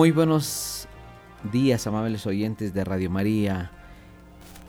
Muy 0.00 0.12
buenos 0.12 0.88
días, 1.52 1.86
amables 1.86 2.26
oyentes 2.26 2.72
de 2.72 2.84
Radio 2.84 3.10
María 3.10 3.70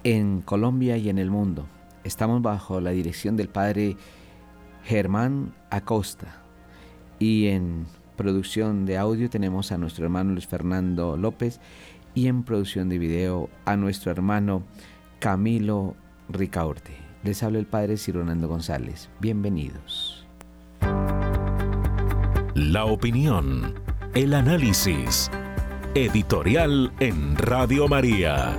en 0.04 0.42
Colombia 0.42 0.98
y 0.98 1.08
en 1.08 1.18
el 1.18 1.32
mundo. 1.32 1.68
Estamos 2.04 2.42
bajo 2.42 2.82
la 2.82 2.90
dirección 2.90 3.38
del 3.38 3.48
Padre 3.48 3.96
Germán 4.84 5.54
Acosta 5.70 6.42
y 7.18 7.48
en 7.48 7.86
producción 8.18 8.86
de 8.86 8.98
audio 8.98 9.30
tenemos 9.30 9.72
a 9.72 9.78
nuestro 9.78 10.04
hermano 10.04 10.34
Luis 10.34 10.48
Fernando 10.48 11.16
López 11.16 11.62
y 12.14 12.28
en 12.28 12.44
producción 12.44 12.90
de 12.90 13.00
video 13.00 13.50
a 13.64 13.78
nuestro 13.78 14.12
hermano 14.12 14.64
Camilo 15.20 15.96
Ricaurte. 16.28 16.92
Les 17.24 17.42
habla 17.42 17.60
el 17.60 17.68
Padre 17.68 17.96
Cironando 17.96 18.50
González. 18.50 19.10
Bienvenidos. 19.22 20.28
La 22.54 22.84
opinión 22.84 23.91
el 24.14 24.34
análisis. 24.34 25.32
Editorial 25.96 26.92
en 27.00 27.38
Radio 27.38 27.88
María. 27.88 28.58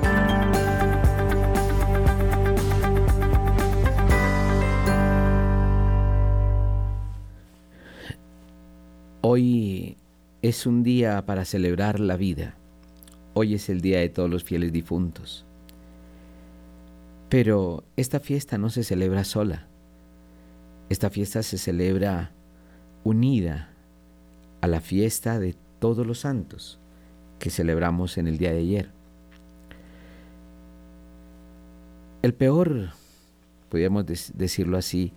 Hoy 9.20 9.98
es 10.40 10.66
un 10.66 10.82
día 10.82 11.24
para 11.26 11.44
celebrar 11.44 12.00
la 12.00 12.16
vida. 12.16 12.54
Hoy 13.34 13.52
es 13.54 13.68
el 13.68 13.82
día 13.82 13.98
de 13.98 14.08
todos 14.08 14.30
los 14.30 14.44
fieles 14.44 14.72
difuntos. 14.72 15.44
Pero 17.28 17.84
esta 17.96 18.20
fiesta 18.20 18.56
no 18.56 18.70
se 18.70 18.84
celebra 18.84 19.24
sola. 19.24 19.66
Esta 20.88 21.10
fiesta 21.10 21.42
se 21.42 21.58
celebra 21.58 22.32
unida 23.04 23.71
a 24.62 24.68
la 24.68 24.80
fiesta 24.80 25.38
de 25.38 25.54
todos 25.78 26.06
los 26.06 26.20
santos 26.20 26.78
que 27.38 27.50
celebramos 27.50 28.16
en 28.16 28.28
el 28.28 28.38
día 28.38 28.52
de 28.52 28.60
ayer. 28.60 28.90
El 32.22 32.32
peor, 32.32 32.90
podríamos 33.68 34.06
decirlo 34.06 34.78
así, 34.78 35.12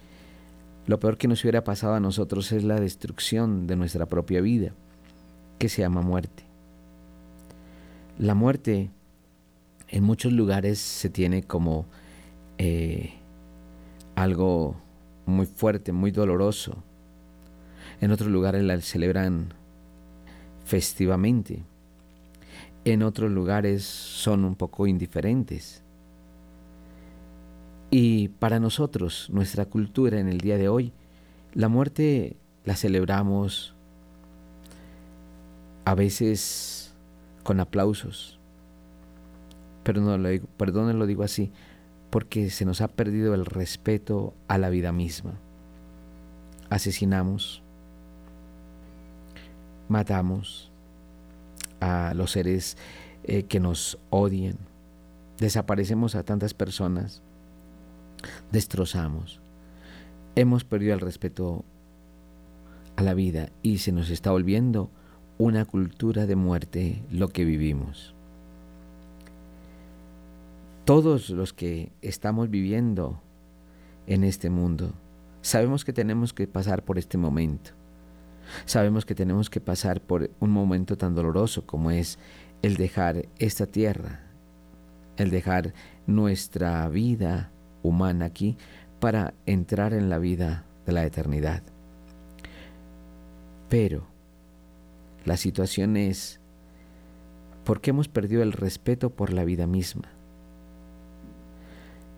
lo 0.87 0.99
peor 0.99 1.17
que 1.17 1.27
nos 1.27 1.43
hubiera 1.43 1.63
pasado 1.63 1.93
a 1.93 1.99
nosotros 1.99 2.51
es 2.51 2.63
la 2.63 2.79
destrucción 2.79 3.67
de 3.67 3.75
nuestra 3.75 4.07
propia 4.07 4.41
vida, 4.41 4.73
que 5.59 5.69
se 5.69 5.83
llama 5.83 6.01
muerte. 6.01 6.43
La 8.17 8.33
muerte 8.33 8.89
en 9.87 10.03
muchos 10.03 10.33
lugares 10.33 10.79
se 10.79 11.09
tiene 11.09 11.43
como 11.43 11.85
eh, 12.57 13.13
algo 14.15 14.75
muy 15.27 15.45
fuerte, 15.45 15.91
muy 15.91 16.09
doloroso, 16.09 16.83
en 18.01 18.11
otros 18.11 18.29
lugares 18.29 18.63
la 18.63 18.79
celebran 18.81 19.53
festivamente. 20.65 21.63
En 22.83 23.03
otros 23.03 23.31
lugares 23.31 23.83
son 23.83 24.45
un 24.45 24.55
poco 24.55 24.87
indiferentes. 24.87 25.83
Y 27.89 28.27
para 28.27 28.59
nosotros, 28.59 29.29
nuestra 29.31 29.65
cultura 29.65 30.19
en 30.19 30.27
el 30.27 30.39
día 30.39 30.57
de 30.57 30.69
hoy, 30.69 30.91
la 31.53 31.69
muerte 31.69 32.35
la 32.65 32.75
celebramos 32.75 33.73
a 35.85 35.95
veces 35.95 36.93
con 37.43 37.59
aplausos. 37.59 38.39
Pero 39.83 40.01
no 40.01 40.17
lo 40.17 40.29
digo, 40.29 40.47
perdón, 40.57 40.97
lo 40.97 41.05
digo 41.05 41.23
así, 41.23 41.51
porque 42.09 42.49
se 42.49 42.65
nos 42.65 42.81
ha 42.81 42.87
perdido 42.87 43.33
el 43.35 43.45
respeto 43.45 44.33
a 44.47 44.57
la 44.57 44.69
vida 44.69 44.91
misma. 44.91 45.33
Asesinamos, 46.69 47.61
matamos 49.87 50.71
a 51.79 52.13
los 52.15 52.31
seres 52.31 52.77
eh, 53.23 53.43
que 53.43 53.59
nos 53.59 53.97
odian, 54.09 54.57
desaparecemos 55.39 56.15
a 56.15 56.23
tantas 56.23 56.53
personas, 56.53 57.21
destrozamos, 58.51 59.39
hemos 60.35 60.63
perdido 60.63 60.93
el 60.93 60.99
respeto 60.99 61.63
a 62.95 63.03
la 63.03 63.13
vida 63.13 63.49
y 63.61 63.79
se 63.79 63.91
nos 63.91 64.09
está 64.09 64.31
volviendo 64.31 64.89
una 65.37 65.65
cultura 65.65 66.25
de 66.25 66.35
muerte 66.35 67.03
lo 67.11 67.27
que 67.27 67.45
vivimos. 67.45 68.13
Todos 70.85 71.29
los 71.29 71.51
que 71.51 71.91
estamos 72.01 72.49
viviendo 72.49 73.19
en 74.07 74.23
este 74.23 74.49
mundo 74.49 74.93
sabemos 75.41 75.83
que 75.83 75.93
tenemos 75.93 76.33
que 76.33 76.47
pasar 76.47 76.83
por 76.83 76.97
este 76.97 77.17
momento 77.17 77.71
Sabemos 78.65 79.05
que 79.05 79.15
tenemos 79.15 79.49
que 79.49 79.61
pasar 79.61 80.01
por 80.01 80.29
un 80.39 80.51
momento 80.51 80.97
tan 80.97 81.15
doloroso 81.15 81.65
como 81.65 81.91
es 81.91 82.19
el 82.61 82.77
dejar 82.77 83.27
esta 83.37 83.65
tierra, 83.67 84.21
el 85.17 85.29
dejar 85.29 85.73
nuestra 86.07 86.87
vida 86.89 87.51
humana 87.83 88.25
aquí 88.25 88.57
para 88.99 89.33
entrar 89.45 89.93
en 89.93 90.09
la 90.09 90.17
vida 90.17 90.65
de 90.85 90.93
la 90.93 91.05
eternidad. 91.05 91.63
Pero 93.69 94.07
la 95.25 95.37
situación 95.37 95.97
es 95.97 96.39
porque 97.63 97.89
hemos 97.89 98.07
perdido 98.07 98.43
el 98.43 98.51
respeto 98.51 99.09
por 99.09 99.33
la 99.33 99.43
vida 99.43 99.67
misma. 99.67 100.09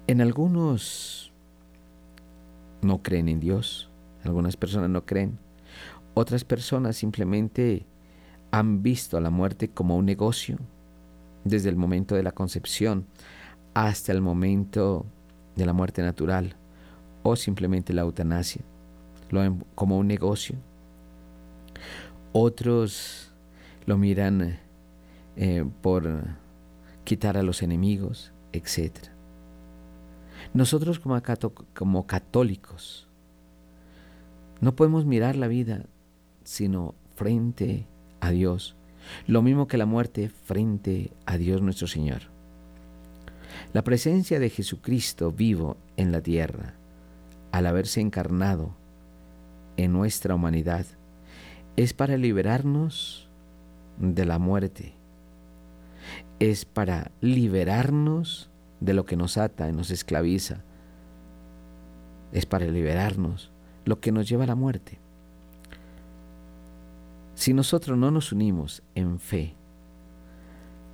En 0.08 0.22
algunos 0.22 1.32
no 2.82 3.02
creen 3.02 3.30
en 3.30 3.40
Dios, 3.40 3.90
algunas 4.24 4.58
personas 4.58 4.90
no 4.90 5.06
creen, 5.06 5.40
otras 6.18 6.44
personas 6.44 6.96
simplemente 6.96 7.86
han 8.50 8.82
visto 8.82 9.18
a 9.18 9.22
la 9.22 9.30
muerte 9.30 9.70
como 9.70 9.96
un 9.96 10.06
negocio 10.06 10.58
desde 11.44 11.70
el 11.70 11.76
momento 11.76 12.16
de 12.16 12.24
la 12.24 12.32
concepción 12.32 13.06
hasta 13.76 14.14
el 14.14 14.22
momento 14.22 15.06
de 15.56 15.68
la 15.68 15.74
muerte 15.74 16.02
natural 16.02 16.56
o 17.22 17.36
simplemente 17.36 17.94
la 17.94 18.02
eutanasia, 18.02 18.62
lo 19.30 19.60
como 19.76 20.00
un 20.00 20.08
negocio. 20.08 20.56
Otros 22.32 23.32
lo 23.86 24.00
miran 24.00 24.58
eh, 25.36 25.66
por 25.84 26.24
quitar 27.04 27.38
a 27.38 27.44
los 27.44 27.62
enemigos, 27.62 28.32
etc. 28.54 28.92
Nosotros 30.56 31.00
como, 31.00 31.22
como 31.76 32.08
católicos 32.08 33.08
no 34.62 34.76
podemos 34.76 35.06
mirar 35.06 35.36
la 35.36 35.48
vida 35.48 35.86
sino 36.48 36.96
frente 37.18 37.86
a 38.22 38.32
Dios, 38.32 38.78
lo 39.28 39.42
mismo 39.42 39.68
que 39.68 39.78
la 39.78 39.86
muerte 39.86 40.30
frente 40.30 41.12
a 41.26 41.38
Dios 41.38 41.62
nuestro 41.62 41.88
Señor. 41.88 42.22
La 43.74 43.84
presencia 43.84 44.40
de 44.40 44.50
Jesucristo 44.50 45.34
vivo 45.34 45.76
en 45.98 46.14
la 46.14 46.22
tierra, 46.22 46.76
al 47.52 47.66
haberse 47.66 48.00
encarnado 48.00 48.72
en 49.76 49.92
nuestra 49.92 50.36
humanidad, 50.36 50.86
es 51.76 51.92
para 51.92 52.16
liberarnos 52.16 53.28
de 53.98 54.24
la 54.24 54.40
muerte, 54.40 54.94
es 56.40 56.64
para 56.64 57.12
liberarnos 57.20 58.50
de 58.80 58.94
lo 58.94 59.06
que 59.06 59.18
nos 59.18 59.38
ata 59.38 59.68
y 59.68 59.74
nos 59.74 59.92
esclaviza, 59.92 60.64
es 62.32 62.46
para 62.46 62.68
liberarnos 62.68 63.52
lo 63.84 64.00
que 64.00 64.14
nos 64.14 64.30
lleva 64.30 64.46
a 64.46 64.48
la 64.48 64.56
muerte. 64.56 65.02
Si 67.38 67.54
nosotros 67.54 67.96
no 68.00 68.10
nos 68.10 68.32
unimos 68.32 68.82
en 68.96 69.20
fe 69.20 69.54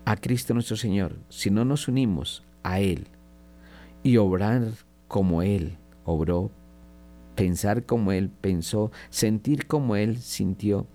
a 0.04 0.18
Cristo 0.18 0.54
nuestro 0.54 0.76
Señor, 0.76 1.16
si 1.30 1.50
no 1.50 1.64
nos 1.64 1.88
unimos 1.88 2.44
a 2.64 2.82
Él 2.82 3.08
y 4.04 4.18
obrar 4.18 4.68
como 5.08 5.42
Él 5.42 5.78
obró, 6.04 6.52
pensar 7.36 7.86
como 7.86 8.12
Él 8.12 8.30
pensó, 8.30 8.92
sentir 9.10 9.68
como 9.68 9.96
Él 9.96 10.18
sintió 10.18 10.86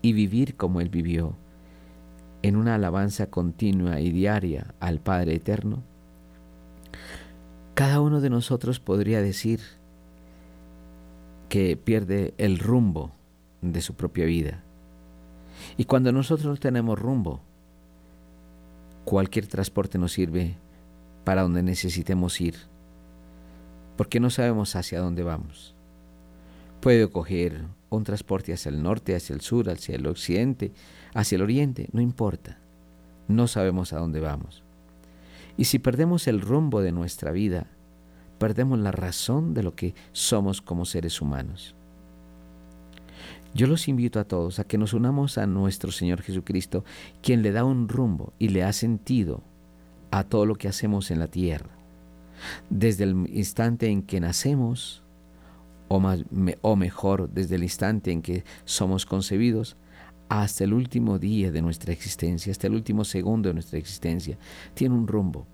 y 0.00 0.12
vivir 0.12 0.54
como 0.54 0.80
Él 0.80 0.90
vivió, 0.90 1.34
en 2.42 2.54
una 2.54 2.76
alabanza 2.76 3.26
continua 3.26 3.98
y 3.98 4.12
diaria 4.12 4.74
al 4.78 5.00
Padre 5.00 5.34
Eterno, 5.34 5.82
cada 7.74 8.00
uno 8.00 8.20
de 8.20 8.30
nosotros 8.30 8.78
podría 8.78 9.20
decir 9.20 9.58
que 11.48 11.76
pierde 11.76 12.32
el 12.38 12.60
rumbo 12.60 13.10
de 13.60 13.80
su 13.80 13.94
propia 13.94 14.26
vida. 14.26 14.62
Y 15.76 15.84
cuando 15.84 16.12
nosotros 16.12 16.46
no 16.46 16.56
tenemos 16.56 16.98
rumbo, 16.98 17.40
cualquier 19.04 19.46
transporte 19.46 19.98
nos 19.98 20.12
sirve 20.12 20.56
para 21.24 21.42
donde 21.42 21.62
necesitemos 21.62 22.40
ir, 22.40 22.56
porque 23.96 24.20
no 24.20 24.30
sabemos 24.30 24.76
hacia 24.76 25.00
dónde 25.00 25.22
vamos. 25.22 25.74
Puedo 26.80 27.10
coger 27.10 27.64
un 27.90 28.04
transporte 28.04 28.52
hacia 28.52 28.70
el 28.70 28.82
norte, 28.82 29.16
hacia 29.16 29.34
el 29.34 29.40
sur, 29.40 29.70
hacia 29.70 29.94
el 29.94 30.06
occidente, 30.06 30.72
hacia 31.14 31.36
el 31.36 31.42
oriente, 31.42 31.88
no 31.92 32.00
importa. 32.00 32.58
No 33.28 33.46
sabemos 33.46 33.92
a 33.92 33.98
dónde 33.98 34.20
vamos. 34.20 34.62
Y 35.56 35.64
si 35.64 35.78
perdemos 35.78 36.26
el 36.26 36.40
rumbo 36.40 36.82
de 36.82 36.92
nuestra 36.92 37.30
vida, 37.30 37.66
perdemos 38.38 38.78
la 38.78 38.92
razón 38.92 39.54
de 39.54 39.62
lo 39.62 39.74
que 39.74 39.94
somos 40.12 40.60
como 40.60 40.84
seres 40.84 41.22
humanos. 41.22 41.74
Yo 43.54 43.68
los 43.68 43.86
invito 43.86 44.18
a 44.18 44.24
todos 44.24 44.58
a 44.58 44.64
que 44.64 44.78
nos 44.78 44.94
unamos 44.94 45.38
a 45.38 45.46
nuestro 45.46 45.92
Señor 45.92 46.22
Jesucristo, 46.22 46.84
quien 47.22 47.42
le 47.42 47.52
da 47.52 47.64
un 47.64 47.88
rumbo 47.88 48.32
y 48.40 48.48
le 48.48 48.64
ha 48.64 48.72
sentido 48.72 49.42
a 50.10 50.24
todo 50.24 50.44
lo 50.44 50.56
que 50.56 50.66
hacemos 50.66 51.12
en 51.12 51.20
la 51.20 51.28
tierra. 51.28 51.70
Desde 52.68 53.04
el 53.04 53.30
instante 53.32 53.88
en 53.88 54.02
que 54.02 54.18
nacemos, 54.18 55.02
o, 55.86 56.02
o 56.62 56.76
mejor, 56.76 57.30
desde 57.30 57.54
el 57.54 57.62
instante 57.62 58.10
en 58.10 58.22
que 58.22 58.44
somos 58.64 59.06
concebidos, 59.06 59.76
hasta 60.28 60.64
el 60.64 60.74
último 60.74 61.20
día 61.20 61.52
de 61.52 61.62
nuestra 61.62 61.92
existencia, 61.92 62.50
hasta 62.50 62.66
el 62.66 62.74
último 62.74 63.04
segundo 63.04 63.50
de 63.50 63.54
nuestra 63.54 63.78
existencia, 63.78 64.36
tiene 64.74 64.96
un 64.96 65.06
rumbo. 65.06 65.46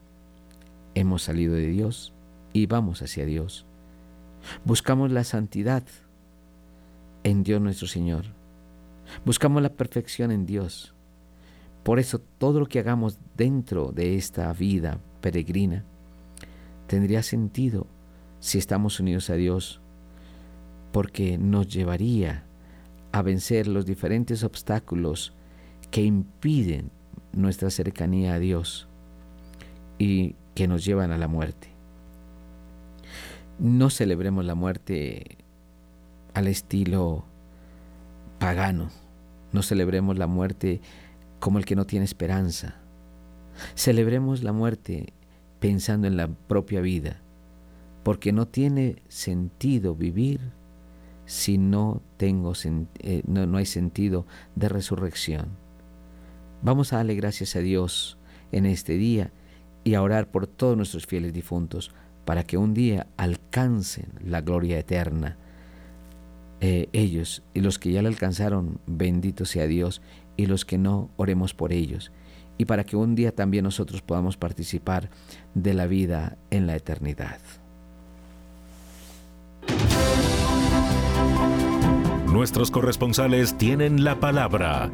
Hemos 0.94 1.25
salido 1.25 1.55
de 1.55 1.67
Dios 1.67 2.14
y 2.55 2.64
vamos 2.64 3.03
hacia 3.03 3.26
Dios. 3.26 3.67
Buscamos 4.64 5.12
la 5.12 5.25
santidad 5.25 5.82
en 7.25 7.43
Dios 7.43 7.61
nuestro 7.61 7.87
Señor. 7.87 8.25
Buscamos 9.25 9.62
la 9.62 9.70
perfección 9.70 10.31
en 10.31 10.46
Dios. 10.46 10.94
Por 11.82 11.99
eso 11.99 12.20
todo 12.38 12.61
lo 12.61 12.67
que 12.67 12.78
hagamos 12.78 13.19
dentro 13.37 13.93
de 13.93 14.17
esta 14.17 14.52
vida 14.52 14.99
peregrina 15.20 15.84
tendría 16.87 17.22
sentido 17.22 17.87
si 18.40 18.58
estamos 18.58 19.00
unidos 19.00 19.31
a 19.31 19.34
Dios, 19.34 19.81
porque 20.93 21.38
nos 21.38 21.69
llevaría 21.69 22.44
a 23.12 23.22
vencer 23.22 23.67
los 23.67 23.87
diferentes 23.87 24.44
obstáculos 24.44 25.32
que 25.90 26.02
impiden 26.02 26.90
nuestra 27.32 27.70
cercanía 27.70 28.34
a 28.34 28.38
Dios 28.38 28.88
y 29.99 30.34
que 30.55 30.69
nos 30.69 30.84
llevan 30.84 31.12
a 31.12 31.19
la 31.19 31.28
muerte. 31.28 31.69
No 33.58 33.90
celebremos 33.90 34.44
la 34.44 34.55
muerte 34.55 35.38
al 36.35 36.47
estilo 36.47 37.25
pagano, 38.38 38.91
no 39.53 39.62
celebremos 39.62 40.19
la 40.19 40.27
muerte 40.27 40.81
como 41.38 41.59
el 41.59 41.65
que 41.65 41.77
no 41.77 41.87
tiene 41.87 42.05
esperanza. 42.05 42.77
Celebremos 43.75 44.43
la 44.43 44.53
muerte 44.53 45.12
pensando 45.59 46.06
en 46.06 46.17
la 46.17 46.29
propia 46.29 46.81
vida, 46.81 47.21
porque 48.03 48.32
no 48.32 48.47
tiene 48.47 49.03
sentido 49.09 49.94
vivir 49.94 50.41
si 51.27 51.59
no, 51.59 52.03
tengo, 52.17 52.55
eh, 52.99 53.23
no, 53.27 53.47
no 53.47 53.59
hay 53.59 53.67
sentido 53.67 54.27
de 54.56 54.69
resurrección. 54.69 55.49
Vamos 56.62 56.93
a 56.93 56.97
darle 56.97 57.15
gracias 57.15 57.56
a 57.56 57.61
Dios 57.61 58.19
en 58.53 58.67
este 58.67 58.94
día 58.94 59.32
y 59.85 59.94
a 59.94 60.03
orar 60.03 60.31
por 60.31 60.47
todos 60.47 60.77
nuestros 60.77 61.06
fieles 61.06 61.32
difuntos 61.32 61.93
para 62.25 62.44
que 62.44 62.56
un 62.56 62.75
día 62.75 63.06
alcancen 63.17 64.09
la 64.25 64.41
gloria 64.41 64.79
eterna. 64.79 65.37
Eh, 66.60 66.88
ellos 66.92 67.42
y 67.54 67.60
los 67.60 67.78
que 67.78 67.90
ya 67.90 68.02
la 68.02 68.08
alcanzaron, 68.08 68.80
bendito 68.86 69.46
sea 69.46 69.66
Dios, 69.66 70.02
y 70.36 70.46
los 70.46 70.64
que 70.64 70.78
no, 70.78 71.10
oremos 71.16 71.54
por 71.54 71.72
ellos, 71.72 72.12
y 72.58 72.66
para 72.66 72.84
que 72.84 72.96
un 72.96 73.14
día 73.14 73.34
también 73.34 73.64
nosotros 73.64 74.02
podamos 74.02 74.36
participar 74.36 75.10
de 75.54 75.74
la 75.74 75.86
vida 75.86 76.36
en 76.50 76.66
la 76.66 76.76
eternidad. 76.76 77.40
Nuestros 82.26 82.70
corresponsales 82.70 83.58
tienen 83.58 84.04
la 84.04 84.20
palabra 84.20 84.90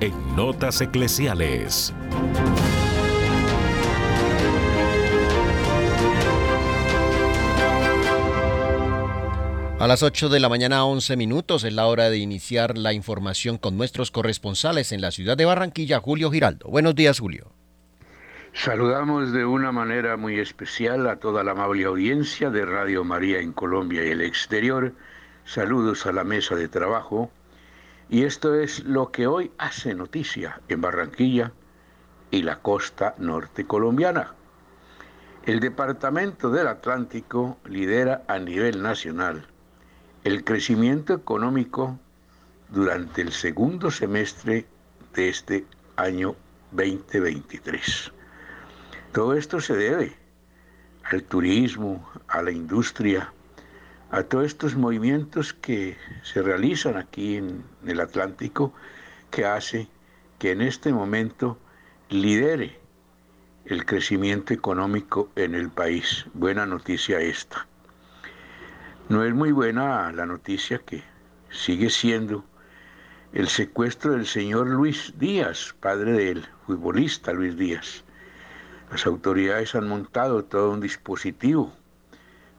en 0.00 0.12
Notas 0.34 0.80
Eclesiales. 0.80 1.94
A 9.80 9.86
las 9.86 10.02
8 10.02 10.28
de 10.28 10.40
la 10.40 10.50
mañana 10.50 10.84
11 10.84 11.16
minutos 11.16 11.64
es 11.64 11.72
la 11.72 11.86
hora 11.86 12.10
de 12.10 12.18
iniciar 12.18 12.76
la 12.76 12.92
información 12.92 13.56
con 13.56 13.78
nuestros 13.78 14.10
corresponsales 14.10 14.92
en 14.92 15.00
la 15.00 15.10
ciudad 15.10 15.38
de 15.38 15.46
Barranquilla, 15.46 16.00
Julio 16.00 16.30
Giraldo. 16.30 16.68
Buenos 16.68 16.94
días, 16.94 17.18
Julio. 17.18 17.50
Saludamos 18.52 19.32
de 19.32 19.46
una 19.46 19.72
manera 19.72 20.18
muy 20.18 20.38
especial 20.38 21.08
a 21.08 21.16
toda 21.16 21.42
la 21.44 21.52
amable 21.52 21.86
audiencia 21.86 22.50
de 22.50 22.66
Radio 22.66 23.04
María 23.04 23.40
en 23.40 23.54
Colombia 23.54 24.04
y 24.04 24.10
el 24.10 24.20
exterior 24.20 24.92
Saludos 25.46 26.04
a 26.04 26.12
la 26.12 26.24
mesa 26.24 26.56
de 26.56 26.68
trabajo. 26.68 27.30
Y 28.10 28.24
esto 28.24 28.54
es 28.56 28.84
lo 28.84 29.10
que 29.10 29.26
hoy 29.26 29.50
hace 29.56 29.94
noticia 29.94 30.60
en 30.68 30.82
Barranquilla 30.82 31.52
y 32.30 32.42
la 32.42 32.56
costa 32.56 33.14
norte 33.16 33.64
colombiana. 33.66 34.34
El 35.46 35.58
Departamento 35.58 36.50
del 36.50 36.66
Atlántico 36.66 37.56
lidera 37.64 38.24
a 38.28 38.38
nivel 38.38 38.82
nacional 38.82 39.46
el 40.22 40.44
crecimiento 40.44 41.14
económico 41.14 41.98
durante 42.68 43.22
el 43.22 43.32
segundo 43.32 43.90
semestre 43.90 44.66
de 45.14 45.28
este 45.28 45.64
año 45.96 46.36
2023. 46.72 48.12
Todo 49.12 49.34
esto 49.34 49.60
se 49.60 49.76
debe 49.76 50.16
al 51.04 51.22
turismo, 51.22 52.06
a 52.28 52.42
la 52.42 52.50
industria, 52.50 53.32
a 54.10 54.22
todos 54.22 54.44
estos 54.44 54.76
movimientos 54.76 55.54
que 55.54 55.96
se 56.22 56.42
realizan 56.42 56.96
aquí 56.96 57.36
en 57.36 57.64
el 57.86 58.00
Atlántico, 58.00 58.74
que 59.30 59.46
hace 59.46 59.88
que 60.38 60.50
en 60.52 60.60
este 60.60 60.92
momento 60.92 61.58
lidere 62.10 62.78
el 63.64 63.86
crecimiento 63.86 64.52
económico 64.52 65.30
en 65.34 65.54
el 65.54 65.70
país. 65.70 66.26
Buena 66.34 66.66
noticia 66.66 67.20
esta. 67.20 67.69
No 69.10 69.24
es 69.24 69.34
muy 69.34 69.50
buena 69.50 70.12
la 70.12 70.24
noticia 70.24 70.78
que 70.78 71.02
sigue 71.50 71.90
siendo 71.90 72.44
el 73.32 73.48
secuestro 73.48 74.12
del 74.12 74.24
señor 74.24 74.68
Luis 74.68 75.14
Díaz, 75.18 75.74
padre 75.80 76.12
del 76.12 76.46
futbolista 76.64 77.32
Luis 77.32 77.56
Díaz. 77.56 78.04
Las 78.88 79.06
autoridades 79.06 79.74
han 79.74 79.88
montado 79.88 80.44
todo 80.44 80.70
un 80.70 80.80
dispositivo 80.80 81.72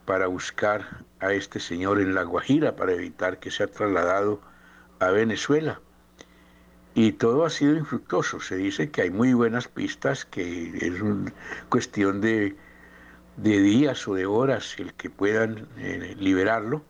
para 0.03 0.27
buscar 0.27 1.05
a 1.21 1.31
este 1.31 1.61
señor 1.61 2.01
en 2.01 2.13
La 2.13 2.23
Guajira 2.23 2.75
para 2.75 2.91
evitar 2.91 3.39
que 3.39 3.49
sea 3.49 3.67
trasladado 3.67 4.41
a 4.99 5.09
Venezuela. 5.11 5.79
Y 6.93 7.13
todo 7.13 7.45
ha 7.45 7.49
sido 7.49 7.77
infructuoso. 7.77 8.41
Se 8.41 8.57
dice 8.57 8.91
que 8.91 9.03
hay 9.03 9.09
muy 9.09 9.31
buenas 9.31 9.69
pistas, 9.69 10.25
que 10.25 10.77
es 10.85 10.99
una 11.01 11.31
cuestión 11.69 12.19
de, 12.19 12.57
días 13.37 14.07
o 14.07 14.15
de 14.15 14.25
horas 14.25 14.75
el 14.77 14.93
que 14.93 15.09
puedan 15.09 15.67
eh, 15.77 16.15
liberarlo, 16.19 16.83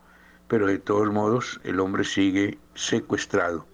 pero 0.47 0.67
de 0.67 0.79
todos 0.79 1.11
modos 1.11 1.59
el 1.63 1.79
hombre 1.79 2.03
sigue 2.03 2.59
secuestrado. 2.75 3.65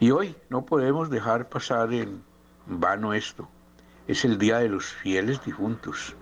Y 0.00 0.10
hoy 0.12 0.36
no 0.50 0.64
podemos 0.64 1.10
dejar 1.10 1.48
pasar 1.48 1.92
en 1.92 2.22
vano 2.66 3.14
esto. 3.14 3.48
Es 4.06 4.24
el 4.24 4.38
Día 4.38 4.58
de 4.58 4.68
los 4.68 4.86
Fieles 4.86 5.44
Difuntos, 5.44 6.14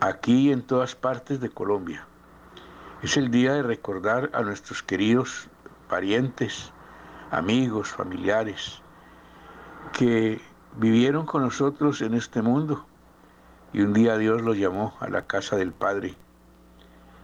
aquí 0.00 0.52
en 0.52 0.62
todas 0.62 0.94
partes 0.94 1.40
de 1.40 1.50
Colombia. 1.50 2.06
Es 3.02 3.16
el 3.16 3.30
día 3.30 3.52
de 3.52 3.62
recordar 3.62 4.30
a 4.32 4.40
nuestros 4.40 4.82
queridos 4.82 5.48
parientes, 5.88 6.72
amigos, 7.30 7.90
familiares, 7.90 8.80
que 9.92 10.40
vivieron 10.76 11.26
con 11.26 11.42
nosotros 11.42 12.00
en 12.00 12.14
este 12.14 12.40
mundo 12.40 12.86
y 13.74 13.82
un 13.82 13.92
día 13.92 14.16
Dios 14.16 14.40
los 14.40 14.56
llamó 14.56 14.96
a 15.00 15.08
la 15.08 15.26
casa 15.26 15.56
del 15.56 15.72
Padre 15.72 16.14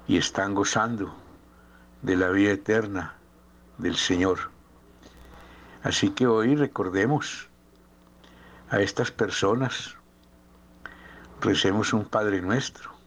y 0.06 0.18
están 0.18 0.54
gozando 0.54 1.14
de 2.02 2.16
la 2.16 2.28
vida 2.28 2.50
eterna 2.50 3.14
del 3.78 3.96
Señor. 3.96 4.50
Así 5.82 6.10
que 6.10 6.26
hoy 6.26 6.56
recordemos 6.56 7.48
a 8.68 8.80
estas 8.80 9.10
personas, 9.10 9.96
recemos 11.40 11.94
un 11.94 12.04
Padre 12.04 12.42
nuestro 12.42 13.00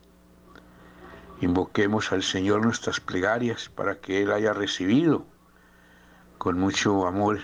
Invoquemos 1.43 2.13
al 2.13 2.23
Señor 2.23 2.63
nuestras 2.63 3.01
plegarias 3.01 3.67
para 3.67 4.00
que 4.00 4.21
Él 4.21 4.31
haya 4.31 4.53
recibido 4.53 5.25
con 6.38 6.57
mucho 6.57 7.05
amor 7.05 7.41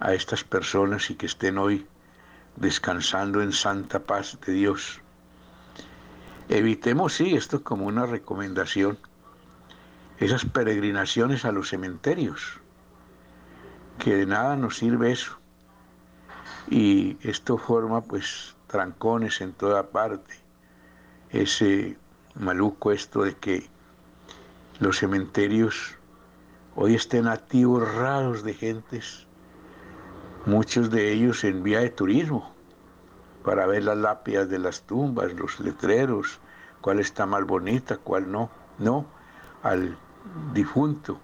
a 0.00 0.14
estas 0.14 0.42
personas 0.42 1.10
y 1.10 1.14
que 1.14 1.26
estén 1.26 1.58
hoy 1.58 1.86
descansando 2.56 3.42
en 3.42 3.52
santa 3.52 4.00
paz 4.00 4.38
de 4.46 4.52
Dios. 4.52 5.00
Evitemos, 6.48 7.14
sí, 7.14 7.34
esto 7.34 7.62
como 7.62 7.86
una 7.86 8.06
recomendación, 8.06 8.98
esas 10.18 10.44
peregrinaciones 10.44 11.44
a 11.44 11.52
los 11.52 11.70
cementerios, 11.70 12.60
que 13.98 14.16
de 14.16 14.26
nada 14.26 14.56
nos 14.56 14.76
sirve 14.76 15.12
eso. 15.12 15.38
Y 16.68 17.16
esto 17.26 17.58
forma 17.58 18.02
pues 18.02 18.54
trancones 18.66 19.40
en 19.40 19.52
toda 19.52 19.90
parte, 19.90 20.34
ese 21.30 21.96
maluco 22.34 22.92
esto 22.92 23.22
de 23.22 23.34
que 23.36 23.68
los 24.80 24.98
cementerios 24.98 25.96
hoy 26.74 26.94
estén 26.94 27.28
activos 27.28 27.94
raros 27.94 28.42
de 28.42 28.54
gentes, 28.54 29.26
muchos 30.46 30.90
de 30.90 31.12
ellos 31.12 31.44
en 31.44 31.62
vía 31.62 31.80
de 31.80 31.90
turismo, 31.90 32.52
para 33.42 33.66
ver 33.66 33.84
las 33.84 33.96
lápidas 33.96 34.48
de 34.48 34.58
las 34.58 34.82
tumbas, 34.82 35.32
los 35.34 35.60
letreros, 35.60 36.38
cuál 36.80 37.00
está 37.00 37.26
más 37.26 37.44
bonita, 37.44 37.96
cuál 37.96 38.30
no. 38.30 38.50
No, 38.78 39.06
al 39.62 39.96
difunto, 40.52 41.20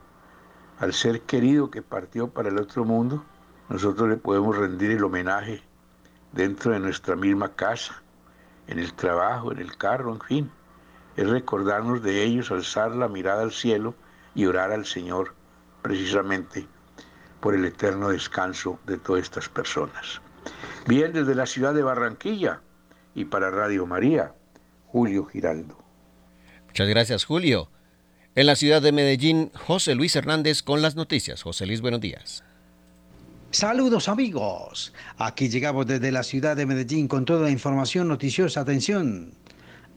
al 0.79 0.93
ser 0.93 1.23
querido 1.23 1.71
que 1.71 1.83
partió 1.83 2.29
para 2.29 2.49
el 2.49 2.59
otro 2.59 2.85
mundo, 2.85 3.25
nosotros 3.69 4.09
le 4.09 4.17
podemos 4.17 4.57
rendir 4.57 4.93
el 4.93 5.05
homenaje 5.05 5.63
dentro 6.33 6.73
de 6.73 6.81
nuestra 6.81 7.17
misma 7.17 7.55
casa, 7.55 8.03
en 8.69 8.79
el 8.79 8.95
trabajo, 8.95 9.51
en 9.53 9.59
el 9.59 9.77
carro, 9.77 10.13
en 10.13 10.21
fin. 10.21 10.51
Es 11.17 11.29
recordarnos 11.29 12.03
de 12.03 12.23
ellos, 12.23 12.53
alzar 12.53 12.93
la 12.93 13.09
mirada 13.09 13.43
al 13.43 13.53
cielo 13.53 13.95
y 14.35 14.47
orar 14.47 14.71
al 14.71 14.87
Señor 14.87 15.35
precisamente 15.83 16.69
por 17.41 17.55
el 17.55 17.65
eterno 17.65 18.11
descanso 18.11 18.79
de 18.87 18.99
todas 18.99 19.23
estas 19.23 19.49
personas. 19.49 20.21
Bien, 20.87 21.13
desde 21.13 21.35
la 21.35 21.47
ciudad 21.47 21.75
de 21.75 21.83
Barranquilla 21.83 22.61
y 23.15 23.25
para 23.25 23.51
Radio 23.51 23.87
María, 23.87 24.35
Julio 24.87 25.25
Giraldo. 25.27 25.79
Muchas 26.67 26.89
gracias, 26.89 27.25
Julio. 27.25 27.69
En 28.35 28.47
la 28.47 28.57
ciudad 28.57 28.81
de 28.81 28.93
Medellín, 28.93 29.51
José 29.55 29.95
Luis 29.95 30.15
Hernández 30.15 30.63
con 30.63 30.83
las 30.83 30.95
noticias. 30.95 31.43
José 31.43 31.67
Luis, 31.67 31.81
buenos 31.81 32.01
días. 32.01 32.45
Saludos 33.51 34.09
amigos. 34.09 34.93
Aquí 35.19 35.49
llegamos 35.49 35.87
desde 35.87 36.13
la 36.13 36.23
ciudad 36.23 36.57
de 36.57 36.67
Medellín 36.67 37.09
con 37.09 37.25
toda 37.25 37.43
la 37.43 37.51
información 37.51 38.07
noticiosa. 38.07 38.61
Atención. 38.61 39.35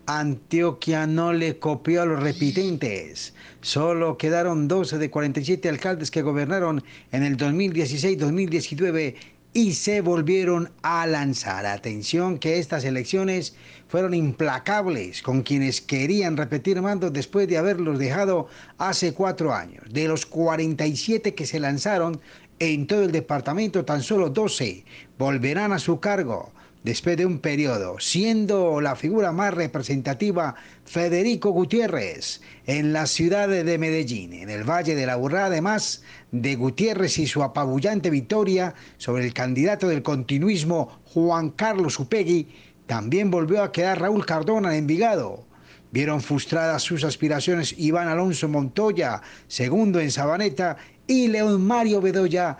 Antioquia 0.05 1.07
no 1.07 1.31
le 1.31 1.59
copió 1.59 2.01
a 2.01 2.05
los 2.05 2.21
repitentes. 2.21 3.33
Solo 3.61 4.17
quedaron 4.17 4.67
12 4.67 4.97
de 4.97 5.09
47 5.09 5.69
alcaldes 5.69 6.11
que 6.11 6.21
gobernaron 6.21 6.83
en 7.11 7.23
el 7.23 7.37
2016-2019 7.37 9.15
y 9.53 9.73
se 9.73 10.01
volvieron 10.01 10.71
a 10.81 11.07
lanzar. 11.07 11.65
Atención 11.65 12.37
que 12.37 12.59
estas 12.59 12.83
elecciones 12.83 13.55
fueron 13.87 14.13
implacables 14.13 15.21
con 15.21 15.41
quienes 15.41 15.79
querían 15.79 16.35
repetir 16.35 16.81
mando 16.81 17.09
después 17.09 17.47
de 17.47 17.57
haberlos 17.57 17.97
dejado 17.97 18.47
hace 18.79 19.13
cuatro 19.13 19.53
años. 19.53 19.83
De 19.89 20.07
los 20.07 20.25
47 20.25 21.33
que 21.33 21.45
se 21.45 21.59
lanzaron 21.59 22.19
en 22.59 22.87
todo 22.87 23.03
el 23.03 23.11
departamento, 23.11 23.85
tan 23.85 24.01
solo 24.01 24.29
12 24.29 24.83
volverán 25.17 25.71
a 25.71 25.79
su 25.79 25.99
cargo 25.99 26.51
después 26.83 27.17
de 27.17 27.25
un 27.25 27.39
periodo, 27.39 27.97
siendo 27.99 28.81
la 28.81 28.95
figura 28.95 29.31
más 29.31 29.53
representativa 29.53 30.55
Federico 30.85 31.51
Gutiérrez 31.51 32.41
en 32.65 32.93
la 32.93 33.07
ciudad 33.07 33.47
de 33.47 33.77
Medellín, 33.77 34.33
en 34.33 34.49
el 34.49 34.69
Valle 34.69 34.95
de 34.95 35.05
la 35.05 35.15
Burrá, 35.15 35.45
además 35.45 36.03
de 36.31 36.55
Gutiérrez 36.55 37.17
y 37.19 37.27
su 37.27 37.41
apabullante 37.41 38.09
victoria 38.09 38.75
sobre 38.97 39.25
el 39.25 39.33
candidato 39.33 39.87
del 39.87 40.03
continuismo 40.03 40.99
Juan 41.05 41.51
Carlos 41.51 41.99
Upegui, 41.99 42.49
también 42.85 43.31
volvió 43.31 43.63
a 43.63 43.71
quedar 43.71 44.01
Raúl 44.01 44.25
Cardona 44.25 44.73
en 44.73 44.79
Envigado. 44.79 45.45
Vieron 45.91 46.21
frustradas 46.21 46.81
sus 46.81 47.03
aspiraciones 47.03 47.75
Iván 47.77 48.07
Alonso 48.07 48.49
Montoya, 48.49 49.21
segundo 49.47 49.99
en 49.99 50.11
Sabaneta, 50.11 50.75
y 51.07 51.27
León 51.27 51.65
Mario 51.65 52.01
Bedoya, 52.01 52.57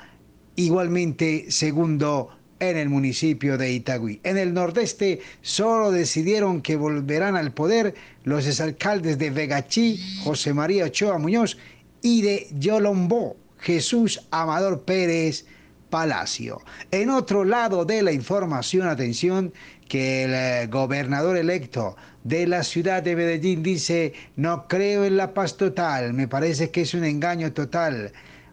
igualmente 0.55 1.49
segundo 1.49 2.29
en 2.69 2.77
el 2.77 2.89
municipio 2.89 3.57
de 3.57 3.71
Itagüí. 3.71 4.19
En 4.23 4.37
el 4.37 4.53
nordeste 4.53 5.21
solo 5.41 5.91
decidieron 5.91 6.61
que 6.61 6.75
volverán 6.75 7.35
al 7.35 7.53
poder 7.53 7.95
los 8.23 8.47
exalcaldes 8.47 9.17
de 9.17 9.29
Vegachí, 9.29 9.99
José 10.23 10.53
María 10.53 10.85
Ochoa 10.85 11.17
Muñoz, 11.17 11.57
y 12.01 12.21
de 12.21 12.47
Yolombó, 12.59 13.37
Jesús 13.59 14.21
Amador 14.31 14.83
Pérez 14.83 15.45
Palacio. 15.89 16.61
En 16.91 17.09
otro 17.09 17.45
lado 17.45 17.85
de 17.85 18.01
la 18.01 18.11
información, 18.11 18.87
atención, 18.87 19.53
que 19.87 20.23
el 20.23 20.33
eh, 20.33 20.67
gobernador 20.67 21.37
electo 21.37 21.95
de 22.23 22.47
la 22.47 22.63
ciudad 22.63 23.03
de 23.03 23.15
Medellín 23.15 23.63
dice, 23.63 24.13
no 24.35 24.67
creo 24.67 25.05
en 25.05 25.17
la 25.17 25.33
paz 25.33 25.55
total, 25.55 26.13
me 26.13 26.27
parece 26.27 26.71
que 26.71 26.81
es 26.81 26.93
un 26.93 27.03
engaño 27.03 27.53
total. 27.53 28.11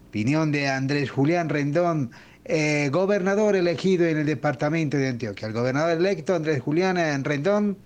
Opinión 0.08 0.52
de 0.52 0.68
Andrés 0.68 1.10
Julián 1.10 1.48
Rendón, 1.48 2.10
eh, 2.44 2.88
gobernador 2.92 3.56
elegido 3.56 4.06
en 4.06 4.18
el 4.18 4.26
departamento 4.26 4.96
de 4.96 5.08
Antioquia. 5.08 5.48
El 5.48 5.54
gobernador 5.54 5.96
electo 5.96 6.34
Andrés 6.34 6.60
Julián 6.60 7.24
Rendón 7.24 7.78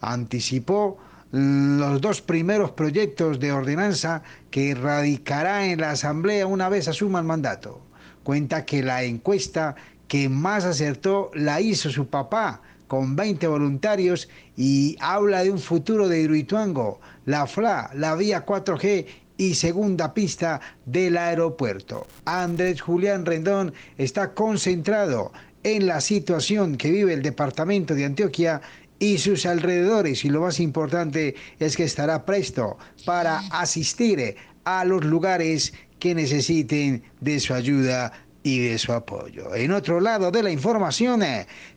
anticipó 0.00 0.98
los 1.30 2.00
dos 2.00 2.22
primeros 2.22 2.70
proyectos 2.70 3.38
de 3.38 3.52
ordenanza 3.52 4.22
que 4.50 4.74
radicará 4.74 5.66
en 5.66 5.80
la 5.80 5.90
Asamblea 5.90 6.46
una 6.46 6.68
vez 6.68 6.88
asuma 6.88 7.18
el 7.18 7.26
mandato. 7.26 7.82
Cuenta 8.22 8.64
que 8.64 8.82
la 8.82 9.02
encuesta 9.02 9.74
que 10.06 10.28
más 10.28 10.64
acertó 10.64 11.30
la 11.34 11.60
hizo 11.60 11.90
su 11.90 12.08
papá 12.08 12.62
con 12.86 13.14
20 13.14 13.46
voluntarios 13.46 14.28
y 14.56 14.96
habla 15.00 15.44
de 15.44 15.50
un 15.50 15.58
futuro 15.58 16.08
de 16.08 16.22
Hidroituango, 16.22 17.00
la 17.26 17.46
FLA, 17.46 17.90
la 17.94 18.14
vía 18.14 18.46
4G 18.46 19.06
y 19.38 19.54
segunda 19.54 20.12
pista 20.12 20.60
del 20.84 21.16
aeropuerto. 21.16 22.06
Andrés 22.26 22.82
Julián 22.82 23.24
Rendón 23.24 23.72
está 23.96 24.34
concentrado 24.34 25.32
en 25.62 25.86
la 25.86 26.02
situación 26.02 26.76
que 26.76 26.90
vive 26.90 27.14
el 27.14 27.22
departamento 27.22 27.94
de 27.94 28.04
Antioquia 28.04 28.60
y 28.98 29.18
sus 29.18 29.46
alrededores 29.46 30.24
y 30.24 30.28
lo 30.28 30.42
más 30.42 30.60
importante 30.60 31.36
es 31.58 31.76
que 31.76 31.84
estará 31.84 32.24
presto 32.24 32.76
para 33.06 33.38
asistir 33.50 34.36
a 34.64 34.84
los 34.84 35.04
lugares 35.04 35.72
que 35.98 36.14
necesiten 36.14 37.02
de 37.20 37.40
su 37.40 37.54
ayuda 37.54 38.12
y 38.42 38.60
de 38.60 38.78
su 38.78 38.92
apoyo. 38.92 39.54
En 39.54 39.72
otro 39.72 40.00
lado 40.00 40.30
de 40.30 40.42
la 40.42 40.50
información, 40.50 41.20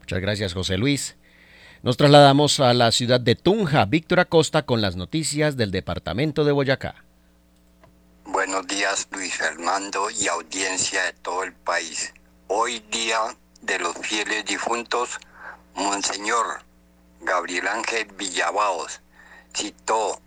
Muchas 0.00 0.20
gracias, 0.20 0.54
José 0.54 0.76
Luis. 0.76 1.16
Nos 1.82 1.96
trasladamos 1.96 2.60
a 2.60 2.72
la 2.72 2.90
ciudad 2.92 3.20
de 3.20 3.34
Tunja, 3.34 3.84
Víctor 3.84 4.20
Acosta, 4.20 4.64
con 4.64 4.80
las 4.80 4.96
noticias 4.96 5.56
del 5.56 5.70
departamento 5.70 6.44
de 6.44 6.52
Boyacá. 6.52 7.04
Buenos 8.24 8.66
días, 8.66 9.06
Luis 9.12 9.34
Fernando 9.34 10.08
y 10.10 10.26
audiencia 10.28 11.04
de 11.04 11.12
todo 11.12 11.44
el 11.44 11.52
país. 11.52 12.12
Hoy 12.48 12.82
día 12.90 13.18
de 13.64 13.78
los 13.78 13.96
fieles 13.96 14.44
difuntos, 14.44 15.18
Monseñor 15.74 16.62
Gabriel 17.20 17.66
Ángel 17.68 18.06
Villabaos 18.12 19.00
citó 19.54 20.20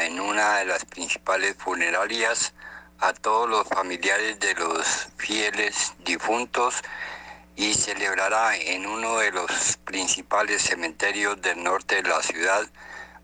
en 0.00 0.20
una 0.20 0.58
de 0.58 0.66
las 0.66 0.84
principales 0.84 1.56
funerarias 1.56 2.52
a 2.98 3.12
todos 3.12 3.48
los 3.48 3.66
familiares 3.68 4.38
de 4.38 4.54
los 4.54 5.08
fieles 5.16 5.94
difuntos 6.04 6.82
y 7.56 7.72
celebrará 7.74 8.56
en 8.56 8.86
uno 8.86 9.18
de 9.18 9.30
los 9.32 9.78
principales 9.84 10.62
cementerios 10.62 11.40
del 11.40 11.62
norte 11.62 12.02
de 12.02 12.08
la 12.08 12.22
ciudad 12.22 12.66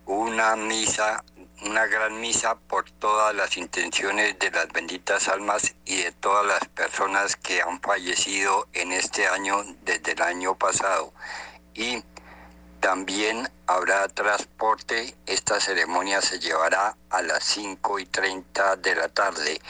una 0.07 0.57
misa 0.57 1.23
una 1.63 1.87
gran 1.87 2.21
misa 2.21 2.55
por 2.55 2.91
todas 2.91 3.35
las 3.35 3.57
intenciones 3.57 4.39
de 4.39 4.51
las 4.51 4.69
benditas 4.69 5.29
almas 5.29 5.75
y 5.85 6.03
de 6.03 6.13
todas 6.13 6.47
las 6.47 6.67
personas 6.69 7.37
que 7.37 7.61
han 7.61 7.81
fallecido 7.81 8.67
en 8.73 8.93
este 8.93 9.27
año 9.27 9.63
desde 9.83 10.13
el 10.13 10.23
año 10.23 10.57
pasado. 10.57 11.13
Y 11.75 12.03
también 12.81 13.49
habrá 13.67 14.09
transporte. 14.09 15.15
Esta 15.27 15.61
ceremonia 15.61 16.23
se 16.23 16.39
llevará 16.39 16.97
a 17.11 17.23
las 17.23 17.45
5 17.45 17.99
y 17.99 18.07
30 18.07 18.77
de 18.77 18.95
la 18.95 19.09
tarde. 19.09 19.61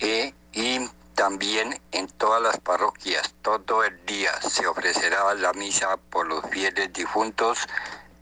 Eh, 0.00 0.34
y 0.52 0.88
también 1.14 1.80
en 1.92 2.08
todas 2.08 2.42
las 2.42 2.58
parroquias, 2.58 3.34
todo 3.42 3.84
el 3.84 4.04
día 4.06 4.32
se 4.42 4.66
ofrecerá 4.66 5.32
la 5.34 5.52
misa 5.52 5.96
por 6.10 6.26
los 6.26 6.44
fieles 6.50 6.92
difuntos 6.92 7.60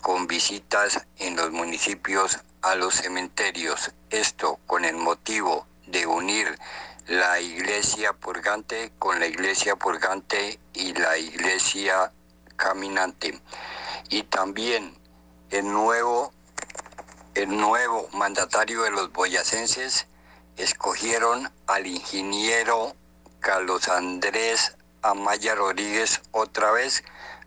con 0.03 0.27
visitas 0.27 1.07
en 1.19 1.35
los 1.35 1.51
municipios 1.51 2.44
a 2.65 2.75
los 2.75 2.95
cementerios. 2.95 3.93
Esto 4.11 4.59
con 4.67 4.85
el 4.85 4.97
motivo 4.97 5.67
de 5.87 6.07
unir 6.07 6.59
la 7.07 7.39
iglesia 7.39 8.15
purgante 8.15 8.93
con 8.99 9.21
la 9.21 9.27
iglesia 9.27 9.77
purgante 9.77 10.59
y 10.73 10.95
la 10.95 11.19
iglesia 11.19 12.11
caminante. 12.57 13.39
Y 14.09 14.23
también 14.23 14.97
el 15.51 15.71
nuevo, 15.71 16.33
el 17.35 17.55
nuevo 17.55 18.09
mandatario 18.13 18.83
de 18.83 18.91
los 18.91 19.13
boyacenses 19.13 20.07
escogieron 20.57 21.53
al 21.67 21.87
ingeniero 21.87 22.97
Carlos 23.41 23.89
Andrés 23.89 24.77
Amaya 25.03 25.55
Rodríguez 25.55 26.23
otra 26.31 26.71
vez 26.73 27.05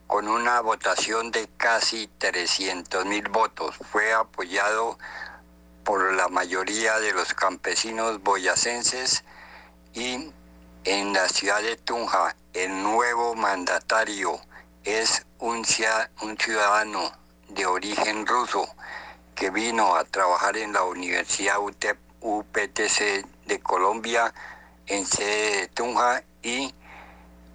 con 0.07 0.27
una 0.27 0.61
votación 0.61 1.31
de 1.31 1.47
casi 1.57 2.07
300 2.17 3.05
mil 3.05 3.27
votos. 3.29 3.75
Fue 3.91 4.13
apoyado 4.13 4.97
por 5.83 6.13
la 6.13 6.27
mayoría 6.29 6.99
de 6.99 7.13
los 7.13 7.33
campesinos 7.33 8.21
boyacenses 8.23 9.23
y 9.93 10.31
en 10.85 11.13
la 11.13 11.27
ciudad 11.27 11.61
de 11.61 11.75
Tunja 11.75 12.35
el 12.53 12.81
nuevo 12.81 13.35
mandatario 13.35 14.39
es 14.83 15.25
un, 15.39 15.65
un 16.21 16.37
ciudadano 16.37 17.11
de 17.49 17.65
origen 17.65 18.25
ruso 18.25 18.67
que 19.35 19.49
vino 19.49 19.95
a 19.95 20.03
trabajar 20.05 20.57
en 20.57 20.73
la 20.73 20.83
Universidad 20.83 21.59
UPTC 21.59 23.25
de 23.45 23.59
Colombia 23.59 24.33
en 24.87 25.05
sede 25.05 25.57
de 25.57 25.67
Tunja 25.67 26.23
y 26.41 26.73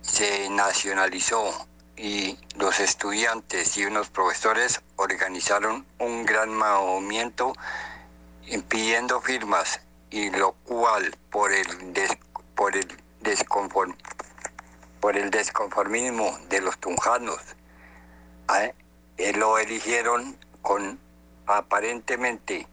se 0.03 0.49
nacionalizó 0.51 1.67
y 1.97 2.39
los 2.57 2.81
estudiantes 2.81 3.77
y 3.77 3.85
unos 3.85 4.09
profesores 4.09 4.81
organizaron 4.97 5.87
un 5.99 6.25
gran 6.25 6.55
movimiento 6.55 7.53
pidiendo 8.69 9.21
firmas 9.21 9.81
y 10.11 10.31
lo 10.31 10.53
cual 10.65 11.17
por 11.31 11.53
el, 11.53 11.67
por 12.55 12.77
el, 12.77 12.89
por 15.01 15.17
el 15.17 15.31
desconformismo 15.31 16.39
de 16.49 16.61
los 16.61 16.79
tunjanos 16.79 17.41
eh, 18.59 19.33
lo 19.35 19.59
eligieron 19.59 20.37
con 20.61 20.99
aparentemente 21.47 22.67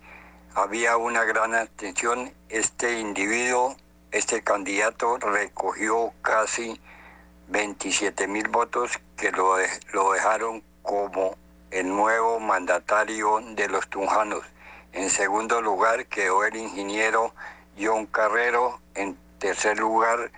había 0.56 0.98
una 0.98 1.24
gran 1.24 1.56
atención. 1.56 2.34
Este 2.50 3.00
individuo 3.00 3.76
este 4.12 4.42
candidato 4.42 5.18
recogió 5.18 6.14
casi 6.22 6.82
27 7.50 8.28
mil 8.28 8.48
votos 8.48 9.00
que 9.18 9.32
lo, 9.32 9.58
lo 9.94 10.12
dejaron 10.14 10.64
como 10.84 11.36
el 11.72 11.88
nuevo 11.88 12.40
mandatario 12.40 13.40
de 13.56 13.68
los 13.68 13.88
tunjanos. 13.90 14.44
En 14.94 15.10
segundo 15.10 15.62
lugar 15.62 16.06
quedó 16.06 16.44
el 16.46 16.56
ingeniero 16.56 17.34
John 17.80 18.06
Carrero. 18.06 18.80
En 18.96 19.18
tercer 19.40 19.80
lugar, 19.80 20.32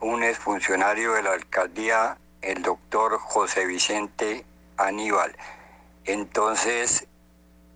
un 0.00 0.22
exfuncionario 0.22 1.14
de 1.14 1.22
la 1.22 1.32
alcaldía, 1.32 2.18
el 2.42 2.62
doctor 2.62 3.18
José 3.18 3.66
Vicente 3.66 4.44
Aníbal. 4.76 5.36
Entonces, 6.04 7.06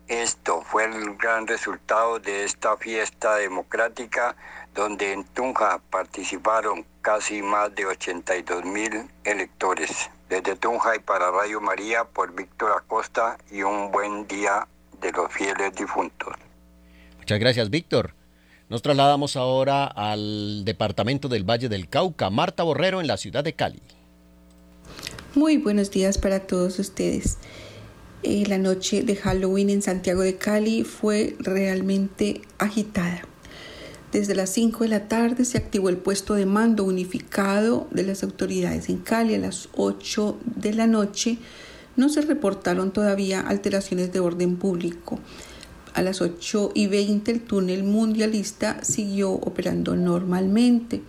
esto 0.09 0.63
fue 0.63 0.85
el 0.85 1.17
gran 1.17 1.47
resultado 1.47 2.21
de 2.21 2.45
esta 2.45 2.77
fiesta 2.77 3.37
democrática 3.37 4.37
donde 4.77 5.13
en 5.13 5.25
Tunja 5.25 5.81
participaron 5.91 6.85
casi 7.01 7.43
más 7.43 7.75
de 7.75 7.87
82 7.87 8.65
mil 8.65 9.09
electores. 9.25 10.11
Desde 10.29 10.55
Tunja 10.57 10.95
y 10.97 10.99
para 10.99 11.31
Radio 11.31 11.61
María 11.61 12.05
por 12.05 12.35
Víctor 12.35 12.73
Acosta 12.73 13.39
y 13.51 13.63
un 13.63 13.91
buen 13.91 14.27
día 14.27 14.69
de 15.01 15.13
los 15.13 15.33
fieles 15.33 15.75
difuntos. 15.75 16.35
Muchas 17.19 17.39
gracias, 17.39 17.71
Víctor. 17.71 18.13
Nos 18.69 18.83
trasladamos 18.83 19.37
ahora 19.37 19.87
al 19.87 20.65
departamento 20.65 21.29
del 21.29 21.49
Valle 21.49 21.69
del 21.69 21.89
Cauca. 21.89 22.29
Marta 22.31 22.65
Borrero 22.65 23.01
en 23.01 23.07
la 23.07 23.17
ciudad 23.17 23.45
de 23.45 23.55
Cali. 23.55 23.81
Muy 25.35 25.57
buenos 25.57 25.91
días 25.91 26.19
para 26.19 26.41
todos 26.41 26.79
ustedes. 26.79 27.39
Eh, 28.23 28.45
la 28.49 28.59
noche 28.59 29.03
de 29.03 29.15
Halloween 29.15 29.71
en 29.71 29.83
Santiago 29.83 30.23
de 30.23 30.37
Cali 30.37 30.83
fue 30.83 31.37
realmente 31.39 32.43
agitada. 32.59 33.23
Desde 34.17 34.35
las 34.35 34.49
5 34.49 34.85
de 34.85 34.89
la 34.89 35.09
tarde 35.09 35.45
se 35.45 35.59
activó 35.59 35.91
el 35.91 35.99
puesto 35.99 36.33
de 36.33 36.47
mando 36.47 36.85
unificado 36.85 37.87
de 37.91 38.03
las 38.03 38.23
autoridades 38.23 38.89
en 38.89 38.97
Cali. 38.97 39.35
A 39.35 39.39
las 39.39 39.69
8 39.77 40.39
de 40.57 40.73
la 40.73 40.87
noche 40.87 41.37
no 41.97 42.09
se 42.09 42.23
reportaron 42.23 42.95
todavía 42.95 43.43
alteraciones 43.43 44.15
de 44.15 44.21
orden 44.21 44.57
público. 44.57 45.21
A 45.93 46.01
las 46.01 46.23
8 46.23 46.71
y 46.73 46.87
20 46.87 47.31
el 47.31 47.43
túnel 47.43 47.85
mundialista 47.85 48.83
siguió 48.83 49.33
operando 49.33 49.97
normalmente. 49.97 51.03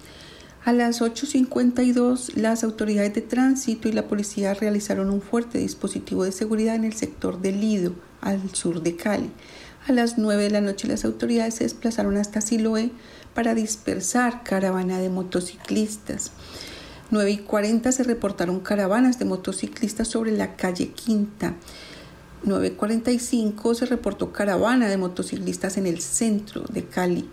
A 0.66 0.74
las 0.74 1.00
8.52 1.00 2.34
las 2.36 2.66
autoridades 2.66 3.14
de 3.14 3.22
tránsito 3.22 3.88
y 3.88 3.94
la 3.94 4.10
policía 4.10 4.54
realizaron 4.54 5.12
un 5.12 5.22
fuerte 5.22 5.60
dispositivo 5.60 6.26
de 6.26 6.34
seguridad 6.34 6.76
en 6.76 6.84
el 6.84 6.94
sector 6.94 7.40
del 7.40 7.62
Lido, 7.62 7.94
al 8.20 8.54
sur 8.54 8.82
de 8.82 8.98
Cali. 8.98 9.32
A 9.88 9.92
las 9.92 10.18
9 10.18 10.44
de 10.44 10.50
la 10.50 10.62
noche 10.62 10.88
las 10.88 11.06
autoridades 11.06 11.56
se 11.56 11.64
desplazaron 11.64 12.18
hasta 12.18 12.42
Siloé 12.42 12.92
para 13.34 13.54
dispersar 13.54 14.44
caravana 14.44 15.00
de 15.00 15.10
motociclistas. 15.10 16.32
9 17.12 17.32
y 17.32 17.38
40 17.38 17.92
se 17.92 18.04
reportaron 18.04 18.60
caravanas 18.60 19.18
de 19.18 19.26
motociclistas 19.26 20.08
sobre 20.08 20.32
la 20.32 20.56
calle 20.56 20.90
Quinta. 20.92 21.56
9.45 22.46 23.74
se 23.74 23.86
reportó 23.86 24.32
caravana 24.32 24.90
de 24.90 24.98
motociclistas 24.98 25.78
en 25.78 25.88
el 25.88 26.02
centro 26.02 26.64
de 26.70 26.86
Cali 26.86 27.30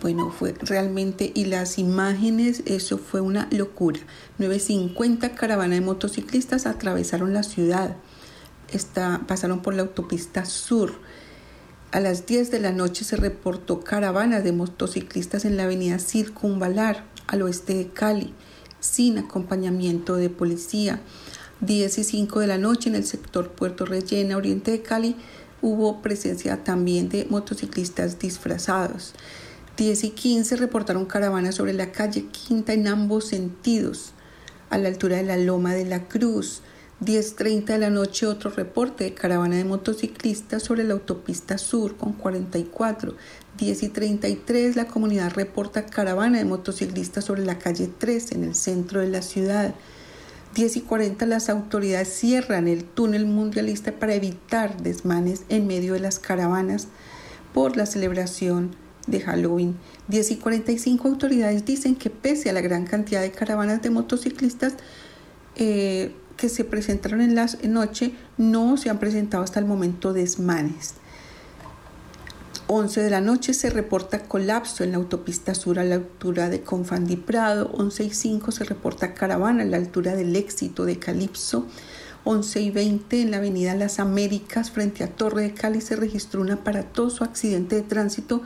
bueno, 0.00 0.30
fue 0.30 0.54
realmente, 0.60 1.30
y 1.34 1.44
las 1.46 1.78
imágenes, 1.78 2.62
eso 2.66 2.98
fue 2.98 3.20
una 3.20 3.48
locura. 3.50 4.00
9.50 4.38 5.34
caravana 5.34 5.74
de 5.74 5.80
motociclistas 5.80 6.66
atravesaron 6.66 7.32
la 7.32 7.42
ciudad, 7.42 7.96
pasaron 9.26 9.62
por 9.62 9.74
la 9.74 9.82
autopista 9.82 10.44
sur. 10.44 10.94
A 11.94 12.00
las 12.00 12.26
10 12.26 12.50
de 12.50 12.58
la 12.58 12.72
noche 12.72 13.04
se 13.04 13.14
reportó 13.14 13.78
caravana 13.78 14.40
de 14.40 14.50
motociclistas 14.50 15.44
en 15.44 15.56
la 15.56 15.62
avenida 15.62 16.00
Circunvalar, 16.00 17.04
al 17.28 17.42
oeste 17.42 17.72
de 17.74 17.86
Cali, 17.86 18.34
sin 18.80 19.16
acompañamiento 19.16 20.16
de 20.16 20.28
policía. 20.28 21.00
10 21.60 21.98
y 21.98 22.02
5 22.02 22.40
de 22.40 22.48
la 22.48 22.58
noche 22.58 22.88
en 22.88 22.96
el 22.96 23.04
sector 23.04 23.52
Puerto 23.52 23.86
Rellena, 23.86 24.36
oriente 24.36 24.72
de 24.72 24.82
Cali, 24.82 25.14
hubo 25.62 26.02
presencia 26.02 26.64
también 26.64 27.08
de 27.08 27.26
motociclistas 27.30 28.18
disfrazados. 28.18 29.14
10 29.76 30.02
y 30.02 30.10
15 30.10 30.56
reportaron 30.56 31.06
caravanas 31.06 31.54
sobre 31.54 31.74
la 31.74 31.92
calle 31.92 32.26
Quinta 32.26 32.72
en 32.72 32.88
ambos 32.88 33.28
sentidos, 33.28 34.14
a 34.68 34.78
la 34.78 34.88
altura 34.88 35.18
de 35.18 35.22
la 35.22 35.36
Loma 35.36 35.74
de 35.74 35.84
la 35.84 36.08
Cruz. 36.08 36.60
10.30 37.00 37.64
de 37.64 37.78
la 37.78 37.90
noche 37.90 38.26
otro 38.26 38.50
reporte 38.50 39.04
de 39.04 39.14
caravana 39.14 39.56
de 39.56 39.64
motociclistas 39.64 40.62
sobre 40.62 40.84
la 40.84 40.94
autopista 40.94 41.58
sur 41.58 41.96
con 41.96 42.12
44. 42.12 43.14
10 43.58 43.82
y 43.82 43.88
33 43.88 44.76
la 44.76 44.86
comunidad 44.86 45.32
reporta 45.32 45.86
caravana 45.86 46.38
de 46.38 46.44
motociclistas 46.44 47.24
sobre 47.24 47.44
la 47.44 47.58
calle 47.58 47.88
3 47.98 48.32
en 48.32 48.44
el 48.44 48.54
centro 48.54 49.00
de 49.00 49.08
la 49.08 49.22
ciudad. 49.22 49.74
10 50.54 50.76
y 50.76 50.80
40 50.82 51.26
las 51.26 51.48
autoridades 51.48 52.08
cierran 52.08 52.68
el 52.68 52.84
túnel 52.84 53.26
mundialista 53.26 53.92
para 53.92 54.14
evitar 54.14 54.80
desmanes 54.80 55.42
en 55.48 55.66
medio 55.66 55.94
de 55.94 56.00
las 56.00 56.20
caravanas 56.20 56.86
por 57.52 57.76
la 57.76 57.86
celebración 57.86 58.76
de 59.08 59.20
Halloween. 59.20 59.76
10 60.08 60.30
y 60.30 60.36
45 60.36 61.08
autoridades 61.08 61.64
dicen 61.64 61.96
que 61.96 62.08
pese 62.08 62.50
a 62.50 62.52
la 62.52 62.60
gran 62.60 62.86
cantidad 62.86 63.20
de 63.20 63.32
caravanas 63.32 63.82
de 63.82 63.90
motociclistas 63.90 64.74
eh, 65.56 66.14
que 66.36 66.48
se 66.48 66.64
presentaron 66.64 67.20
en 67.20 67.34
la 67.34 67.48
noche, 67.68 68.14
no 68.36 68.76
se 68.76 68.90
han 68.90 68.98
presentado 68.98 69.42
hasta 69.44 69.60
el 69.60 69.66
momento 69.66 70.12
desmanes. 70.12 70.94
11 72.66 73.02
de 73.02 73.10
la 73.10 73.20
noche 73.20 73.52
se 73.52 73.68
reporta 73.68 74.20
colapso 74.20 74.84
en 74.84 74.92
la 74.92 74.96
autopista 74.96 75.54
sur 75.54 75.78
a 75.78 75.84
la 75.84 75.96
altura 75.96 76.48
de 76.48 76.62
Confandi 76.62 77.16
Prado. 77.16 77.70
11 77.74 78.04
y 78.04 78.10
5 78.10 78.52
se 78.52 78.64
reporta 78.64 79.12
caravana 79.12 79.64
a 79.64 79.66
la 79.66 79.76
altura 79.76 80.16
del 80.16 80.34
éxito 80.34 80.86
de 80.86 80.98
Calipso. 80.98 81.66
11 82.24 82.62
y 82.62 82.70
20 82.70 83.20
en 83.20 83.30
la 83.30 83.36
avenida 83.36 83.74
Las 83.74 84.00
Américas 84.00 84.70
frente 84.70 85.04
a 85.04 85.08
Torre 85.08 85.42
de 85.42 85.52
Cali 85.52 85.82
se 85.82 85.94
registró 85.94 86.40
un 86.40 86.52
aparatoso 86.52 87.22
accidente 87.22 87.76
de 87.76 87.82
tránsito 87.82 88.40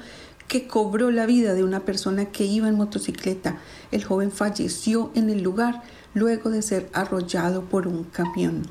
que 0.48 0.66
cobró 0.66 1.12
la 1.12 1.26
vida 1.26 1.54
de 1.54 1.62
una 1.62 1.84
persona 1.84 2.24
que 2.24 2.44
iba 2.44 2.68
en 2.68 2.74
motocicleta. 2.74 3.58
El 3.92 4.02
joven 4.02 4.32
falleció 4.32 5.12
en 5.14 5.30
el 5.30 5.42
lugar 5.42 5.82
luego 6.14 6.50
de 6.50 6.62
ser 6.62 6.88
arrollado 6.92 7.62
por 7.62 7.86
un 7.86 8.04
camión. 8.04 8.66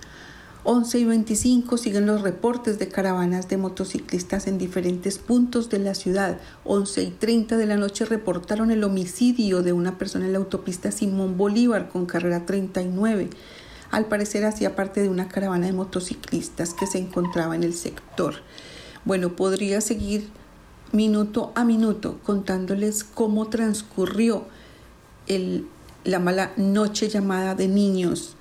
11 0.70 1.00
y 1.00 1.06
25 1.06 1.78
siguen 1.78 2.08
los 2.08 2.24
reportes 2.24 2.78
de 2.78 2.90
caravanas 2.90 3.48
de 3.48 3.56
motociclistas 3.56 4.48
en 4.48 4.58
diferentes 4.58 5.18
puntos 5.18 5.70
de 5.70 5.80
la 5.80 5.96
ciudad. 5.96 6.40
11 6.66 7.04
y 7.04 7.12
30 7.12 7.56
de 7.56 7.66
la 7.66 7.78
noche 7.78 8.04
reportaron 8.04 8.70
el 8.70 8.84
homicidio 8.84 9.64
de 9.64 9.72
una 9.72 9.98
persona 9.98 10.26
en 10.26 10.34
la 10.34 10.40
autopista 10.40 10.92
Simón 10.92 11.38
Bolívar 11.38 11.88
con 11.88 12.06
carrera 12.06 12.46
39. 12.46 13.30
Al 13.92 14.08
parecer 14.08 14.44
hacía 14.44 14.76
parte 14.76 15.02
de 15.02 15.08
una 15.08 15.30
caravana 15.30 15.68
de 15.68 15.72
motociclistas 15.72 16.74
que 16.74 16.86
se 16.86 16.98
encontraba 16.98 17.56
en 17.56 17.64
el 17.64 17.74
sector. 17.74 18.36
Bueno, 19.06 19.38
podría 19.38 19.80
seguir 19.80 20.28
minuto 20.92 21.54
a 21.56 21.64
minuto 21.64 22.20
contándoles 22.26 23.06
cómo 23.06 23.48
transcurrió 23.48 24.46
el, 25.28 25.66
la 26.04 26.20
mala 26.20 26.52
noche 26.58 27.10
llamada 27.10 27.56
de 27.56 27.68
niños, 27.68 28.36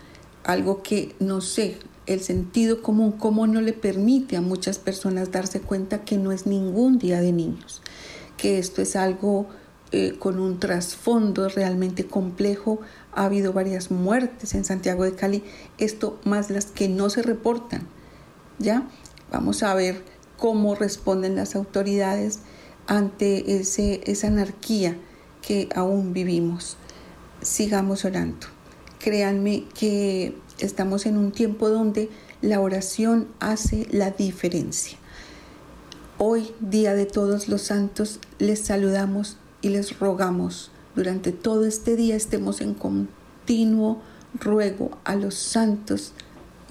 algo 0.45 0.83
que 0.83 1.15
no 1.19 1.41
sé, 1.41 1.79
el 2.07 2.21
sentido 2.21 2.83
común, 2.83 3.13
cómo 3.13 3.47
no 3.47 3.61
le 3.61 3.73
permite 3.73 4.37
a 4.37 4.41
muchas 4.41 4.79
personas 4.79 5.33
darse 5.33 5.61
cuenta 5.61 6.05
que 6.05 6.19
no 6.19 6.33
es 6.33 6.47
ningún 6.47 6.99
día 6.99 7.21
de 7.21 7.33
niños, 7.33 7.83
que 8.37 8.59
esto 8.59 8.81
es 8.83 8.97
algo 8.97 9.49
eh, 9.93 10.17
con 10.19 10.39
un 10.41 10.59
trasfondo 10.59 11.49
realmente 11.49 12.07
complejo. 12.07 12.81
Ha 13.13 13.25
habido 13.25 13.53
varias 13.53 13.91
muertes 13.91 14.55
en 14.55 14.65
Santiago 14.65 15.05
de 15.05 15.15
Cali, 15.15 15.45
esto 15.79 16.21
más 16.25 16.51
las 16.51 16.67
que 16.67 16.89
no 16.89 17.11
se 17.11 17.23
reportan. 17.23 17.87
¿Ya? 18.59 18.89
Vamos 19.31 19.63
a 19.63 19.75
ver 19.75 20.03
cómo 20.39 20.75
responden 20.75 21.37
las 21.37 21.57
autoridades 21.57 22.41
ante 22.87 23.57
ese, 23.57 24.01
esa 24.05 24.29
anarquía 24.29 24.97
que 25.43 25.69
aún 25.75 26.13
vivimos. 26.13 26.77
Sigamos 27.47 28.05
orando. 28.05 28.49
Créanme 28.99 29.67
que 29.79 30.37
estamos 30.59 31.07
en 31.07 31.17
un 31.17 31.31
tiempo 31.31 31.69
donde 31.69 32.11
la 32.43 32.59
oración 32.59 33.29
hace 33.39 33.87
la 33.93 34.11
diferencia. 34.11 34.99
Hoy, 36.19 36.51
Día 36.59 36.95
de 36.95 37.07
Todos 37.07 37.47
los 37.47 37.63
Santos, 37.63 38.19
les 38.41 38.59
saludamos 38.59 39.37
y 39.63 39.69
les 39.69 39.97
rogamos 40.01 40.73
durante 40.97 41.31
todo 41.31 41.67
este 41.67 41.95
día 41.95 42.17
estemos 42.17 42.61
en 42.61 42.75
continuo 42.75 44.03
ruego 44.35 44.99
a 45.05 45.15
los 45.15 45.37
santos 45.37 46.15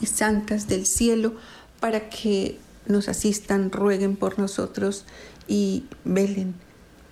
y 0.02 0.08
santas 0.08 0.68
del 0.68 0.86
cielo 0.86 1.36
para 1.80 2.10
que 2.10 2.60
nos 2.86 3.08
asistan, 3.08 3.72
rueguen 3.72 4.18
por 4.18 4.40
nosotros 4.40 5.06
y 5.48 5.86
velen 6.04 6.54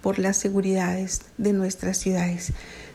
por 0.02 0.20
las 0.20 0.36
seguridades 0.36 1.22
de 1.38 1.54
nuestras 1.54 1.98
ciudades. 1.98 2.52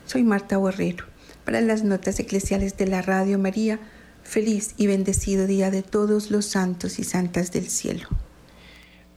Soy 0.08 0.22
Marta 0.22 0.56
Borrero. 0.56 1.04
Para 1.44 1.60
las 1.60 1.84
notas 1.84 2.18
eclesiales 2.18 2.78
de 2.78 2.86
la 2.86 3.02
Radio 3.02 3.38
María, 3.38 3.78
feliz 4.22 4.74
y 4.78 4.86
bendecido 4.86 5.46
día 5.46 5.70
de 5.70 5.82
todos 5.82 6.30
los 6.30 6.46
santos 6.46 6.98
y 6.98 7.04
santas 7.04 7.52
del 7.52 7.68
cielo. 7.68 8.08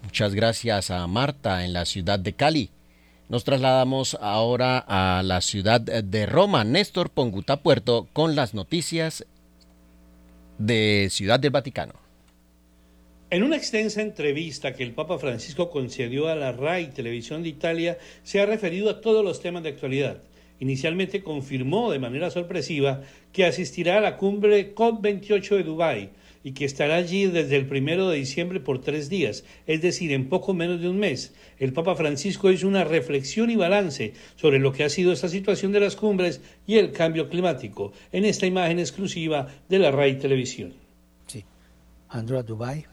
Muchas 0.04 0.36
gracias 0.36 0.92
a 0.92 1.08
Marta 1.08 1.64
en 1.64 1.72
la 1.72 1.86
ciudad 1.86 2.20
de 2.20 2.34
Cali. 2.34 2.72
Nos 3.30 3.46
trasladamos 3.46 4.18
ahora 4.20 4.80
a 4.80 5.24
la 5.24 5.40
ciudad 5.40 5.80
de 5.80 6.26
Roma. 6.26 6.66
Néstor 6.66 7.10
Ponguta 7.10 7.64
Puerto 7.64 8.10
con 8.12 8.36
las 8.36 8.54
noticias 8.54 9.26
de 10.58 11.08
Ciudad 11.10 11.40
del 11.40 11.52
Vaticano. 11.52 11.94
En 13.30 13.44
una 13.44 13.56
extensa 13.56 14.02
entrevista 14.02 14.74
que 14.74 14.84
el 14.84 14.92
Papa 14.92 15.18
Francisco 15.20 15.70
concedió 15.70 16.28
a 16.28 16.36
la 16.36 16.52
RAI 16.52 16.90
Televisión 16.90 17.44
de 17.44 17.50
Italia, 17.50 17.98
se 18.24 18.42
ha 18.42 18.46
referido 18.46 18.90
a 18.90 19.00
todos 19.00 19.24
los 19.24 19.40
temas 19.40 19.64
de 19.64 19.70
actualidad 19.70 20.22
inicialmente 20.62 21.24
confirmó 21.24 21.92
de 21.92 22.00
manera 22.00 22.30
sorpresiva 22.30 23.02
que 23.34 23.46
asistirá 23.46 23.98
a 23.98 24.02
la 24.02 24.16
cumbre 24.16 24.74
COP28 24.74 25.58
de 25.58 25.64
Dubái 25.64 26.10
y 26.44 26.54
que 26.54 26.66
estará 26.66 26.96
allí 26.96 27.26
desde 27.26 27.58
el 27.58 27.68
primero 27.68 28.10
de 28.10 28.18
diciembre 28.18 28.60
por 28.60 28.80
tres 28.80 29.10
días, 29.10 29.44
es 29.68 29.82
decir, 29.82 30.12
en 30.12 30.30
poco 30.30 30.54
menos 30.54 30.80
de 30.80 30.88
un 30.88 31.00
mes. 31.00 31.34
El 31.58 31.74
Papa 31.74 31.96
Francisco 31.96 32.52
hizo 32.52 32.68
una 32.68 32.84
reflexión 32.84 33.50
y 33.50 33.56
balance 33.56 34.14
sobre 34.36 34.60
lo 34.60 34.72
que 34.72 34.84
ha 34.84 34.90
sido 34.90 35.12
esta 35.12 35.30
situación 35.30 35.72
de 35.72 35.80
las 35.80 35.96
cumbres 35.96 36.42
y 36.68 36.78
el 36.78 36.92
cambio 36.92 37.28
climático 37.28 37.92
en 38.12 38.26
esta 38.26 38.46
imagen 38.46 38.80
exclusiva 38.80 39.48
de 39.68 39.80
la 39.80 39.92
RAI 39.92 40.20
Televisión. 40.20 40.74
Sí, 41.28 41.44
andrò 42.10 42.38
a 42.38 42.44
Dubai 42.44 42.91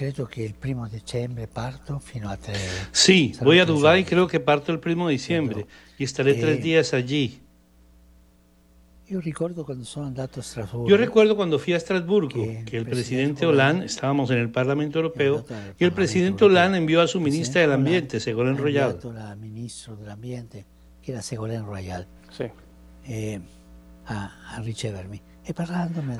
Creo 0.00 0.26
que 0.26 0.46
el 0.46 0.54
primo 0.54 0.88
diciembre 0.88 1.46
parto 1.46 2.00
fino 2.00 2.30
a 2.30 2.38
tres. 2.38 2.88
Sí, 2.90 3.34
voy 3.42 3.58
a 3.58 3.66
Dubái, 3.66 4.04
creo 4.04 4.26
que 4.26 4.40
parto 4.40 4.72
el 4.72 4.80
primo 4.80 5.08
de 5.08 5.12
diciembre 5.12 5.66
y 5.98 6.04
estaré 6.04 6.32
tres 6.32 6.58
eh, 6.58 6.62
días 6.62 6.94
allí. 6.94 7.38
Yo 9.06 9.20
recuerdo 9.20 9.66
cuando 9.66 9.84
sono 9.84 10.06
andato 10.06 10.40
a 10.40 10.42
Strasburgo. 10.42 10.88
Yo 10.88 10.96
recuerdo 10.96 11.36
cuando 11.36 11.58
fui 11.58 11.74
a 11.74 11.76
Estrasburgo 11.76 12.42
que, 12.64 12.78
el 12.78 12.86
presidente 12.86 13.44
Hollande, 13.44 13.84
estábamos 13.84 14.30
en 14.30 14.38
el 14.38 14.48
Parlamento 14.48 15.00
Europeo, 15.00 15.44
y 15.78 15.84
el 15.84 15.92
presidente 15.92 16.46
Hollande 16.46 16.78
envió 16.78 17.02
a 17.02 17.06
su 17.06 17.20
ministra 17.20 17.60
del 17.60 17.72
Ambiente, 17.72 18.20
Ségolène 18.20 18.56
Royal. 18.56 18.98
La 19.12 19.36
ministra 19.36 19.94
del 19.96 20.08
Ambiente, 20.08 20.64
que 21.02 21.12
era 21.12 21.20
Ségolène 21.20 21.66
Royal, 21.66 22.06
sí. 22.30 22.44
eh, 23.04 23.38
a, 24.06 24.56
a 24.56 24.62
ricevermi. 24.62 25.20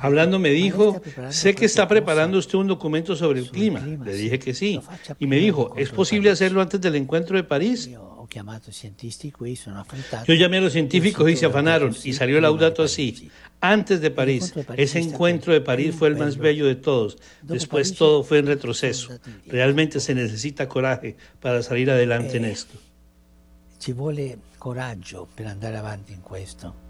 Hablando 0.01 0.39
me 0.39 0.51
dijo, 0.51 1.01
sé 1.31 1.55
que 1.55 1.65
está 1.65 1.87
preparando 1.89 2.39
usted 2.39 2.59
un 2.59 2.67
documento 2.67 3.17
sobre 3.17 3.41
el 3.41 3.51
clima. 3.51 3.81
Le 3.81 4.15
dije 4.15 4.39
que 4.39 4.55
sí. 4.55 4.81
Y 5.19 5.27
me 5.27 5.37
dijo, 5.37 5.75
¿es 5.77 5.91
posible 5.91 6.31
hacerlo 6.31 6.61
antes 6.61 6.81
del 6.81 6.97
encuentro 6.97 7.37
de 7.37 7.45
París? 7.45 7.91
Yo 10.27 10.35
llamé 10.35 10.59
a 10.59 10.61
los 10.61 10.73
científicos 10.73 11.31
y 11.31 11.37
se 11.37 11.47
afanaron 11.47 11.95
y 12.05 12.13
salió 12.13 12.39
el 12.39 12.45
audato 12.45 12.83
así. 12.83 13.31
Antes 13.61 14.01
de 14.01 14.11
París, 14.11 14.55
ese 14.77 15.01
encuentro 15.01 15.53
de 15.53 15.61
París 15.61 15.95
fue 15.95 16.09
el 16.09 16.17
más 16.17 16.37
bello 16.37 16.67
de 16.67 16.77
todos. 16.77 17.19
Después 17.43 17.95
todo 17.95 18.23
fue 18.23 18.39
en 18.39 18.47
retroceso. 18.47 19.19
Realmente 19.47 20.01
se 20.01 20.15
necesita 20.15 20.69
coraje 20.69 21.17
para 21.41 21.63
salir 21.63 21.91
adelante 21.91 22.37
en 22.37 22.45
esto. 22.45 22.79
Ci 23.81 23.93
vuole 23.93 24.37
coraggio 24.59 25.27
per 25.35 25.47
andare 25.47 25.79
avanti 25.79 26.13
in 26.13 26.21
questo. 26.21 26.90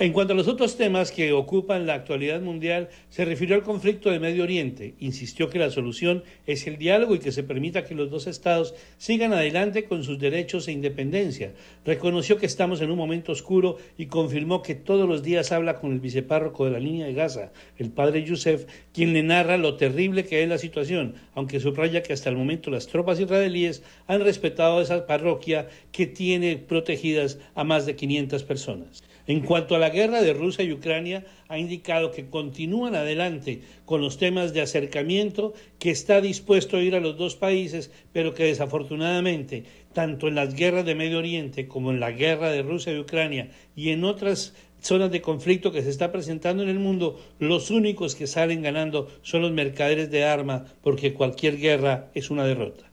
En 0.00 0.12
cuanto 0.12 0.32
a 0.32 0.36
los 0.36 0.46
otros 0.46 0.76
temas 0.76 1.10
que 1.10 1.32
ocupan 1.32 1.84
la 1.84 1.94
actualidad 1.94 2.40
mundial, 2.40 2.88
se 3.08 3.24
refirió 3.24 3.56
al 3.56 3.64
conflicto 3.64 4.10
de 4.10 4.20
Medio 4.20 4.44
Oriente. 4.44 4.94
Insistió 5.00 5.50
que 5.50 5.58
la 5.58 5.70
solución 5.70 6.22
es 6.46 6.68
el 6.68 6.78
diálogo 6.78 7.16
y 7.16 7.18
que 7.18 7.32
se 7.32 7.42
permita 7.42 7.84
que 7.84 7.96
los 7.96 8.08
dos 8.08 8.28
estados 8.28 8.76
sigan 8.96 9.32
adelante 9.32 9.86
con 9.86 10.04
sus 10.04 10.20
derechos 10.20 10.68
e 10.68 10.72
independencia. 10.72 11.52
Reconoció 11.84 12.36
que 12.36 12.46
estamos 12.46 12.80
en 12.80 12.92
un 12.92 12.96
momento 12.96 13.32
oscuro 13.32 13.78
y 13.96 14.06
confirmó 14.06 14.62
que 14.62 14.76
todos 14.76 15.08
los 15.08 15.24
días 15.24 15.50
habla 15.50 15.74
con 15.80 15.90
el 15.90 15.98
vicepárroco 15.98 16.64
de 16.64 16.70
la 16.70 16.78
línea 16.78 17.06
de 17.06 17.14
Gaza, 17.14 17.50
el 17.76 17.90
padre 17.90 18.22
Youssef, 18.22 18.66
quien 18.92 19.12
le 19.12 19.24
narra 19.24 19.56
lo 19.56 19.74
terrible 19.74 20.24
que 20.24 20.44
es 20.44 20.48
la 20.48 20.58
situación, 20.58 21.14
aunque 21.34 21.58
subraya 21.58 22.04
que 22.04 22.12
hasta 22.12 22.30
el 22.30 22.36
momento 22.36 22.70
las 22.70 22.86
tropas 22.86 23.18
israelíes 23.18 23.82
han 24.06 24.20
respetado 24.20 24.80
esa 24.80 25.08
parroquia 25.08 25.66
que 25.90 26.06
tiene 26.06 26.56
protegidas 26.56 27.40
a 27.56 27.64
más 27.64 27.84
de 27.84 27.96
500 27.96 28.44
personas. 28.44 29.02
En 29.28 29.40
cuanto 29.40 29.76
a 29.76 29.78
la 29.78 29.90
guerra 29.90 30.22
de 30.22 30.32
Rusia 30.32 30.64
y 30.64 30.72
Ucrania, 30.72 31.22
ha 31.48 31.58
indicado 31.58 32.12
que 32.12 32.30
continúan 32.30 32.94
adelante 32.94 33.60
con 33.84 34.00
los 34.00 34.16
temas 34.16 34.54
de 34.54 34.62
acercamiento, 34.62 35.52
que 35.78 35.90
está 35.90 36.22
dispuesto 36.22 36.78
a 36.78 36.80
ir 36.80 36.94
a 36.94 37.00
los 37.00 37.18
dos 37.18 37.36
países, 37.36 37.90
pero 38.14 38.32
que 38.32 38.44
desafortunadamente, 38.44 39.64
tanto 39.92 40.28
en 40.28 40.34
las 40.34 40.54
guerras 40.54 40.86
de 40.86 40.94
Medio 40.94 41.18
Oriente 41.18 41.68
como 41.68 41.90
en 41.90 42.00
la 42.00 42.10
guerra 42.10 42.50
de 42.50 42.62
Rusia 42.62 42.94
y 42.94 43.00
Ucrania 43.00 43.50
y 43.76 43.90
en 43.90 44.04
otras 44.04 44.54
zonas 44.80 45.10
de 45.10 45.20
conflicto 45.20 45.72
que 45.72 45.82
se 45.82 45.90
está 45.90 46.10
presentando 46.10 46.62
en 46.62 46.70
el 46.70 46.78
mundo, 46.78 47.20
los 47.38 47.70
únicos 47.70 48.14
que 48.14 48.26
salen 48.26 48.62
ganando 48.62 49.08
son 49.20 49.42
los 49.42 49.52
mercaderes 49.52 50.10
de 50.10 50.24
armas, 50.24 50.72
porque 50.80 51.12
cualquier 51.12 51.58
guerra 51.58 52.10
es 52.14 52.30
una 52.30 52.46
derrota. 52.46 52.87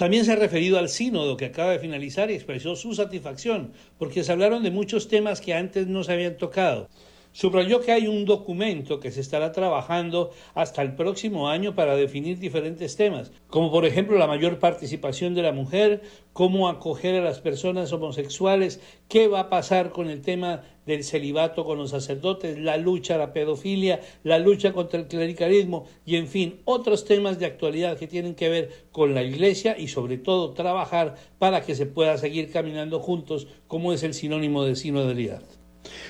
También 0.00 0.24
se 0.24 0.32
ha 0.32 0.36
referido 0.36 0.78
al 0.78 0.88
sínodo 0.88 1.36
que 1.36 1.44
acaba 1.44 1.72
de 1.72 1.78
finalizar 1.78 2.30
y 2.30 2.34
expresó 2.34 2.74
su 2.74 2.94
satisfacción, 2.94 3.74
porque 3.98 4.24
se 4.24 4.32
hablaron 4.32 4.62
de 4.62 4.70
muchos 4.70 5.08
temas 5.08 5.42
que 5.42 5.52
antes 5.52 5.88
no 5.88 6.04
se 6.04 6.12
habían 6.14 6.38
tocado. 6.38 6.88
Subrayó 7.32 7.80
que 7.80 7.92
hay 7.92 8.08
un 8.08 8.24
documento 8.24 8.98
que 8.98 9.12
se 9.12 9.20
estará 9.20 9.52
trabajando 9.52 10.30
hasta 10.54 10.82
el 10.82 10.96
próximo 10.96 11.48
año 11.48 11.76
para 11.76 11.94
definir 11.94 12.40
diferentes 12.40 12.96
temas, 12.96 13.30
como 13.46 13.70
por 13.70 13.86
ejemplo 13.86 14.18
la 14.18 14.26
mayor 14.26 14.58
participación 14.58 15.34
de 15.34 15.42
la 15.42 15.52
mujer, 15.52 16.02
cómo 16.32 16.68
acoger 16.68 17.14
a 17.14 17.24
las 17.24 17.40
personas 17.40 17.92
homosexuales, 17.92 18.80
qué 19.08 19.28
va 19.28 19.40
a 19.40 19.48
pasar 19.48 19.90
con 19.90 20.10
el 20.10 20.22
tema 20.22 20.62
del 20.86 21.04
celibato 21.04 21.64
con 21.64 21.78
los 21.78 21.90
sacerdotes, 21.90 22.58
la 22.58 22.76
lucha 22.76 23.14
a 23.14 23.18
la 23.18 23.32
pedofilia, 23.32 24.00
la 24.24 24.40
lucha 24.40 24.72
contra 24.72 24.98
el 24.98 25.06
clericalismo 25.06 25.86
y 26.04 26.16
en 26.16 26.26
fin, 26.26 26.60
otros 26.64 27.04
temas 27.04 27.38
de 27.38 27.46
actualidad 27.46 27.96
que 27.96 28.08
tienen 28.08 28.34
que 28.34 28.48
ver 28.48 28.70
con 28.90 29.14
la 29.14 29.22
iglesia 29.22 29.78
y 29.78 29.86
sobre 29.86 30.18
todo 30.18 30.50
trabajar 30.50 31.14
para 31.38 31.60
que 31.60 31.76
se 31.76 31.86
pueda 31.86 32.18
seguir 32.18 32.50
caminando 32.50 32.98
juntos 32.98 33.46
como 33.68 33.92
es 33.92 34.02
el 34.02 34.14
sinónimo 34.14 34.64
de 34.64 34.74
sinodalidad. 34.74 35.59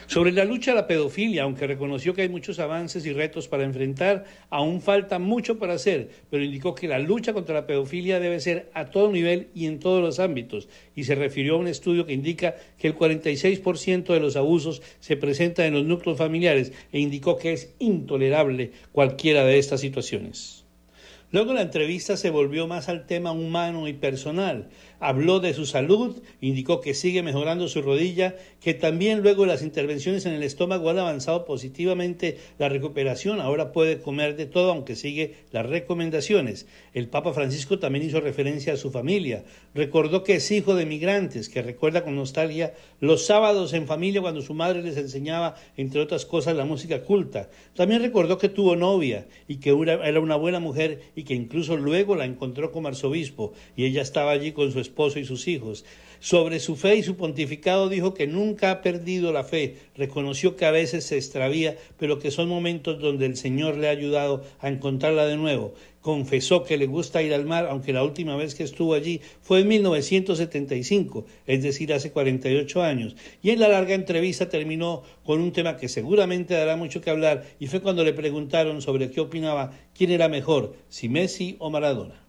Sobre 0.06 0.33
la 0.33 0.44
lucha 0.44 0.72
a 0.72 0.74
la 0.74 0.87
pedofilia, 0.87 1.44
aunque 1.44 1.66
reconoció 1.66 2.14
que 2.14 2.22
hay 2.22 2.28
muchos 2.28 2.59
avances 2.59 3.06
y 3.06 3.12
retos 3.12 3.48
para 3.48 3.64
enfrentar, 3.64 4.24
aún 4.48 4.80
falta 4.80 5.18
mucho 5.18 5.59
para 5.59 5.74
hacer, 5.74 6.11
pero 6.30 6.42
indicó 6.42 6.74
que 6.74 6.88
la 6.88 6.98
lucha 6.98 7.33
contra 7.33 7.54
la 7.54 7.66
pedofilia 7.66 8.18
debe 8.18 8.40
ser 8.40 8.70
a 8.74 8.87
todo 8.87 9.12
nivel 9.12 9.48
y 9.54 9.66
en 9.66 9.78
todos 9.78 10.02
los 10.02 10.18
ámbitos, 10.18 10.68
y 10.96 11.04
se 11.04 11.14
refirió 11.14 11.54
a 11.54 11.59
un 11.59 11.68
estudio 11.68 12.06
que 12.06 12.12
indica 12.12 12.56
que 12.78 12.88
el 12.88 12.96
46% 12.96 14.12
de 14.12 14.20
los 14.20 14.37
abusos 14.37 14.83
se 14.98 15.16
presenta 15.16 15.66
en 15.66 15.74
los 15.74 15.85
núcleos 15.85 16.18
familiares 16.18 16.72
e 16.92 16.98
indicó 16.98 17.37
que 17.37 17.52
es 17.52 17.74
intolerable 17.78 18.72
cualquiera 18.92 19.44
de 19.44 19.59
estas 19.59 19.80
situaciones. 19.80 20.64
Luego 21.33 21.52
la 21.52 21.62
entrevista 21.62 22.16
se 22.16 22.30
volvió 22.30 22.66
más 22.66 22.88
al 22.88 23.06
tema 23.06 23.30
humano 23.30 23.87
y 23.87 23.92
personal. 23.92 24.68
Habló 25.03 25.41
de 25.41 25.55
su 25.55 25.65
salud, 25.65 26.23
indicó 26.43 26.83
que 26.83 26.93
sigue 26.93 27.23
mejorando 27.23 27.69
su 27.69 27.81
rodilla, 27.81 28.37
que 28.61 28.75
también 28.75 29.23
luego 29.23 29.45
de 29.45 29.49
las 29.49 29.63
intervenciones 29.63 30.27
en 30.27 30.35
el 30.35 30.43
estómago 30.43 30.91
han 30.91 30.99
avanzado 30.99 31.47
positivamente 31.47 32.37
la 32.59 32.69
recuperación, 32.69 33.41
ahora 33.41 33.73
puede 33.73 34.03
comer 34.03 34.37
de 34.37 34.45
todo 34.45 34.73
aunque 34.73 34.97
sigue 34.97 35.37
las 35.53 35.65
recomendaciones. 35.65 36.67
El 36.93 37.09
Papa 37.09 37.33
Francisco 37.33 37.79
también 37.79 38.05
hizo 38.05 38.21
referencia 38.21 38.75
a 38.75 38.77
su 38.77 38.91
familia, 38.91 39.43
recordó 39.75 40.23
que 40.23 40.35
es 40.35 40.51
hijo 40.51 40.75
de 40.75 40.85
migrantes, 40.85 41.49
que 41.49 41.63
recuerda 41.63 42.05
con 42.05 42.15
nostalgia 42.15 42.75
los 43.01 43.25
sábados 43.25 43.73
en 43.73 43.87
familia 43.87 44.21
cuando 44.21 44.43
su 44.43 44.53
madre 44.53 44.83
les 44.83 44.99
enseñaba, 44.99 45.55
entre 45.79 46.03
otras 46.03 46.27
cosas, 46.27 46.57
la 46.57 46.67
música 46.67 47.05
culta. 47.05 47.49
También 47.75 48.03
recordó 48.03 48.37
que 48.37 48.51
tuvo 48.51 48.77
novia 48.77 49.27
y 49.49 49.57
que 49.57 49.71
era 49.71 50.21
una 50.21 50.37
buena 50.37 50.61
mujer 50.61 51.01
y 51.17 51.23
que 51.23 51.33
incluso 51.33 51.79
luego 51.79 52.17
la 52.17 52.27
encontró 52.27 52.71
como 52.71 52.89
arzobispo 52.89 53.55
y 53.77 53.87
ella 53.87 54.03
estaba 54.03 54.33
allí 54.33 54.53
con 54.53 54.71
su 54.71 54.79
esposo 54.79 54.89
y 55.16 55.24
sus 55.24 55.48
hijos. 55.48 55.85
Sobre 56.22 56.61
su 56.61 56.76
fe 56.76 56.96
y 56.96 57.03
su 57.03 57.16
pontificado 57.16 57.88
dijo 57.88 58.12
que 58.12 58.26
nunca 58.26 58.70
ha 58.70 58.83
perdido 58.83 59.33
la 59.33 59.42
fe, 59.42 59.79
reconoció 59.96 60.55
que 60.55 60.66
a 60.66 60.70
veces 60.70 61.05
se 61.05 61.16
extravía, 61.16 61.79
pero 61.98 62.18
que 62.18 62.31
son 62.31 62.46
momentos 62.46 63.00
donde 63.00 63.24
el 63.24 63.38
Señor 63.38 63.79
le 63.79 63.88
ha 63.88 63.92
ayudado 63.92 64.44
a 64.61 64.68
encontrarla 64.68 65.24
de 65.24 65.38
nuevo. 65.38 65.72
Confesó 66.03 66.62
que 66.62 66.76
le 66.76 66.87
gusta 66.87 67.22
ir 67.22 67.33
al 67.33 67.46
mar, 67.46 67.66
aunque 67.70 67.94
la 67.94 68.05
última 68.05 68.37
vez 68.37 68.55
que 68.55 68.64
estuvo 68.64 68.92
allí 68.92 69.22
fue 69.40 69.61
en 69.61 69.68
1975, 69.68 71.24
es 71.46 71.62
decir, 71.62 71.90
hace 71.94 72.11
48 72.11 72.83
años. 72.83 73.16
Y 73.42 73.48
en 73.48 73.61
la 73.61 73.68
larga 73.68 73.94
entrevista 73.94 74.50
terminó 74.50 75.03
con 75.24 75.40
un 75.40 75.53
tema 75.53 75.79
que 75.79 75.88
seguramente 75.88 76.53
dará 76.53 76.76
mucho 76.76 77.00
que 77.00 77.09
hablar, 77.09 77.46
y 77.59 77.66
fue 77.68 77.81
cuando 77.81 78.05
le 78.05 78.12
preguntaron 78.12 78.83
sobre 78.83 79.11
qué 79.11 79.22
opinaba, 79.22 79.72
quién 79.94 80.11
era 80.11 80.29
mejor, 80.29 80.74
si 80.90 81.09
Messi 81.09 81.57
o 81.61 81.70
Maradona. 81.70 82.26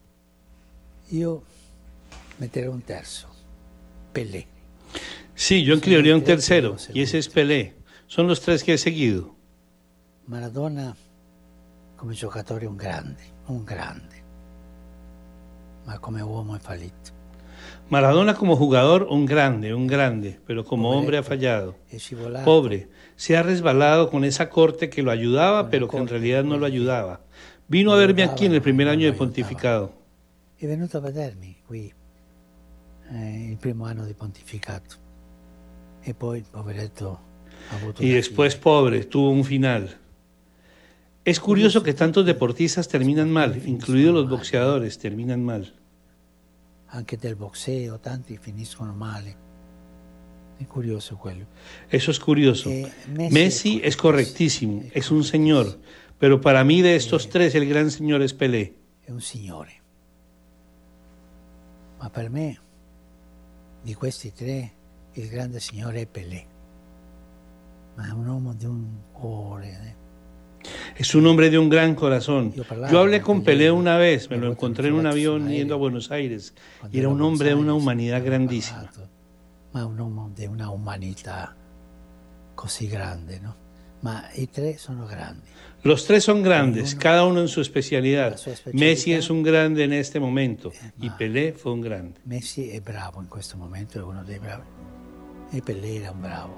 Yo 1.12 1.44
meteré 2.42 2.68
un 2.70 2.82
terzo, 2.82 3.28
Pelé. 4.12 4.48
Sí, 5.36 5.64
yo 5.64 5.76
incluiría 5.76 6.16
un 6.16 6.24
tercero, 6.24 6.76
y 6.92 7.04
ese 7.04 7.20
es 7.20 7.30
Pelé. 7.30 7.76
Son 8.08 8.28
los 8.28 8.42
tres 8.42 8.64
que 8.64 8.74
he 8.74 8.78
seguido. 8.80 9.36
Maradona 10.26 10.96
come 11.96 12.16
giocatore 12.16 12.66
un 12.68 12.78
grande, 12.78 13.24
un 13.48 13.64
grande, 13.64 14.24
ma 15.86 16.00
come 16.00 16.24
uomo 16.24 16.56
è 16.56 16.60
fallito. 16.60 17.12
Maradona 17.90 18.34
como 18.34 18.56
jugador, 18.56 19.04
un 19.12 19.26
grande, 19.28 19.76
un 19.76 19.86
grande, 19.86 20.40
pero 20.48 20.66
como 20.66 20.90
hombre 20.90 21.18
ha 21.20 21.24
fallado. 21.24 21.76
Pobre, 22.44 22.90
se 23.16 23.38
ha 23.38 23.44
resbalado 23.44 24.10
con 24.10 24.24
esa 24.24 24.50
corte 24.50 24.90
que 24.90 25.04
lo 25.04 25.12
ayudaba, 25.12 25.70
pero 25.70 25.88
que 25.88 25.98
en 25.98 26.08
realidad 26.08 26.44
no 26.44 26.58
lo 26.58 26.66
ayudaba. 26.66 27.22
Vino 27.68 27.94
a 27.94 27.98
verme 27.98 28.24
aquí 28.24 28.48
en 28.48 28.54
el 28.54 28.62
primer 28.64 28.88
año 28.88 29.06
de 29.06 29.14
pontificado. 29.14 29.94
È 30.58 30.68
venuto 30.68 30.98
a 30.98 31.02
vedermi 31.02 31.58
qui 31.66 31.92
eh, 33.12 33.50
il 33.50 33.58
primo 33.58 33.86
anno 33.86 34.06
di 34.06 34.14
pontificato. 34.14 34.96
E 36.02 36.14
poi 36.14 36.44
poveretto 36.50 37.20
ha 37.70 37.76
avuto... 37.76 38.04
Y 38.04 38.10
después, 38.10 38.56
pobre, 38.56 39.06
tuvo 39.06 39.30
un 39.30 39.44
final. 39.44 39.98
Es 41.24 41.40
curioso 41.40 41.84
que 41.84 41.94
tantos 41.94 42.26
deportistas 42.26 42.88
terminan 42.88 43.30
mal, 43.30 43.62
incluidos 43.68 44.14
los 44.14 44.30
boxeadores, 44.30 44.98
terminan 44.98 45.44
mal. 45.46 45.72
Anche 46.88 47.16
del 47.18 47.36
boxeo, 47.36 48.00
tanti 48.00 48.38
finiscono 48.38 48.94
male. 48.94 49.38
È 50.58 50.66
curioso 50.66 51.18
quello. 51.18 51.46
Eso 51.90 52.12
es 52.12 52.20
curioso. 52.20 52.70
Eh, 52.70 52.92
Messi, 53.08 53.34
Messi, 53.34 53.82
es 53.84 53.96
correctísimo, 53.96 54.84
es 54.94 55.12
un 55.12 55.24
señor, 55.24 55.80
pero 56.20 56.42
para 56.42 56.64
mí 56.64 56.82
de 56.82 56.96
estos 56.96 57.30
tres 57.30 57.54
el 57.56 57.68
gran 57.68 57.92
señor 57.92 58.22
es 58.24 58.34
Pelé. 58.34 58.76
È 59.06 59.12
un 59.12 59.22
signore. 59.22 59.82
Ma 62.00 62.10
per 62.10 62.32
me 62.32 62.71
di 63.82 63.94
questi 63.94 64.34
tre 64.34 64.72
il 65.14 65.28
grande 65.28 65.60
signore 65.60 66.02
è 66.02 66.06
Pelé. 66.06 66.46
Ma 67.96 68.08
è 68.08 68.12
un 68.12 68.28
uomo 68.28 68.54
di 68.54 68.66
un 68.66 68.88
cuore. 69.12 69.68
Eh? 69.68 69.96
Es 70.96 71.16
un 71.16 71.26
hombre 71.26 71.50
de 71.50 71.58
un 71.58 71.70
gran 71.70 71.96
corazón. 71.96 72.54
Yo 72.54 73.00
hablé 73.00 73.22
con 73.22 73.44
Pelé 73.44 73.72
una 73.72 73.98
vez, 73.98 74.30
me 74.30 74.38
lo 74.38 74.48
encontré 74.48 74.88
en 74.88 74.94
un 74.94 75.06
avión 75.06 75.50
yendo 75.50 75.74
a 75.74 75.78
Buenos 75.78 76.12
Aires, 76.12 76.54
y 76.92 77.00
era 77.00 77.10
un 77.10 77.22
hombre 77.22 77.50
de 77.50 77.56
una 77.56 77.74
humanidad 77.74 78.24
grandísima. 78.24 78.90
Ma 79.74 79.86
un 79.86 80.00
uomo 80.00 80.32
di 80.36 80.46
una 80.46 80.70
umanità 80.70 81.56
così 82.54 82.88
grande, 82.88 83.40
no? 83.40 83.56
Ma 84.02 84.30
i 84.36 84.50
tre 84.50 84.78
sono 84.78 85.06
grandi. 85.06 85.50
Los 85.84 86.06
tres 86.06 86.24
son 86.24 86.44
grandes, 86.44 86.94
cada 86.94 87.26
uno 87.26 87.42
en 87.42 87.48
su 87.48 87.60
especialidad. 87.60 88.40
Messi 88.74 89.14
es 89.14 89.32
un 89.32 89.42
grande 89.42 89.84
en 89.84 89.94
este 89.94 90.20
momento 90.20 90.72
eh, 90.72 90.92
y 91.00 91.10
Pelé 91.10 91.54
fue 91.54 91.72
un 91.72 91.82
grande. 91.82 92.20
Messi 92.26 92.70
è 92.70 92.80
bravo 92.82 93.20
in 93.20 93.28
questo 93.28 93.58
momento, 93.58 93.98
è 93.98 94.04
uno 94.04 94.24
dei 94.24 94.38
bravi. 94.38 94.64
E 95.52 95.62
Pelé 95.62 95.96
era 95.96 96.12
un 96.12 96.22
bravo. 96.22 96.58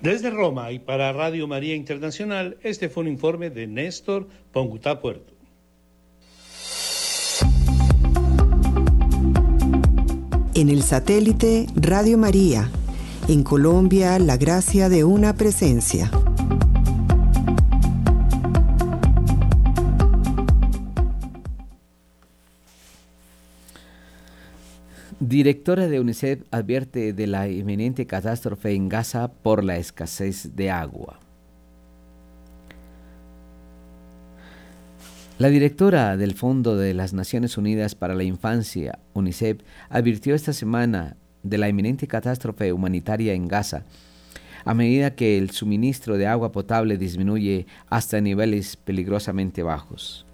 Desde 0.00 0.30
Roma 0.30 0.70
y 0.70 0.78
para 0.78 1.12
Radio 1.12 1.46
María 1.46 1.74
Internacional, 1.74 2.56
este 2.62 2.88
fue 2.88 3.02
un 3.02 3.08
informe 3.08 3.50
de 3.50 3.66
Néstor 3.66 4.28
Pongutá 4.52 5.00
Puerto. 5.00 5.34
En 10.54 10.70
el 10.70 10.82
satélite 10.82 11.66
Radio 11.74 12.16
María, 12.16 12.70
en 13.28 13.42
Colombia, 13.42 14.18
la 14.20 14.36
gracia 14.36 14.88
de 14.88 15.02
una 15.02 15.34
presencia. 15.34 16.10
Directora 25.18 25.88
de 25.88 25.98
UNICEF 25.98 26.42
advierte 26.52 27.12
de 27.12 27.26
la 27.26 27.48
inminente 27.48 28.06
catástrofe 28.06 28.74
en 28.74 28.88
Gaza 28.88 29.28
por 29.28 29.64
la 29.64 29.76
escasez 29.76 30.54
de 30.54 30.70
agua. 30.70 31.18
La 35.38 35.48
directora 35.48 36.16
del 36.16 36.34
Fondo 36.34 36.76
de 36.76 36.94
las 36.94 37.12
Naciones 37.12 37.58
Unidas 37.58 37.94
para 37.96 38.14
la 38.14 38.22
Infancia, 38.22 39.00
UNICEF, 39.14 39.58
advirtió 39.90 40.34
esta 40.34 40.52
semana 40.52 41.16
de 41.48 41.58
la 41.58 41.68
inminente 41.68 42.06
catástrofe 42.06 42.72
humanitaria 42.72 43.32
en 43.34 43.48
Gaza, 43.48 43.84
a 44.64 44.74
medida 44.74 45.14
que 45.14 45.38
el 45.38 45.50
suministro 45.50 46.18
de 46.18 46.26
agua 46.26 46.52
potable 46.52 46.98
disminuye 46.98 47.66
hasta 47.88 48.20
niveles 48.20 48.76
peligrosamente 48.76 49.62
bajos. 49.62 50.26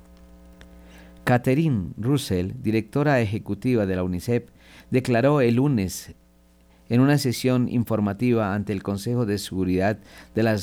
Catherine 1.25 1.90
Russell, 1.98 2.53
directora 2.62 3.20
ejecutiva 3.20 3.87
de 3.87 3.94
la 3.94 4.05
UNICEF, 4.05 4.44
declaró 4.90 5.40
el 5.40 5.57
lunes 5.57 6.14
en 6.88 7.01
una 7.01 7.18
sesión 7.18 7.68
informativa 7.68 8.55
ante 8.55 8.72
el 8.72 8.83
Consejo 8.83 9.25
de 9.25 9.38
Seguridad 9.38 9.98
de, 10.35 10.61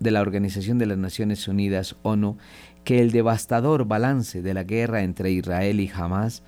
de 0.00 0.10
la 0.10 0.20
Organización 0.20 0.78
de 0.78 0.86
las 0.86 0.98
Naciones 0.98 1.46
Unidas, 1.46 1.96
ONU, 2.02 2.38
que 2.84 3.00
el 3.00 3.12
devastador 3.12 3.84
balance 3.84 4.42
de 4.42 4.54
la 4.54 4.64
guerra 4.64 5.02
entre 5.02 5.30
Israel 5.30 5.80
y 5.80 5.90
Hamas, 5.94 6.42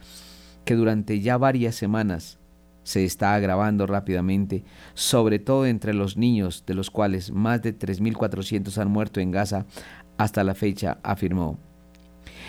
que 0.65 0.75
durante 0.75 1.21
ya 1.21 1.37
varias 1.37 1.75
semanas 1.75 2.39
se 2.85 3.05
está 3.05 3.35
agravando 3.35 3.87
rápidamente, 3.87 4.63
sobre 4.95 5.41
todo 5.41 5.67
entre 5.67 5.95
los 5.95 6.17
niños, 6.17 6.65
de 6.67 6.75
los 6.75 6.91
cuales 6.91 7.33
más 7.33 7.61
de 7.63 7.77
3.400 7.77 8.79
han 8.79 8.91
muerto 8.91 9.19
en 9.21 9.33
Gaza 9.33 9.67
hasta 10.17 10.45
la 10.45 10.55
fecha, 10.55 10.99
afirmó. 11.03 11.59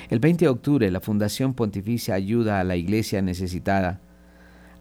El 0.09 0.19
20 0.19 0.45
de 0.45 0.49
octubre, 0.49 0.91
la 0.91 0.99
Fundación 0.99 1.55
Pontificia 1.55 2.13
Ayuda 2.13 2.59
a 2.59 2.63
la 2.63 2.75
Iglesia 2.75 3.21
Necesitada 3.21 4.01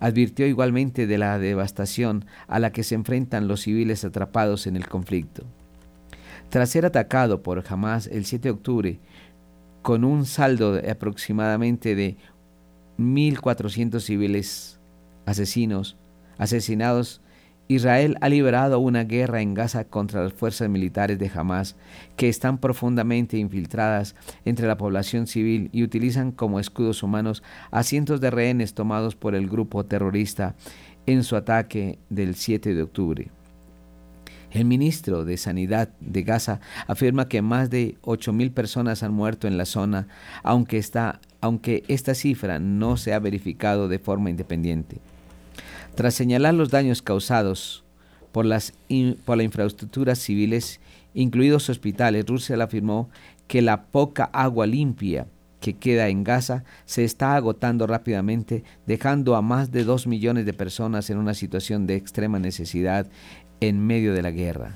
advirtió 0.00 0.46
igualmente 0.46 1.06
de 1.06 1.16
la 1.16 1.38
devastación 1.38 2.26
a 2.46 2.58
la 2.58 2.72
que 2.72 2.82
se 2.82 2.94
enfrentan 2.94 3.48
los 3.48 3.62
civiles 3.62 4.04
atrapados 4.04 4.66
en 4.66 4.76
el 4.76 4.86
conflicto. 4.86 5.44
Tras 6.50 6.68
ser 6.70 6.84
atacado 6.84 7.42
por 7.42 7.64
Hamas 7.66 8.06
el 8.08 8.26
7 8.26 8.48
de 8.48 8.50
octubre, 8.50 9.00
con 9.82 10.04
un 10.04 10.26
saldo 10.26 10.72
de 10.72 10.90
aproximadamente 10.90 11.94
de 11.94 12.16
1.400 12.98 14.00
civiles 14.00 14.78
asesinos, 15.26 15.96
asesinados 16.38 17.20
Israel 17.66 18.18
ha 18.20 18.28
liberado 18.28 18.78
una 18.78 19.04
guerra 19.04 19.40
en 19.40 19.54
Gaza 19.54 19.84
contra 19.84 20.22
las 20.22 20.34
fuerzas 20.34 20.68
militares 20.68 21.18
de 21.18 21.30
Hamas 21.34 21.76
que 22.16 22.28
están 22.28 22.58
profundamente 22.58 23.38
infiltradas 23.38 24.14
entre 24.44 24.66
la 24.66 24.76
población 24.76 25.26
civil 25.26 25.70
y 25.72 25.82
utilizan 25.82 26.30
como 26.30 26.60
escudos 26.60 27.02
humanos 27.02 27.42
a 27.70 27.82
cientos 27.82 28.20
de 28.20 28.30
rehenes 28.30 28.74
tomados 28.74 29.16
por 29.16 29.34
el 29.34 29.48
grupo 29.48 29.84
terrorista 29.84 30.54
en 31.06 31.24
su 31.24 31.36
ataque 31.36 31.98
del 32.10 32.34
7 32.34 32.74
de 32.74 32.82
octubre. 32.82 33.30
El 34.50 34.66
ministro 34.66 35.24
de 35.24 35.36
Sanidad 35.38 35.88
de 36.00 36.22
Gaza 36.22 36.60
afirma 36.86 37.28
que 37.28 37.42
más 37.42 37.70
de 37.70 37.96
8.000 38.02 38.52
personas 38.52 39.02
han 39.02 39.12
muerto 39.12 39.48
en 39.48 39.56
la 39.56 39.64
zona, 39.64 40.06
aunque, 40.42 40.84
aunque 41.40 41.82
esta 41.88 42.14
cifra 42.14 42.58
no 42.60 42.96
se 42.96 43.14
ha 43.14 43.18
verificado 43.18 43.88
de 43.88 43.98
forma 43.98 44.30
independiente. 44.30 45.00
Tras 45.94 46.14
señalar 46.14 46.54
los 46.54 46.70
daños 46.70 47.02
causados 47.02 47.84
por, 48.32 48.44
las, 48.44 48.72
por 49.24 49.36
la 49.36 49.44
infraestructura 49.44 50.16
civiles, 50.16 50.80
incluidos 51.14 51.70
hospitales, 51.70 52.26
Rusia 52.26 52.62
afirmó 52.62 53.08
que 53.46 53.62
la 53.62 53.84
poca 53.84 54.24
agua 54.32 54.66
limpia 54.66 55.28
que 55.60 55.74
queda 55.74 56.08
en 56.08 56.24
Gaza 56.24 56.64
se 56.84 57.04
está 57.04 57.36
agotando 57.36 57.86
rápidamente, 57.86 58.64
dejando 58.86 59.36
a 59.36 59.42
más 59.42 59.70
de 59.70 59.84
2 59.84 60.06
millones 60.06 60.44
de 60.46 60.52
personas 60.52 61.08
en 61.10 61.18
una 61.18 61.32
situación 61.32 61.86
de 61.86 61.94
extrema 61.94 62.38
necesidad 62.38 63.06
en 63.60 63.86
medio 63.86 64.12
de 64.12 64.22
la 64.22 64.30
guerra. 64.30 64.74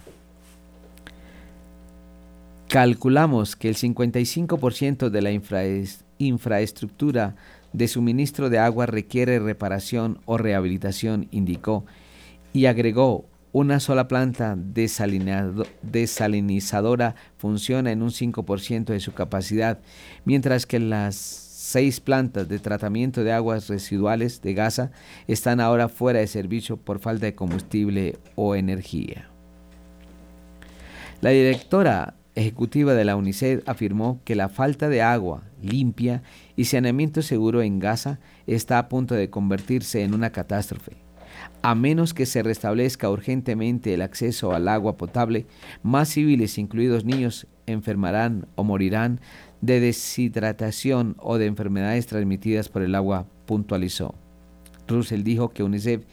Calculamos 2.68 3.56
que 3.56 3.68
el 3.68 3.76
55% 3.76 5.10
de 5.10 5.22
la 5.22 5.30
infraestructura 6.18 7.34
de 7.72 7.88
suministro 7.88 8.50
de 8.50 8.58
agua 8.58 8.86
requiere 8.86 9.38
reparación 9.38 10.20
o 10.24 10.38
rehabilitación, 10.38 11.28
indicó, 11.30 11.84
y 12.52 12.66
agregó, 12.66 13.26
una 13.52 13.78
sola 13.80 14.08
planta 14.08 14.56
desalinizadora 14.58 17.14
funciona 17.38 17.92
en 17.92 18.02
un 18.02 18.10
5% 18.10 18.84
de 18.84 19.00
su 19.00 19.14
capacidad, 19.14 19.80
mientras 20.24 20.66
que 20.66 20.78
las 20.78 21.16
seis 21.16 22.00
plantas 22.00 22.46
de 22.48 22.58
tratamiento 22.58 23.24
de 23.24 23.32
aguas 23.32 23.68
residuales 23.68 24.42
de 24.42 24.52
Gaza 24.54 24.90
están 25.26 25.60
ahora 25.60 25.88
fuera 25.88 26.20
de 26.20 26.26
servicio 26.26 26.76
por 26.76 26.98
falta 26.98 27.24
de 27.26 27.34
combustible 27.34 28.18
o 28.36 28.54
energía. 28.54 29.30
La 31.20 31.30
directora 31.30 32.17
ejecutiva 32.38 32.94
de 32.94 33.04
la 33.04 33.16
UNICEF 33.16 33.62
afirmó 33.68 34.20
que 34.24 34.36
la 34.36 34.48
falta 34.48 34.88
de 34.88 35.02
agua 35.02 35.42
limpia 35.60 36.22
y 36.56 36.64
saneamiento 36.64 37.22
seguro 37.22 37.62
en 37.62 37.78
Gaza 37.78 38.20
está 38.46 38.78
a 38.78 38.88
punto 38.88 39.14
de 39.14 39.30
convertirse 39.30 40.02
en 40.02 40.14
una 40.14 40.30
catástrofe. 40.30 40.96
A 41.62 41.74
menos 41.74 42.14
que 42.14 42.26
se 42.26 42.42
restablezca 42.42 43.10
urgentemente 43.10 43.92
el 43.92 44.02
acceso 44.02 44.52
al 44.52 44.68
agua 44.68 44.96
potable, 44.96 45.46
más 45.82 46.08
civiles, 46.08 46.58
incluidos 46.58 47.04
niños, 47.04 47.46
enfermarán 47.66 48.46
o 48.54 48.64
morirán 48.64 49.20
de 49.60 49.80
deshidratación 49.80 51.16
o 51.18 51.38
de 51.38 51.46
enfermedades 51.46 52.06
transmitidas 52.06 52.68
por 52.68 52.82
el 52.82 52.94
agua, 52.94 53.26
puntualizó. 53.46 54.14
Russell 54.86 55.22
dijo 55.22 55.50
que 55.50 55.62
UNICEF, 55.62 56.04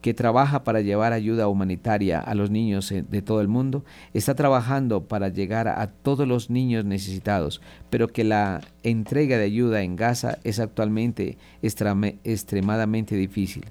que 0.00 0.14
trabaja 0.14 0.64
para 0.64 0.80
llevar 0.80 1.12
ayuda 1.12 1.48
humanitaria 1.48 2.20
a 2.20 2.34
los 2.34 2.50
niños 2.50 2.90
de 2.90 3.22
todo 3.22 3.40
el 3.40 3.48
mundo, 3.48 3.84
está 4.14 4.34
trabajando 4.34 5.04
para 5.04 5.28
llegar 5.28 5.68
a 5.68 5.86
todos 5.88 6.26
los 6.26 6.50
niños 6.50 6.84
necesitados, 6.84 7.60
pero 7.90 8.08
que 8.08 8.24
la 8.24 8.62
entrega 8.82 9.36
de 9.36 9.44
ayuda 9.44 9.82
en 9.82 9.96
Gaza 9.96 10.38
es 10.44 10.58
actualmente 10.58 11.36
extremadamente 11.62 13.14
difícil. 13.16 13.64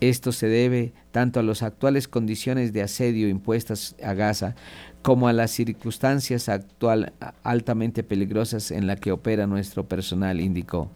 Esto 0.00 0.32
se 0.32 0.48
debe 0.48 0.92
tanto 1.12 1.40
a 1.40 1.42
las 1.42 1.62
actuales 1.62 2.08
condiciones 2.08 2.72
de 2.72 2.82
asedio 2.82 3.28
impuestas 3.28 3.96
a 4.02 4.12
Gaza 4.12 4.54
como 5.02 5.28
a 5.28 5.32
las 5.32 5.50
circunstancias 5.50 6.48
actual 6.48 7.12
altamente 7.42 8.02
peligrosas 8.02 8.70
en 8.70 8.86
las 8.86 9.00
que 9.00 9.12
opera 9.12 9.46
nuestro 9.46 9.88
personal, 9.88 10.40
indicó. 10.40 10.90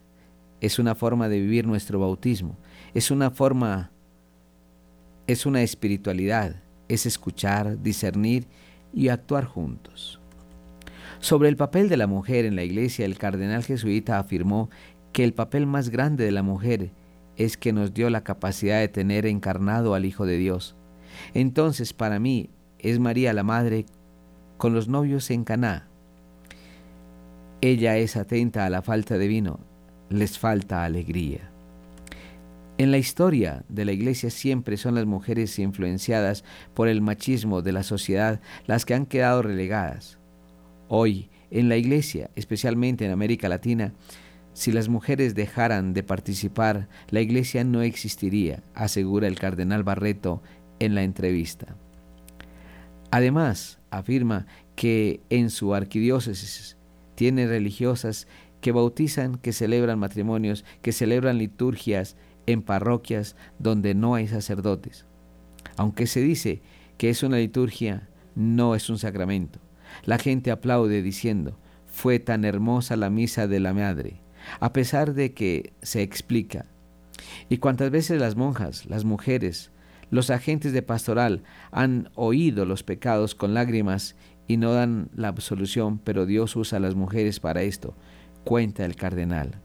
es 0.61 0.81
una 0.81 0.97
forma 0.97 1.29
de 1.29 1.39
vivir 1.39 1.65
nuestro 1.65 2.01
bautismo, 2.01 2.57
es 2.97 3.11
una 3.11 3.31
forma, 3.31 3.91
es 5.27 5.45
una 5.45 5.61
espiritualidad, 5.61 6.63
es 6.89 7.05
escuchar, 7.05 7.83
discernir 7.83 8.47
y 8.95 9.09
actuar 9.09 9.45
juntos. 9.45 10.19
Sobre 11.19 11.51
el 11.51 11.59
papel 11.59 11.91
de 11.91 11.99
la 11.99 12.07
mujer 12.07 12.47
en 12.47 12.57
la 12.57 12.65
iglesia, 12.65 13.05
el 13.05 13.19
cardenal 13.19 13.65
jesuita 13.65 14.19
afirmó 14.19 14.71
que 15.13 15.25
el 15.25 15.35
papel 15.35 15.67
más 15.67 15.91
grande 15.91 16.25
de 16.25 16.33
la 16.33 16.43
mujer 16.43 16.91
es 17.37 17.59
que 17.59 17.75
nos 17.75 17.93
dio 17.93 18.09
la 18.09 18.25
capacidad 18.25 18.81
de 18.81 18.89
tener 18.89 19.27
encarnado 19.27 19.93
al 19.93 20.07
Hijo 20.07 20.25
de 20.25 20.39
Dios. 20.39 20.75
Entonces, 21.35 21.93
para 21.93 22.19
mí, 22.19 22.49
es 22.79 22.99
María 22.99 23.35
la 23.35 23.43
Madre 23.43 23.85
con 24.57 24.73
los 24.73 24.89
novios 24.89 25.31
en 25.31 25.45
Caná. 25.45 25.87
Ella 27.61 27.99
es 27.99 28.17
atenta 28.17 28.65
a 28.65 28.71
la 28.71 28.81
falta 28.81 29.19
de 29.19 29.29
vino, 29.29 29.61
les 30.09 30.39
falta 30.39 30.83
alegría. 30.83 31.51
En 32.79 32.91
la 32.91 32.99
historia 32.99 33.65
de 33.71 33.87
la 33.87 33.93
iglesia 33.93 34.29
siempre 34.29 34.77
son 34.77 34.97
las 34.97 35.07
mujeres 35.07 35.59
influenciadas 35.59 36.45
por 36.75 36.89
el 36.89 37.01
machismo 37.01 37.63
de 37.63 37.73
la 37.73 37.83
sociedad 37.83 38.41
las 38.67 38.85
que 38.85 38.93
han 38.93 39.07
quedado 39.07 39.41
relegadas. 39.41 40.19
Hoy, 40.89 41.31
en 41.51 41.71
la 41.71 41.77
iglesia, 41.79 42.29
especialmente 42.37 43.07
en 43.07 43.13
América 43.13 43.49
Latina, 43.49 43.95
si 44.53 44.73
las 44.73 44.91
mujeres 44.91 45.35
dejaran 45.35 45.95
de 45.95 46.03
participar, 46.03 46.89
la 47.09 47.23
iglesia 47.23 47.65
no 47.65 47.81
existiría, 47.81 48.63
asegura 48.75 49.27
el 49.27 49.39
cardenal 49.39 49.83
Barreto 49.83 50.43
en 50.79 50.95
la 50.95 51.03
entrevista. 51.03 51.77
Además, 53.11 53.79
afirma 53.91 54.47
que 54.75 55.21
en 55.31 55.49
su 55.49 55.75
arquidiócesis 55.75 56.77
tiene 57.15 57.47
religiosas 57.47 58.27
que 58.61 58.73
bautizan, 58.73 59.39
que 59.39 59.53
celebran 59.53 59.99
matrimonios, 59.99 60.65
que 60.83 60.93
celebran 60.93 61.39
liturgias, 61.39 62.17
en 62.47 62.63
parroquias 62.63 63.37
donde 63.59 63.95
no 63.95 64.15
hay 64.15 64.29
sacerdotes. 64.29 65.05
Aunque 65.77 66.07
se 66.07 66.21
dice 66.21 66.63
que 66.99 67.11
es 67.11 67.23
una 67.23 67.39
liturgia, 67.39 68.09
no 68.35 68.75
es 68.75 68.89
un 68.89 68.99
sacramento. 68.99 69.59
La 70.05 70.19
gente 70.19 70.51
aplaude 70.51 71.03
diciendo, 71.03 71.59
fue 71.87 72.19
tan 72.19 72.45
hermosa 72.45 72.97
la 72.97 73.11
misa 73.11 73.47
de 73.47 73.61
la 73.61 73.73
madre, 73.73 74.21
a 74.61 74.73
pesar 74.73 75.15
de 75.15 75.33
que 75.33 75.73
se 75.83 76.03
explica. 76.03 76.67
Y 77.49 77.59
cuantas 77.59 77.91
veces 77.91 78.21
las 78.21 78.37
monjas, 78.37 78.87
las 78.87 79.05
mujeres, 79.05 79.71
los 80.11 80.31
agentes 80.31 80.73
de 80.73 80.83
pastoral 80.83 81.43
han 81.73 82.11
oído 82.15 82.65
los 82.65 82.83
pecados 82.83 83.35
con 83.35 83.55
lágrimas 83.55 84.15
y 84.47 84.57
no 84.57 84.73
dan 84.73 85.11
la 85.15 85.29
absolución, 85.29 85.99
pero 85.99 86.27
Dios 86.27 86.55
usa 86.55 86.79
a 86.79 86.81
las 86.81 86.95
mujeres 86.95 87.41
para 87.41 87.63
esto, 87.63 87.97
cuenta 88.45 88.85
el 88.85 88.95
cardenal. 88.95 89.61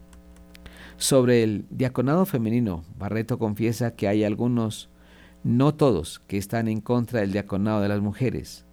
Sobre 0.96 1.42
el 1.42 1.64
diaconado 1.70 2.26
femenino, 2.26 2.84
Barreto 2.98 3.38
confiesa 3.38 3.94
que 3.94 4.08
hay 4.08 4.24
algunos, 4.24 4.88
no 5.42 5.74
todos, 5.74 6.20
que 6.26 6.38
están 6.38 6.68
en 6.68 6.80
contra 6.80 7.20
del 7.20 7.32
diaconado 7.32 7.80
de 7.80 7.88
las 7.88 8.00
mujeres. 8.00 8.64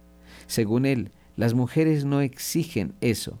Según 0.46 0.86
él, 0.86 1.12
las 1.36 1.54
mujeres 1.54 2.04
no 2.04 2.20
exigen 2.20 2.94
eso, 3.00 3.38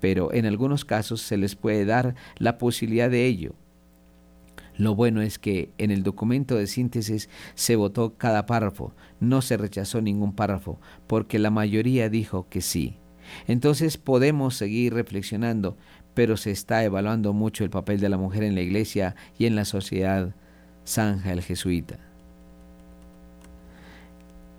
pero 0.00 0.32
en 0.32 0.46
algunos 0.46 0.84
casos 0.84 1.20
se 1.20 1.36
les 1.36 1.56
puede 1.56 1.84
dar 1.84 2.14
la 2.38 2.58
posibilidad 2.58 3.10
de 3.10 3.26
ello. 3.26 3.54
Lo 4.76 4.94
bueno 4.94 5.20
es 5.20 5.38
que 5.38 5.70
en 5.76 5.90
el 5.90 6.02
documento 6.02 6.56
de 6.56 6.66
síntesis 6.66 7.28
se 7.54 7.76
votó 7.76 8.16
cada 8.16 8.46
párrafo, 8.46 8.94
no 9.20 9.42
se 9.42 9.58
rechazó 9.58 10.00
ningún 10.00 10.32
párrafo, 10.32 10.80
porque 11.06 11.38
la 11.38 11.50
mayoría 11.50 12.08
dijo 12.08 12.48
que 12.48 12.62
sí. 12.62 12.96
Entonces 13.46 13.98
podemos 13.98 14.56
seguir 14.56 14.94
reflexionando, 14.94 15.76
pero 16.20 16.36
se 16.36 16.50
está 16.50 16.84
evaluando 16.84 17.32
mucho 17.32 17.64
el 17.64 17.70
papel 17.70 17.98
de 17.98 18.10
la 18.10 18.18
mujer 18.18 18.42
en 18.42 18.54
la 18.54 18.60
iglesia 18.60 19.16
y 19.38 19.46
en 19.46 19.56
la 19.56 19.64
sociedad 19.64 20.34
Sanja 20.84 21.32
el 21.32 21.40
Jesuita. 21.40 21.98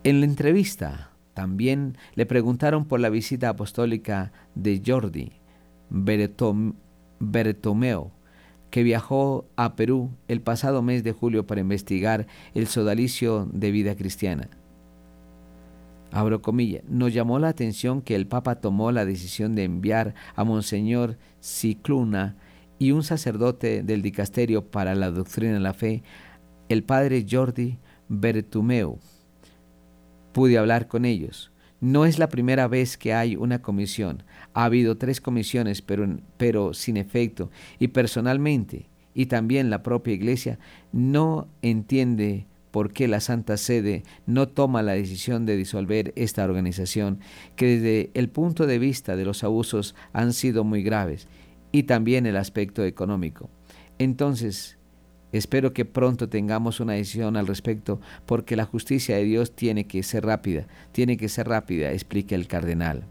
En 0.03 0.22
la 0.22 0.26
entrevista 0.26 1.12
también 1.36 1.99
le 2.16 2.26
preguntaron 2.26 2.86
por 2.86 2.99
la 2.99 3.09
visita 3.09 3.49
apostólica 3.49 4.32
de 4.55 4.82
Jordi 4.84 5.34
Bertomeo, 7.20 8.12
que 8.72 8.82
viajó 8.82 9.45
a 9.55 9.76
Perú 9.76 10.09
el 10.28 10.41
pasado 10.41 10.82
mes 10.82 11.03
de 11.03 11.12
julio 11.12 11.45
para 11.45 11.62
investigar 11.62 12.26
el 12.55 12.66
sodalicio 12.66 13.47
de 13.53 13.70
vida 13.70 13.93
cristiana. 13.93 14.49
Abro 16.12 16.41
comillas, 16.41 16.84
nos 16.89 17.14
llamó 17.14 17.39
la 17.39 17.47
atención 17.47 18.01
que 18.01 18.16
el 18.16 18.28
Papa 18.28 18.55
tomó 18.55 18.91
la 18.91 19.05
decisión 19.05 19.55
de 19.55 19.64
enviar 19.64 20.14
a 20.36 20.43
Monseñor 20.43 21.18
Cicluna 21.39 22.36
y 22.80 22.91
un 22.91 23.03
sacerdote 23.03 23.84
del 23.84 24.01
dicasterio 24.01 24.70
para 24.70 24.93
la 24.93 25.09
doctrina 25.09 25.53
de 25.53 25.59
la 25.59 25.74
fe, 25.74 26.03
el 26.68 26.84
padre 26.84 27.26
Jordi 27.30 27.78
Bertumeu. 28.09 28.97
Pude 30.34 30.57
hablar 30.57 30.88
con 30.88 31.05
ellos. 31.05 31.51
No 31.80 32.05
es 32.05 32.20
la 32.20 32.28
primera 32.30 32.68
vez 32.68 32.97
que 32.97 33.14
hay 33.14 33.36
una 33.36 33.62
comisión. 33.62 34.24
Ha 34.53 34.66
habido 34.66 34.97
tres 34.97 35.22
comisiones, 35.22 35.82
pero, 35.82 36.07
pero 36.38 36.74
sin 36.74 36.97
efecto. 36.97 37.51
Y 37.80 37.89
personalmente, 37.89 38.89
y 39.14 39.28
también 39.28 39.70
la 39.70 39.82
propia 39.84 40.14
Iglesia, 40.14 40.59
no 40.91 41.47
entiende 41.62 42.47
por 42.72 42.93
qué 42.93 43.07
la 43.07 43.19
Santa 43.19 43.57
Sede 43.57 44.03
no 44.26 44.47
toma 44.47 44.82
la 44.82 44.93
decisión 44.93 45.45
de 45.45 45.57
disolver 45.57 46.13
esta 46.15 46.43
organización, 46.43 47.19
que 47.55 47.78
desde 47.78 48.11
el 48.13 48.30
punto 48.30 48.65
de 48.65 48.80
vista 48.80 49.15
de 49.15 49.26
los 49.26 49.43
abusos 49.43 49.95
han 50.13 50.34
sido 50.34 50.63
muy 50.63 50.82
graves, 50.84 51.28
y 51.72 51.84
también 51.84 52.26
el 52.26 52.38
aspecto 52.38 52.84
económico. 52.84 53.49
Entonces, 53.99 54.78
Espero 55.32 55.72
que 55.72 55.86
pronto 55.86 56.28
tengamos 56.28 56.82
una 56.82 56.93
decisión 56.93 57.38
al 57.38 57.47
respecto 57.47 58.01
porque 58.26 58.57
la 58.57 58.65
justicia 58.65 59.15
de 59.15 59.24
Dios 59.24 59.55
tiene 59.55 59.88
que 59.88 60.03
ser 60.03 60.26
rápida, 60.26 60.67
tiene 60.91 61.15
que 61.15 61.30
ser 61.30 61.47
rápida, 61.47 61.93
explica 61.93 62.36
el 62.36 62.47
cardenal. 62.47 63.07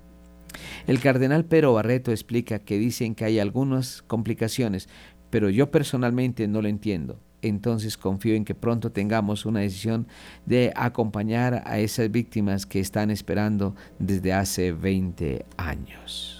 El 0.86 1.00
cardenal 1.00 1.46
Pero 1.46 1.72
Barreto 1.72 2.11
explica 2.11 2.58
que 2.58 2.78
dicen 2.78 3.14
que 3.14 3.24
hay 3.24 3.38
algunas 3.38 4.02
complicaciones, 4.02 4.88
pero 5.30 5.48
yo 5.48 5.70
personalmente 5.70 6.46
no 6.46 6.61
lo 6.61 6.68
entiendo. 6.68 7.20
Entonces 7.43 7.97
confío 7.97 8.34
en 8.34 8.45
que 8.45 8.55
pronto 8.55 8.93
tengamos 8.93 9.47
una 9.47 9.61
decisión 9.61 10.07
de 10.47 10.72
acompañar 10.76 11.62
a 11.66 11.78
esas 11.78 12.11
víctimas 12.11 12.66
que 12.66 12.80
están 12.80 13.11
esperando 13.11 13.74
desde 13.99 14.32
hace 14.32 14.72
20 14.72 15.45
años. 15.57 16.39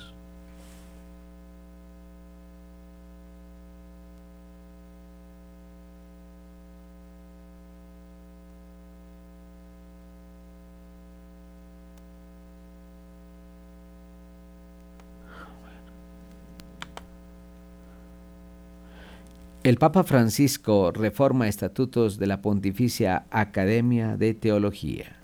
El 19.71 19.79
Papa 19.79 20.03
Francisco 20.03 20.91
reforma 20.91 21.47
estatutos 21.47 22.19
de 22.19 22.27
la 22.27 22.43
Pontificia 22.43 23.27
Academia 23.31 24.17
de 24.17 24.35
Teología. 24.35 25.17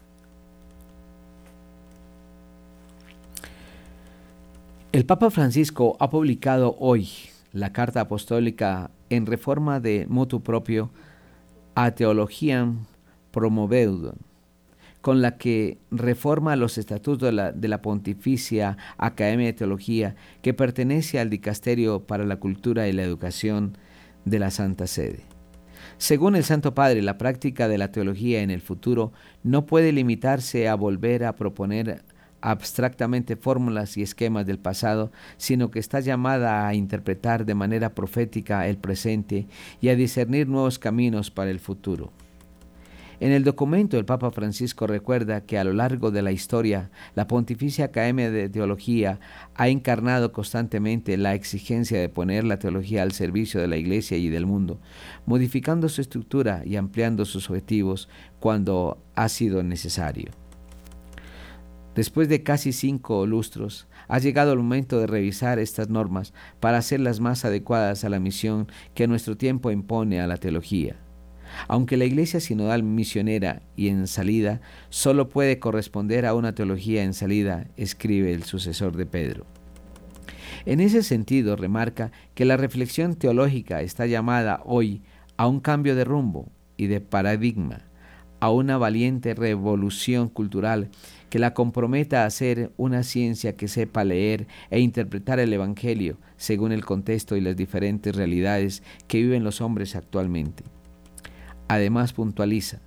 El 4.92 5.04
Papa 5.04 5.32
Francisco 5.32 5.96
ha 5.98 6.10
publicado 6.10 6.76
hoy 6.78 7.08
la 7.52 7.72
carta 7.72 8.02
apostólica 8.02 8.92
en 9.10 9.26
reforma 9.26 9.80
de 9.80 10.06
motu 10.08 10.40
propio 10.44 10.90
a 11.74 11.90
Teologiam 11.90 12.86
Promoveudum, 13.32 14.14
con 15.00 15.22
la 15.22 15.38
que 15.38 15.78
reforma 15.90 16.54
los 16.54 16.78
estatutos 16.78 17.18
de 17.18 17.32
la, 17.32 17.50
de 17.50 17.66
la, 17.66 17.82
Pontificia 17.82 18.76
Academia 18.96 19.46
de 19.46 19.54
Teología 19.54 20.14
que 20.40 20.54
pertenece 20.54 21.18
al 21.18 21.30
Dicasterio 21.30 22.06
para 22.06 22.24
la 22.24 22.36
Cultura 22.36 22.86
y 22.86 22.92
la 22.92 23.02
Educación 23.02 23.76
de 24.26 24.38
la 24.38 24.50
Santa 24.50 24.86
Sede. 24.86 25.24
Según 25.96 26.36
el 26.36 26.44
Santo 26.44 26.74
Padre, 26.74 27.00
la 27.00 27.16
práctica 27.16 27.68
de 27.68 27.78
la 27.78 27.90
teología 27.90 28.42
en 28.42 28.50
el 28.50 28.60
futuro 28.60 29.12
no 29.42 29.64
puede 29.64 29.92
limitarse 29.92 30.68
a 30.68 30.74
volver 30.74 31.24
a 31.24 31.36
proponer 31.36 32.02
abstractamente 32.42 33.36
fórmulas 33.36 33.96
y 33.96 34.02
esquemas 34.02 34.44
del 34.44 34.58
pasado, 34.58 35.10
sino 35.38 35.70
que 35.70 35.78
está 35.78 36.00
llamada 36.00 36.68
a 36.68 36.74
interpretar 36.74 37.46
de 37.46 37.54
manera 37.54 37.94
profética 37.94 38.68
el 38.68 38.76
presente 38.76 39.46
y 39.80 39.88
a 39.88 39.96
discernir 39.96 40.48
nuevos 40.48 40.78
caminos 40.78 41.30
para 41.30 41.50
el 41.50 41.60
futuro. 41.60 42.12
En 43.18 43.32
el 43.32 43.44
documento 43.44 43.96
el 43.96 44.04
Papa 44.04 44.30
Francisco 44.30 44.86
recuerda 44.86 45.40
que 45.40 45.58
a 45.58 45.64
lo 45.64 45.72
largo 45.72 46.10
de 46.10 46.20
la 46.20 46.32
historia 46.32 46.90
la 47.14 47.26
Pontificia 47.26 47.86
Academia 47.86 48.30
de 48.30 48.50
Teología 48.50 49.20
ha 49.54 49.68
encarnado 49.68 50.32
constantemente 50.32 51.16
la 51.16 51.34
exigencia 51.34 51.98
de 51.98 52.10
poner 52.10 52.44
la 52.44 52.58
teología 52.58 53.02
al 53.02 53.12
servicio 53.12 53.58
de 53.58 53.68
la 53.68 53.78
Iglesia 53.78 54.18
y 54.18 54.28
del 54.28 54.44
mundo, 54.44 54.80
modificando 55.24 55.88
su 55.88 56.02
estructura 56.02 56.62
y 56.66 56.76
ampliando 56.76 57.24
sus 57.24 57.48
objetivos 57.48 58.10
cuando 58.38 58.98
ha 59.14 59.30
sido 59.30 59.62
necesario. 59.62 60.30
Después 61.94 62.28
de 62.28 62.42
casi 62.42 62.72
cinco 62.72 63.24
lustros, 63.24 63.88
ha 64.08 64.18
llegado 64.18 64.52
el 64.52 64.58
momento 64.58 65.00
de 65.00 65.06
revisar 65.06 65.58
estas 65.58 65.88
normas 65.88 66.34
para 66.60 66.76
hacerlas 66.76 67.20
más 67.20 67.46
adecuadas 67.46 68.04
a 68.04 68.10
la 68.10 68.20
misión 68.20 68.68
que 68.94 69.08
nuestro 69.08 69.38
tiempo 69.38 69.70
impone 69.70 70.20
a 70.20 70.26
la 70.26 70.36
teología. 70.36 71.05
Aunque 71.68 71.96
la 71.96 72.04
iglesia 72.04 72.40
sinodal 72.40 72.82
misionera 72.82 73.62
y 73.76 73.88
en 73.88 74.06
salida 74.06 74.60
solo 74.88 75.28
puede 75.28 75.58
corresponder 75.58 76.26
a 76.26 76.34
una 76.34 76.54
teología 76.54 77.02
en 77.02 77.14
salida, 77.14 77.68
escribe 77.76 78.32
el 78.32 78.44
sucesor 78.44 78.96
de 78.96 79.06
Pedro. 79.06 79.46
En 80.64 80.80
ese 80.80 81.02
sentido, 81.02 81.56
remarca 81.56 82.12
que 82.34 82.44
la 82.44 82.56
reflexión 82.56 83.14
teológica 83.14 83.82
está 83.82 84.06
llamada 84.06 84.62
hoy 84.64 85.02
a 85.36 85.46
un 85.46 85.60
cambio 85.60 85.94
de 85.94 86.04
rumbo 86.04 86.50
y 86.76 86.86
de 86.86 87.00
paradigma, 87.00 87.82
a 88.40 88.50
una 88.50 88.76
valiente 88.78 89.34
revolución 89.34 90.28
cultural 90.28 90.90
que 91.30 91.38
la 91.38 91.54
comprometa 91.54 92.24
a 92.24 92.30
ser 92.30 92.72
una 92.76 93.02
ciencia 93.02 93.56
que 93.56 93.68
sepa 93.68 94.04
leer 94.04 94.46
e 94.70 94.80
interpretar 94.80 95.40
el 95.40 95.52
Evangelio 95.52 96.18
según 96.36 96.72
el 96.72 96.84
contexto 96.84 97.36
y 97.36 97.40
las 97.40 97.56
diferentes 97.56 98.14
realidades 98.14 98.82
que 99.08 99.18
viven 99.18 99.44
los 99.44 99.60
hombres 99.60 99.96
actualmente. 99.96 100.64
Además 101.68 102.12
puntualiza 102.12 102.80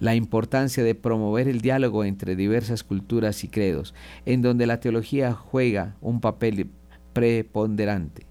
la 0.00 0.14
importancia 0.14 0.82
de 0.84 0.94
promover 0.94 1.48
el 1.48 1.60
diálogo 1.60 2.04
entre 2.04 2.36
diversas 2.36 2.84
culturas 2.84 3.44
y 3.44 3.48
credos, 3.48 3.94
en 4.26 4.42
donde 4.42 4.66
la 4.66 4.80
teología 4.80 5.32
juega 5.32 5.96
un 6.00 6.20
papel 6.20 6.70
preponderante. 7.12 8.26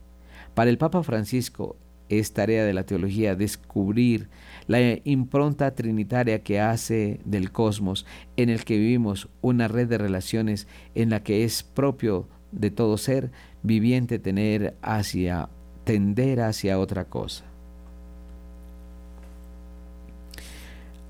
Para 0.54 0.70
el 0.70 0.78
Papa 0.78 1.04
Francisco 1.04 1.78
es 2.10 2.34
tarea 2.34 2.64
de 2.66 2.74
la 2.74 2.86
teología 2.86 3.36
descubrir 3.36 4.30
la 4.68 4.80
impronta 5.04 5.74
trinitaria 5.74 6.44
que 6.44 6.60
hace 6.60 7.20
del 7.26 7.52
cosmos 7.52 8.06
en 8.38 8.50
el 8.50 8.66
que 8.66 8.78
vivimos 8.78 9.30
una 9.42 9.68
red 9.68 9.88
de 9.88 9.98
relaciones 9.98 10.68
en 10.96 11.10
la 11.10 11.24
que 11.24 11.44
es 11.44 11.64
propio 11.64 12.28
de 12.52 12.70
todo 12.70 12.98
ser 12.98 13.32
viviente 13.64 14.20
tener 14.20 14.76
hacia 14.82 15.50
tender 15.86 16.42
hacia 16.42 16.80
otra 16.80 17.06
cosa. 17.06 17.46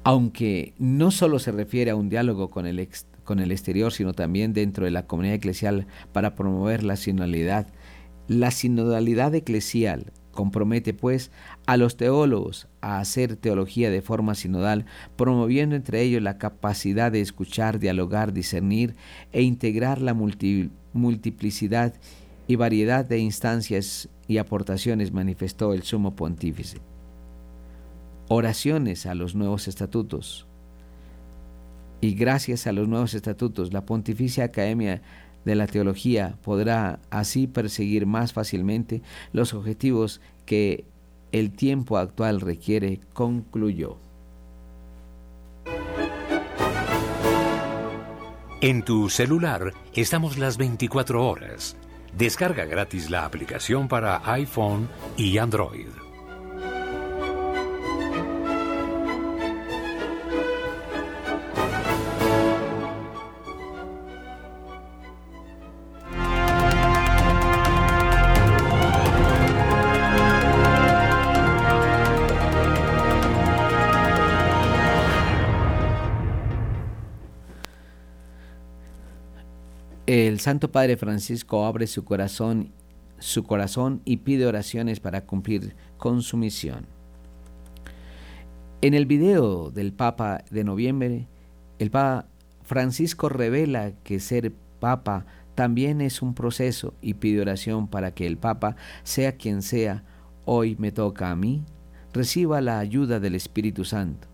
Aunque 0.03 0.73
no 0.77 1.11
solo 1.11 1.39
se 1.39 1.51
refiere 1.51 1.91
a 1.91 1.95
un 1.95 2.09
diálogo 2.09 2.49
con 2.49 2.65
el, 2.65 2.87
con 3.23 3.39
el 3.39 3.51
exterior, 3.51 3.91
sino 3.91 4.13
también 4.13 4.53
dentro 4.53 4.85
de 4.85 4.91
la 4.91 5.07
comunidad 5.07 5.35
eclesial 5.35 5.87
para 6.11 6.35
promover 6.35 6.83
la 6.83 6.95
sinodalidad. 6.95 7.67
La 8.27 8.51
sinodalidad 8.51 9.35
eclesial 9.35 10.11
Compromete, 10.33 10.95
pues, 10.95 11.31
a 11.67 11.77
los 11.77 11.95
teólogos 11.95 12.67
a 12.81 12.99
hacer 12.99 13.35
teología 13.35 13.91
de 13.91 14.01
forma 14.01 14.33
sinodal, 14.33 14.85
promoviendo 15.15 15.75
entre 15.75 16.01
ellos 16.01 16.23
la 16.23 16.39
capacidad 16.39 17.11
de 17.11 17.21
escuchar, 17.21 17.79
dialogar, 17.79 18.33
discernir 18.33 18.95
e 19.31 19.43
integrar 19.43 20.01
la 20.01 20.15
multiplicidad 20.15 21.93
y 22.47 22.55
variedad 22.55 23.05
de 23.05 23.19
instancias 23.19 24.09
y 24.27 24.39
aportaciones, 24.39 25.13
manifestó 25.13 25.73
el 25.73 25.83
sumo 25.83 26.15
pontífice. 26.15 26.79
Oraciones 28.35 29.05
a 29.05 29.13
los 29.13 29.35
nuevos 29.35 29.67
estatutos. 29.67 30.47
Y 32.01 32.15
gracias 32.15 32.65
a 32.65 32.71
los 32.71 32.87
nuevos 32.87 33.13
estatutos, 33.13 33.71
la 33.71 33.85
Pontificia 33.85 34.45
Academia 34.45 35.03
de 35.45 35.53
la 35.53 35.67
teología 35.67 36.35
podrá 36.43 36.99
así 37.11 37.45
perseguir 37.45 38.07
más 38.07 38.33
fácilmente 38.33 39.03
los 39.33 39.53
objetivos 39.53 40.19
que 40.47 40.83
el 41.31 41.51
tiempo 41.51 41.99
actual 41.99 42.41
requiere, 42.41 43.01
concluyó. 43.13 43.97
En 48.61 48.83
tu 48.83 49.09
celular 49.09 49.73
estamos 49.93 50.39
las 50.39 50.57
24 50.57 51.23
horas. 51.23 51.77
Descarga 52.17 52.65
gratis 52.65 53.11
la 53.11 53.25
aplicación 53.25 53.87
para 53.87 54.23
iPhone 54.33 54.89
y 55.17 55.37
Android. 55.37 56.02
Santo 80.43 80.73
Padre 80.73 80.97
Francisco 80.97 81.65
abre 81.65 81.87
su 81.87 82.03
corazón, 82.03 82.73
su 83.17 83.43
corazón 83.45 84.01
y 84.03 84.17
pide 84.17 84.45
oraciones 84.45 84.99
para 84.99 85.25
cumplir 85.25 85.73
con 85.97 86.21
su 86.21 86.35
misión. 86.35 86.85
En 88.81 88.93
el 88.93 89.05
video 89.05 89.71
del 89.71 89.93
Papa 89.93 90.43
de 90.51 90.65
noviembre, 90.65 91.29
el 91.79 91.91
Papa 91.91 92.27
Francisco 92.61 93.29
revela 93.29 93.93
que 94.03 94.19
ser 94.19 94.51
Papa 94.81 95.25
también 95.55 96.01
es 96.01 96.21
un 96.21 96.33
proceso 96.33 96.93
y 97.01 97.13
pide 97.13 97.39
oración 97.39 97.87
para 97.87 98.13
que 98.13 98.27
el 98.27 98.35
Papa, 98.35 98.75
sea 99.03 99.37
quien 99.37 99.61
sea, 99.61 100.03
hoy 100.43 100.75
me 100.77 100.91
toca 100.91 101.31
a 101.31 101.37
mí, 101.37 101.63
reciba 102.11 102.59
la 102.59 102.79
ayuda 102.79 103.21
del 103.21 103.35
Espíritu 103.35 103.85
Santo. 103.85 104.32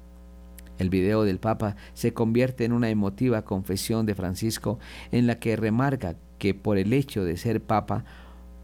El 0.79 0.89
video 0.89 1.25
del 1.25 1.39
Papa 1.39 1.75
se 1.93 2.13
convierte 2.13 2.63
en 2.63 2.71
una 2.71 2.89
emotiva 2.89 3.43
confesión 3.43 4.05
de 4.05 4.15
Francisco 4.15 4.79
en 5.11 5.27
la 5.27 5.37
que 5.37 5.57
remarca 5.57 6.15
que 6.39 6.53
por 6.53 6.77
el 6.77 6.93
hecho 6.93 7.23
de 7.25 7.37
ser 7.37 7.61
Papa, 7.61 8.05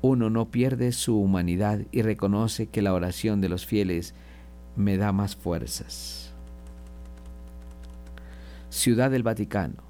uno 0.01 0.29
no 0.29 0.49
pierde 0.49 0.93
su 0.93 1.19
humanidad 1.19 1.81
y 1.91 2.01
reconoce 2.01 2.67
que 2.67 2.81
la 2.81 2.93
oración 2.93 3.41
de 3.41 3.49
los 3.49 3.65
fieles 3.65 4.15
me 4.77 4.97
da 4.97 5.11
más 5.11 5.35
fuerzas. 5.35 6.33
Ciudad 8.69 9.11
del 9.11 9.23
Vaticano. 9.23 9.83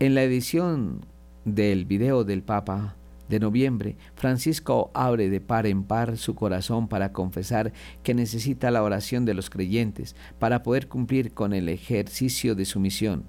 En 0.00 0.14
la 0.16 0.24
edición 0.24 1.06
del 1.44 1.84
video 1.84 2.24
del 2.24 2.42
Papa 2.42 2.96
de 3.32 3.40
noviembre, 3.40 3.96
Francisco 4.14 4.90
abre 4.92 5.30
de 5.30 5.40
par 5.40 5.66
en 5.66 5.84
par 5.84 6.18
su 6.18 6.34
corazón 6.34 6.86
para 6.86 7.14
confesar 7.14 7.72
que 8.02 8.12
necesita 8.12 8.70
la 8.70 8.82
oración 8.82 9.24
de 9.24 9.32
los 9.32 9.48
creyentes 9.48 10.14
para 10.38 10.62
poder 10.62 10.86
cumplir 10.86 11.32
con 11.32 11.54
el 11.54 11.70
ejercicio 11.70 12.54
de 12.54 12.66
su 12.66 12.78
misión. 12.78 13.24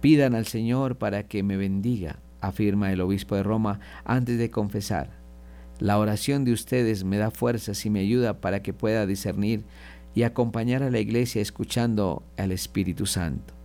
Pidan 0.00 0.34
al 0.34 0.46
Señor 0.46 0.98
para 0.98 1.22
que 1.28 1.44
me 1.44 1.56
bendiga, 1.56 2.18
afirma 2.40 2.92
el 2.92 3.00
obispo 3.00 3.36
de 3.36 3.44
Roma 3.44 3.78
antes 4.04 4.38
de 4.38 4.50
confesar. 4.50 5.10
La 5.78 6.00
oración 6.00 6.44
de 6.44 6.52
ustedes 6.52 7.04
me 7.04 7.16
da 7.16 7.30
fuerzas 7.30 7.86
y 7.86 7.90
me 7.90 8.00
ayuda 8.00 8.40
para 8.40 8.60
que 8.60 8.72
pueda 8.72 9.06
discernir 9.06 9.64
y 10.16 10.24
acompañar 10.24 10.82
a 10.82 10.90
la 10.90 10.98
iglesia 10.98 11.40
escuchando 11.40 12.24
al 12.36 12.50
Espíritu 12.50 13.06
Santo. 13.06 13.61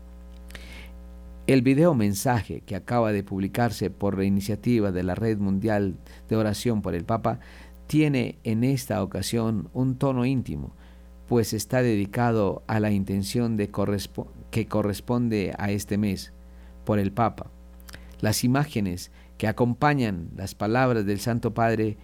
El 1.47 1.61
video 1.61 1.95
mensaje 1.95 2.59
que 2.59 2.75
acaba 2.75 3.13
de 3.13 3.23
publicarse 3.23 3.89
por 3.89 4.17
la 4.17 4.25
iniciativa 4.25 4.91
de 4.91 5.01
la 5.01 5.15
Red 5.15 5.37
Mundial 5.37 5.95
de 6.27 6.35
Oración 6.35 6.81
por 6.81 6.93
el 6.93 7.05
Papa 7.05 7.39
tiene 7.87 8.37
en 8.43 8.65
esta 8.65 9.01
ocasión 9.01 9.69
un 9.71 9.95
tono 9.95 10.25
íntimo, 10.25 10.75
pues 11.25 11.53
está 11.53 11.81
dedicado 11.81 12.63
a 12.67 12.81
la 12.81 12.91
intención 12.91 13.55
de 13.55 13.71
que 14.51 14.67
corresponde 14.67 15.55
a 15.57 15.71
este 15.71 15.97
mes 15.97 16.33
por 16.83 16.99
el 16.99 17.13
Papa. 17.13 17.49
Las 18.19 18.43
imágenes 18.43 19.09
que 19.37 19.47
acompañan 19.47 20.31
las 20.35 20.53
palabras 20.53 21.05
del 21.05 21.21
Santo 21.21 21.53
Padre 21.53 21.95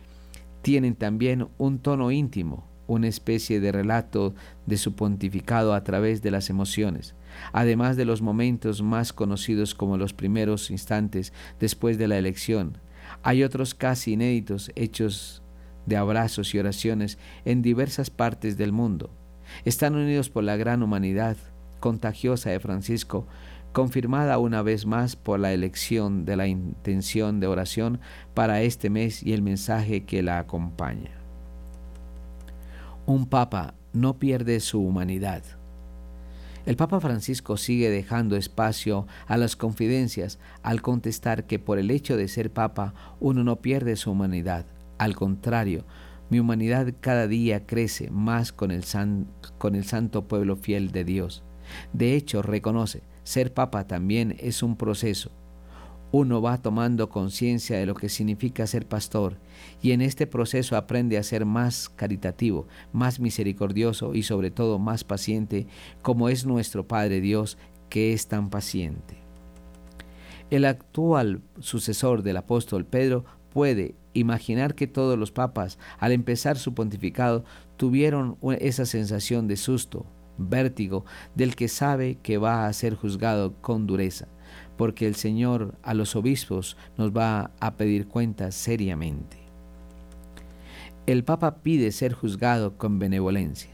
tienen 0.61 0.95
también 0.95 1.49
un 1.57 1.79
tono 1.79 2.11
íntimo, 2.11 2.69
una 2.87 3.09
especie 3.09 3.59
de 3.59 3.73
relato 3.73 4.35
de 4.67 4.77
su 4.77 4.95
pontificado 4.95 5.73
a 5.73 5.83
través 5.83 6.21
de 6.21 6.31
las 6.31 6.49
emociones 6.49 7.13
además 7.51 7.97
de 7.97 8.05
los 8.05 8.21
momentos 8.21 8.81
más 8.81 9.13
conocidos 9.13 9.75
como 9.75 9.97
los 9.97 10.13
primeros 10.13 10.71
instantes 10.71 11.33
después 11.59 11.97
de 11.97 12.07
la 12.07 12.17
elección. 12.17 12.77
Hay 13.21 13.43
otros 13.43 13.73
casi 13.73 14.13
inéditos 14.13 14.71
hechos 14.75 15.41
de 15.85 15.97
abrazos 15.97 16.53
y 16.53 16.59
oraciones 16.59 17.17
en 17.45 17.61
diversas 17.61 18.09
partes 18.09 18.57
del 18.57 18.71
mundo. 18.71 19.09
Están 19.65 19.95
unidos 19.95 20.29
por 20.29 20.43
la 20.43 20.55
gran 20.55 20.83
humanidad 20.83 21.37
contagiosa 21.79 22.49
de 22.49 22.59
Francisco, 22.59 23.27
confirmada 23.73 24.37
una 24.37 24.61
vez 24.61 24.85
más 24.85 25.15
por 25.15 25.39
la 25.39 25.51
elección 25.51 26.25
de 26.25 26.37
la 26.37 26.47
intención 26.47 27.39
de 27.39 27.47
oración 27.47 27.99
para 28.33 28.61
este 28.61 28.89
mes 28.89 29.23
y 29.23 29.33
el 29.33 29.41
mensaje 29.41 30.05
que 30.05 30.23
la 30.23 30.39
acompaña. 30.39 31.11
Un 33.05 33.25
papa 33.25 33.73
no 33.91 34.17
pierde 34.17 34.59
su 34.61 34.79
humanidad. 34.79 35.43
El 36.65 36.77
Papa 36.77 37.01
Francisco 37.01 37.57
sigue 37.57 37.89
dejando 37.89 38.37
espacio 38.37 39.05
a 39.27 39.35
las 39.35 39.57
confidencias 39.57 40.39
al 40.61 40.81
contestar 40.81 41.45
que 41.45 41.59
por 41.59 41.77
el 41.77 41.91
hecho 41.91 42.15
de 42.15 42.29
ser 42.29 42.51
Papa 42.51 42.93
uno 43.19 43.43
no 43.43 43.57
pierde 43.57 43.97
su 43.97 44.11
humanidad. 44.11 44.65
Al 44.97 45.13
contrario, 45.13 45.83
mi 46.29 46.39
humanidad 46.39 46.93
cada 47.01 47.27
día 47.27 47.65
crece 47.65 48.09
más 48.11 48.53
con 48.53 48.71
el, 48.71 48.83
santo 48.85 50.27
pueblo 50.27 50.55
fiel 50.55 50.91
de 50.91 51.03
Dios. 51.03 51.43
De 51.91 52.15
hecho, 52.15 52.41
reconoce, 52.41 53.03
ser 53.23 53.53
Papa 53.53 53.85
también 53.85 54.37
es 54.39 54.63
un 54.63 54.77
proceso, 54.77 55.31
uno 56.13 56.43
va 56.43 56.61
tomando 56.61 57.09
conciencia 57.09 57.79
de 57.79 57.87
lo 57.87 57.95
que 57.95 58.07
significa 58.07 58.67
ser 58.67 58.87
pastor 58.87 59.39
y 59.81 59.93
en 59.93 60.01
este 60.01 60.27
proceso 60.27 60.77
aprende 60.77 61.17
a 61.17 61.23
ser 61.23 61.43
más 61.43 61.89
caritativo, 61.89 62.67
más 62.91 63.19
misericordioso 63.19 64.13
y 64.13 64.21
sobre 64.21 64.51
todo 64.51 64.77
más 64.77 65.03
paciente, 65.03 65.65
como 66.03 66.29
es 66.29 66.45
nuestro 66.45 66.87
Padre 66.87 67.19
Dios 67.19 67.57
que 67.89 68.13
es 68.13 68.27
tan 68.27 68.51
paciente. 68.51 69.17
El 70.51 70.65
actual 70.65 71.41
sucesor 71.59 72.21
del 72.21 72.37
apóstol 72.37 72.85
Pedro 72.85 73.25
puede 73.51 73.95
imaginar 74.13 74.75
que 74.75 74.85
todos 74.85 75.17
los 75.17 75.31
papas, 75.31 75.79
al 75.97 76.11
empezar 76.11 76.59
su 76.59 76.75
pontificado, 76.75 77.43
tuvieron 77.75 78.37
esa 78.59 78.85
sensación 78.85 79.47
de 79.47 79.57
susto, 79.57 80.05
vértigo, 80.37 81.05
del 81.33 81.55
que 81.55 81.67
sabe 81.67 82.19
que 82.21 82.37
va 82.37 82.67
a 82.67 82.73
ser 82.73 82.93
juzgado 82.93 83.59
con 83.61 83.87
dureza 83.87 84.27
porque 84.77 85.07
el 85.07 85.15
Señor 85.15 85.75
a 85.83 85.93
los 85.93 86.15
obispos 86.15 86.77
nos 86.97 87.11
va 87.11 87.51
a 87.59 87.75
pedir 87.75 88.07
cuentas 88.07 88.55
seriamente. 88.55 89.37
El 91.05 91.23
Papa 91.23 91.57
pide 91.61 91.91
ser 91.91 92.13
juzgado 92.13 92.77
con 92.77 92.97
benevolencia. 92.99 93.71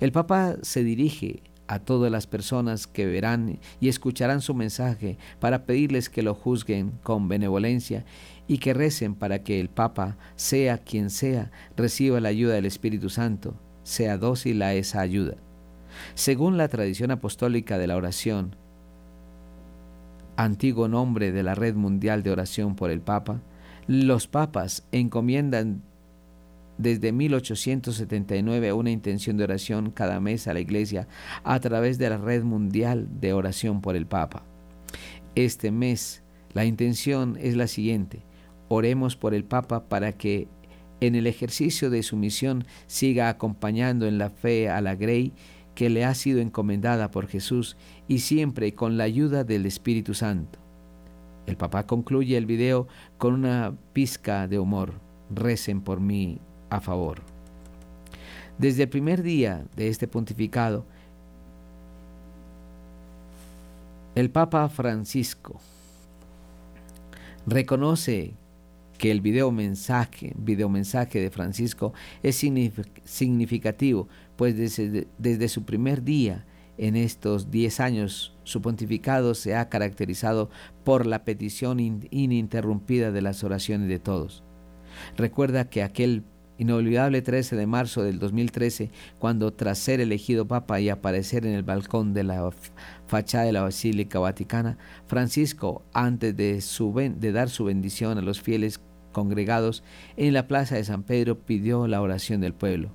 El 0.00 0.12
Papa 0.12 0.56
se 0.62 0.84
dirige 0.84 1.42
a 1.66 1.78
todas 1.78 2.12
las 2.12 2.26
personas 2.26 2.86
que 2.86 3.06
verán 3.06 3.58
y 3.80 3.88
escucharán 3.88 4.42
su 4.42 4.54
mensaje 4.54 5.16
para 5.40 5.64
pedirles 5.64 6.10
que 6.10 6.22
lo 6.22 6.34
juzguen 6.34 6.92
con 7.02 7.28
benevolencia 7.28 8.04
y 8.46 8.58
que 8.58 8.74
recen 8.74 9.14
para 9.14 9.42
que 9.42 9.60
el 9.60 9.70
Papa, 9.70 10.18
sea 10.36 10.78
quien 10.78 11.08
sea, 11.08 11.50
reciba 11.76 12.20
la 12.20 12.28
ayuda 12.28 12.54
del 12.54 12.66
Espíritu 12.66 13.08
Santo, 13.08 13.54
sea 13.82 14.18
dócil 14.18 14.60
a 14.60 14.74
esa 14.74 15.00
ayuda. 15.00 15.36
Según 16.14 16.58
la 16.58 16.68
tradición 16.68 17.10
apostólica 17.10 17.78
de 17.78 17.86
la 17.86 17.96
oración, 17.96 18.56
antiguo 20.36 20.88
nombre 20.88 21.32
de 21.32 21.42
la 21.42 21.54
Red 21.54 21.74
Mundial 21.74 22.22
de 22.22 22.30
Oración 22.30 22.76
por 22.76 22.90
el 22.90 23.00
Papa, 23.00 23.40
los 23.86 24.26
papas 24.28 24.86
encomiendan 24.92 25.82
desde 26.78 27.12
1879 27.12 28.72
una 28.72 28.90
intención 28.90 29.36
de 29.36 29.44
oración 29.44 29.90
cada 29.90 30.20
mes 30.20 30.48
a 30.48 30.54
la 30.54 30.60
Iglesia 30.60 31.06
a 31.44 31.60
través 31.60 31.98
de 31.98 32.10
la 32.10 32.18
Red 32.18 32.44
Mundial 32.44 33.08
de 33.20 33.32
Oración 33.32 33.80
por 33.80 33.96
el 33.96 34.06
Papa. 34.06 34.44
Este 35.34 35.70
mes 35.70 36.22
la 36.52 36.64
intención 36.64 37.38
es 37.40 37.56
la 37.56 37.66
siguiente. 37.66 38.22
Oremos 38.68 39.16
por 39.16 39.34
el 39.34 39.44
Papa 39.44 39.88
para 39.88 40.12
que 40.12 40.48
en 41.00 41.14
el 41.14 41.26
ejercicio 41.26 41.90
de 41.90 42.02
su 42.02 42.16
misión 42.16 42.64
siga 42.86 43.28
acompañando 43.28 44.06
en 44.06 44.18
la 44.18 44.30
fe 44.30 44.68
a 44.68 44.80
la 44.80 44.94
Grey 44.94 45.32
que 45.74 45.90
le 45.90 46.04
ha 46.04 46.14
sido 46.14 46.40
encomendada 46.40 47.10
por 47.10 47.26
Jesús 47.26 47.76
y 48.08 48.18
siempre 48.18 48.74
con 48.74 48.96
la 48.96 49.04
ayuda 49.04 49.44
del 49.44 49.66
Espíritu 49.66 50.14
Santo. 50.14 50.58
El 51.46 51.56
papá 51.56 51.86
concluye 51.86 52.36
el 52.36 52.46
video 52.46 52.86
con 53.18 53.34
una 53.34 53.74
pizca 53.92 54.46
de 54.46 54.58
humor. 54.58 54.94
Recen 55.34 55.80
por 55.80 56.00
mí 56.00 56.38
a 56.70 56.80
favor. 56.80 57.22
Desde 58.58 58.84
el 58.84 58.88
primer 58.88 59.22
día 59.22 59.64
de 59.76 59.88
este 59.88 60.06
pontificado, 60.06 60.84
el 64.14 64.30
Papa 64.30 64.68
Francisco 64.68 65.58
reconoce 67.46 68.34
que 68.98 69.10
el 69.10 69.20
video 69.20 69.50
mensaje, 69.50 70.32
video 70.36 70.68
mensaje 70.68 71.18
de 71.20 71.30
Francisco 71.30 71.92
es 72.22 72.36
significativo, 73.04 74.06
pues 74.36 74.56
desde, 74.56 75.48
su 75.48 75.64
primer 75.64 76.02
día 76.02 76.46
en 76.78 76.96
estos 76.96 77.50
10 77.50 77.80
años 77.80 78.36
su 78.44 78.62
pontificado 78.62 79.34
se 79.34 79.54
ha 79.54 79.68
caracterizado 79.68 80.50
por 80.84 81.06
la 81.06 81.24
petición 81.24 81.78
ininterrumpida 81.80 83.12
de 83.12 83.22
las 83.22 83.44
oraciones 83.44 83.88
de 83.88 83.98
todos. 83.98 84.42
Recuerda 85.16 85.68
que 85.68 85.82
aquel 85.82 86.24
inolvidable 86.58 87.22
13 87.22 87.56
de 87.56 87.66
marzo 87.66 88.02
del 88.02 88.18
2013, 88.18 88.90
cuando 89.18 89.52
tras 89.52 89.78
ser 89.78 90.00
elegido 90.00 90.46
papa 90.46 90.80
y 90.80 90.88
aparecer 90.88 91.46
en 91.46 91.54
el 91.54 91.62
balcón 91.62 92.14
de 92.14 92.24
la 92.24 92.50
fachada 93.06 93.44
de 93.44 93.52
la 93.52 93.62
Basílica 93.62 94.18
Vaticana, 94.18 94.78
Francisco, 95.06 95.84
antes 95.92 96.36
de 96.36 97.32
dar 97.32 97.50
su 97.50 97.64
bendición 97.64 98.18
a 98.18 98.22
los 98.22 98.40
fieles 98.40 98.80
congregados 99.12 99.82
en 100.16 100.32
la 100.34 100.48
plaza 100.48 100.76
de 100.76 100.84
San 100.84 101.02
Pedro, 101.02 101.38
pidió 101.38 101.86
la 101.86 102.00
oración 102.00 102.40
del 102.40 102.54
pueblo. 102.54 102.90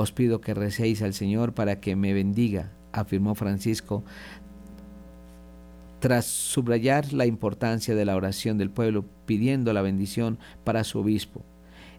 Os 0.00 0.12
pido 0.12 0.40
que 0.40 0.54
recéis 0.54 1.02
al 1.02 1.12
Señor 1.12 1.54
para 1.54 1.80
que 1.80 1.96
me 1.96 2.12
bendiga, 2.12 2.70
afirmó 2.92 3.34
Francisco, 3.34 4.04
tras 5.98 6.24
subrayar 6.24 7.12
la 7.12 7.26
importancia 7.26 7.96
de 7.96 8.04
la 8.04 8.14
oración 8.14 8.58
del 8.58 8.70
pueblo, 8.70 9.04
pidiendo 9.26 9.72
la 9.72 9.82
bendición 9.82 10.38
para 10.62 10.84
su 10.84 11.00
obispo. 11.00 11.42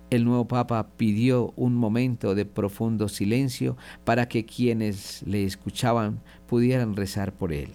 El 0.10 0.24
nuevo 0.24 0.47
Papa 0.47 0.88
pidió 0.95 1.52
un 1.58 1.76
momento 1.76 2.36
de 2.36 2.45
profundo 2.45 3.10
silencio 3.10 3.76
para 4.06 4.30
que 4.30 4.45
quienes 4.45 5.22
le 5.24 5.43
escuchaban 5.43 6.22
pudieran 6.47 6.95
rezar 6.95 7.34
por 7.34 7.52
él. 7.52 7.68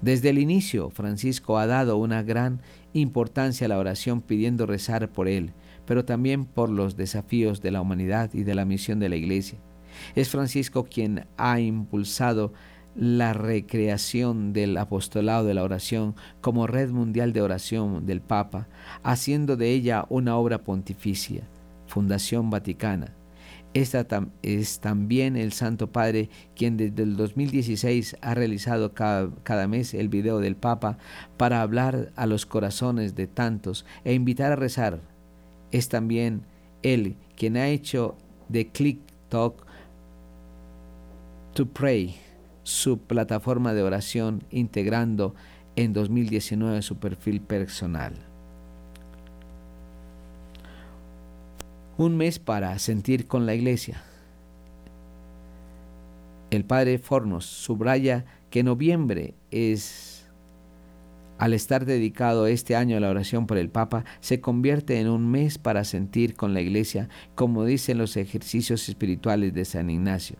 Desde 0.00 0.30
el 0.30 0.38
inicio, 0.38 0.90
Francisco 0.90 1.58
ha 1.58 1.66
dado 1.66 1.96
una 1.96 2.22
gran 2.22 2.60
importancia 2.92 3.64
a 3.64 3.68
la 3.68 3.78
oración 3.78 4.20
pidiendo 4.20 4.64
rezar 4.64 5.08
por 5.08 5.26
él, 5.26 5.50
pero 5.86 6.04
también 6.04 6.44
por 6.44 6.70
los 6.70 6.96
desafíos 6.96 7.60
de 7.62 7.70
la 7.70 7.80
humanidad 7.80 8.30
y 8.32 8.44
de 8.44 8.54
la 8.54 8.64
misión 8.64 8.98
de 8.98 9.08
la 9.08 9.16
Iglesia. 9.16 9.58
Es 10.14 10.28
Francisco 10.28 10.84
quien 10.84 11.26
ha 11.36 11.60
impulsado 11.60 12.52
la 12.96 13.32
recreación 13.32 14.52
del 14.52 14.76
apostolado 14.76 15.44
de 15.44 15.54
la 15.54 15.64
oración 15.64 16.14
como 16.40 16.66
red 16.66 16.90
mundial 16.90 17.32
de 17.32 17.42
oración 17.42 18.06
del 18.06 18.20
Papa, 18.20 18.68
haciendo 19.02 19.56
de 19.56 19.70
ella 19.70 20.06
una 20.08 20.36
obra 20.36 20.62
pontificia, 20.62 21.42
Fundación 21.86 22.50
Vaticana. 22.50 23.14
Esta 23.74 24.06
es 24.42 24.78
también 24.78 25.36
el 25.36 25.52
Santo 25.52 25.90
Padre 25.90 26.30
quien 26.54 26.76
desde 26.76 27.02
el 27.02 27.16
2016 27.16 28.16
ha 28.20 28.34
realizado 28.34 28.94
cada, 28.94 29.30
cada, 29.42 29.66
mes 29.66 29.94
el 29.94 30.08
video 30.08 30.38
del 30.38 30.54
Papa 30.54 30.96
para 31.36 31.60
hablar 31.60 32.12
a 32.14 32.26
los 32.26 32.46
corazones 32.46 33.16
de 33.16 33.26
tantos 33.26 33.84
e 34.04 34.14
invitar 34.14 34.52
a 34.52 34.56
rezar. 34.56 35.13
Es 35.74 35.88
también 35.88 36.42
él 36.84 37.16
quien 37.36 37.56
ha 37.56 37.66
hecho 37.66 38.14
de 38.48 38.68
Click 38.68 39.00
Talk 39.28 39.66
to 41.52 41.66
Pray 41.66 42.14
su 42.62 42.98
plataforma 42.98 43.74
de 43.74 43.82
oración 43.82 44.44
integrando 44.52 45.34
en 45.74 45.92
2019 45.92 46.80
su 46.80 46.98
perfil 46.98 47.40
personal. 47.40 48.14
Un 51.98 52.16
mes 52.16 52.38
para 52.38 52.78
sentir 52.78 53.26
con 53.26 53.44
la 53.44 53.56
iglesia. 53.56 54.00
El 56.52 56.64
padre 56.64 56.98
Fornos 56.98 57.46
subraya 57.46 58.24
que 58.48 58.62
noviembre 58.62 59.34
es, 59.50 60.13
al 61.38 61.52
estar 61.54 61.84
dedicado 61.84 62.46
este 62.46 62.76
año 62.76 62.96
a 62.96 63.00
la 63.00 63.10
oración 63.10 63.46
por 63.46 63.58
el 63.58 63.68
Papa, 63.68 64.04
se 64.20 64.40
convierte 64.40 65.00
en 65.00 65.08
un 65.08 65.30
mes 65.30 65.58
para 65.58 65.84
sentir 65.84 66.34
con 66.34 66.54
la 66.54 66.60
iglesia, 66.60 67.08
como 67.34 67.64
dicen 67.64 67.98
los 67.98 68.16
ejercicios 68.16 68.88
espirituales 68.88 69.52
de 69.54 69.64
San 69.64 69.90
Ignacio. 69.90 70.36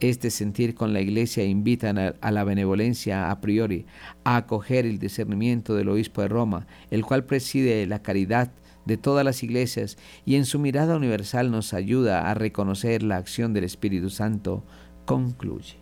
Este 0.00 0.30
sentir 0.30 0.74
con 0.74 0.94
la 0.94 1.02
Iglesia 1.02 1.44
invitan 1.44 1.98
a, 1.98 2.30
la 2.30 2.44
benevolencia 2.44 3.30
a 3.30 3.40
priori, 3.42 3.84
a 4.24 4.36
acoger 4.36 4.86
el 4.86 4.98
discernimiento 4.98 5.74
del 5.74 5.90
obispo 5.90 6.22
de 6.22 6.28
Roma, 6.28 6.66
el 6.90 7.04
cual 7.04 7.24
preside 7.24 7.86
la 7.86 8.02
caridad 8.02 8.50
de 8.86 8.96
todas 8.96 9.26
las 9.26 9.42
iglesias 9.42 9.98
y 10.24 10.36
en 10.36 10.46
su 10.46 10.58
mirada 10.58 10.96
universal 10.96 11.50
nos 11.50 11.74
ayuda 11.74 12.30
a 12.30 12.34
reconocer 12.34 13.02
la 13.02 13.16
acción 13.16 13.52
del 13.52 13.64
Espíritu 13.64 14.08
Santo, 14.08 14.64
concluye. 15.04 15.76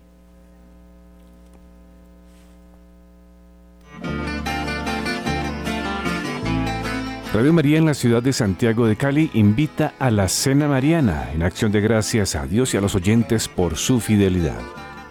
Radio 7.31 7.53
María 7.53 7.77
en 7.77 7.85
la 7.85 7.93
ciudad 7.93 8.23
de 8.23 8.33
Santiago 8.33 8.87
de 8.87 8.95
Cali 8.95 9.29
invita 9.35 9.93
a 9.99 10.09
la 10.09 10.27
Cena 10.27 10.67
Mariana 10.67 11.29
en 11.31 11.43
acción 11.43 11.71
de 11.71 11.79
gracias 11.79 12.35
a 12.35 12.47
Dios 12.47 12.73
y 12.73 12.77
a 12.77 12.81
los 12.81 12.95
oyentes 12.95 13.47
por 13.47 13.77
su 13.77 13.99
fidelidad. 13.99 14.59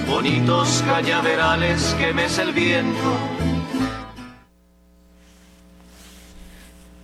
Bonitos 0.07 0.83
cañaverales 0.85 1.95
que 1.99 2.13
mece 2.13 2.43
el 2.43 2.53
viento. 2.53 3.17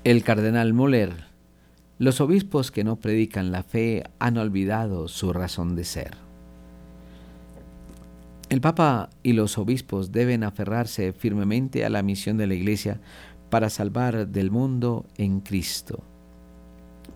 El 0.06 0.24
cardenal 0.24 0.74
Moller 0.74 1.29
los 2.00 2.22
obispos 2.22 2.72
que 2.72 2.86
no 2.86 2.96
predican 2.96 3.52
la 3.52 3.62
fe 3.62 4.04
han 4.20 4.38
olvidado 4.38 5.10
su 5.10 5.34
razón 5.34 5.76
de 5.76 5.84
ser. 5.84 6.16
El 8.50 8.62
Papa 8.62 9.10
y 9.22 9.34
los 9.34 9.58
obispos 9.58 10.12
deben 10.12 10.44
aferrarse 10.44 11.12
firmemente 11.12 11.86
a 11.86 11.90
la 11.90 12.02
misión 12.02 12.38
de 12.38 12.48
la 12.48 12.56
Iglesia 12.56 13.02
para 13.50 13.70
salvar 13.70 14.30
del 14.30 14.50
mundo 14.50 15.06
en 15.18 15.42
Cristo, 15.42 16.02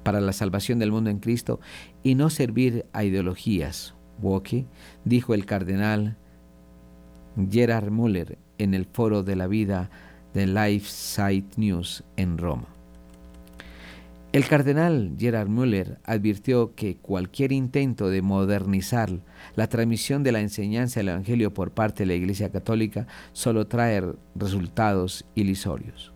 para 0.04 0.20
la 0.20 0.34
salvación 0.34 0.80
del 0.80 0.92
mundo 0.92 1.10
en 1.10 1.20
Cristo 1.20 1.62
y 2.04 2.16
no 2.16 2.30
servir 2.30 2.86
a 2.92 3.06
ideologías. 3.06 3.96
Woke, 4.22 4.66
dijo 5.06 5.34
el 5.34 5.46
cardenal 5.46 6.18
Gerard 7.50 7.90
Müller 7.90 8.38
en 8.58 8.74
el 8.74 8.86
foro 8.86 9.24
de 9.24 9.36
la 9.38 9.48
vida 9.48 9.90
de 10.34 10.46
Life 10.46 10.88
Site 10.90 11.54
News 11.56 12.04
en 12.18 12.38
Roma. 12.38 12.73
El 14.34 14.48
cardenal 14.48 15.16
Gerard 15.20 15.48
Müller 15.48 16.00
advirtió 16.04 16.74
que 16.74 16.98
cualquier 16.98 17.52
intento 17.52 18.10
de 18.10 18.24
modernizar 18.24 19.12
la 19.56 19.68
transmisión 19.68 20.24
de 20.24 20.32
la 20.32 20.40
enseñanza 20.40 21.00
del 21.00 21.10
Evangelio 21.10 21.54
por 21.54 21.70
parte 21.70 22.02
de 22.02 22.08
la 22.08 22.16
Iglesia 22.16 22.52
Católica 22.52 23.06
solo 23.32 23.68
trae 23.68 24.04
resultados 24.34 25.24
ilusorios. 25.36 26.14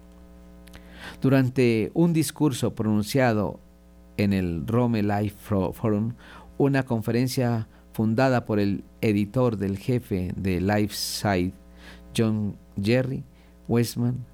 Durante 1.22 1.92
un 1.94 2.12
discurso 2.12 2.74
pronunciado 2.74 3.60
en 4.18 4.34
el 4.34 4.66
Rome 4.66 5.04
Life 5.04 5.38
Forum, 5.40 6.14
una 6.58 6.82
conferencia 6.82 7.68
fundada 7.94 8.46
por 8.46 8.60
el 8.60 8.84
editor 9.02 9.58
del 9.58 9.78
jefe 9.78 10.34
de 10.36 10.60
LifeSite, 10.60 11.54
John 12.18 12.58
Jerry 12.82 13.24
Westman, 13.68 14.26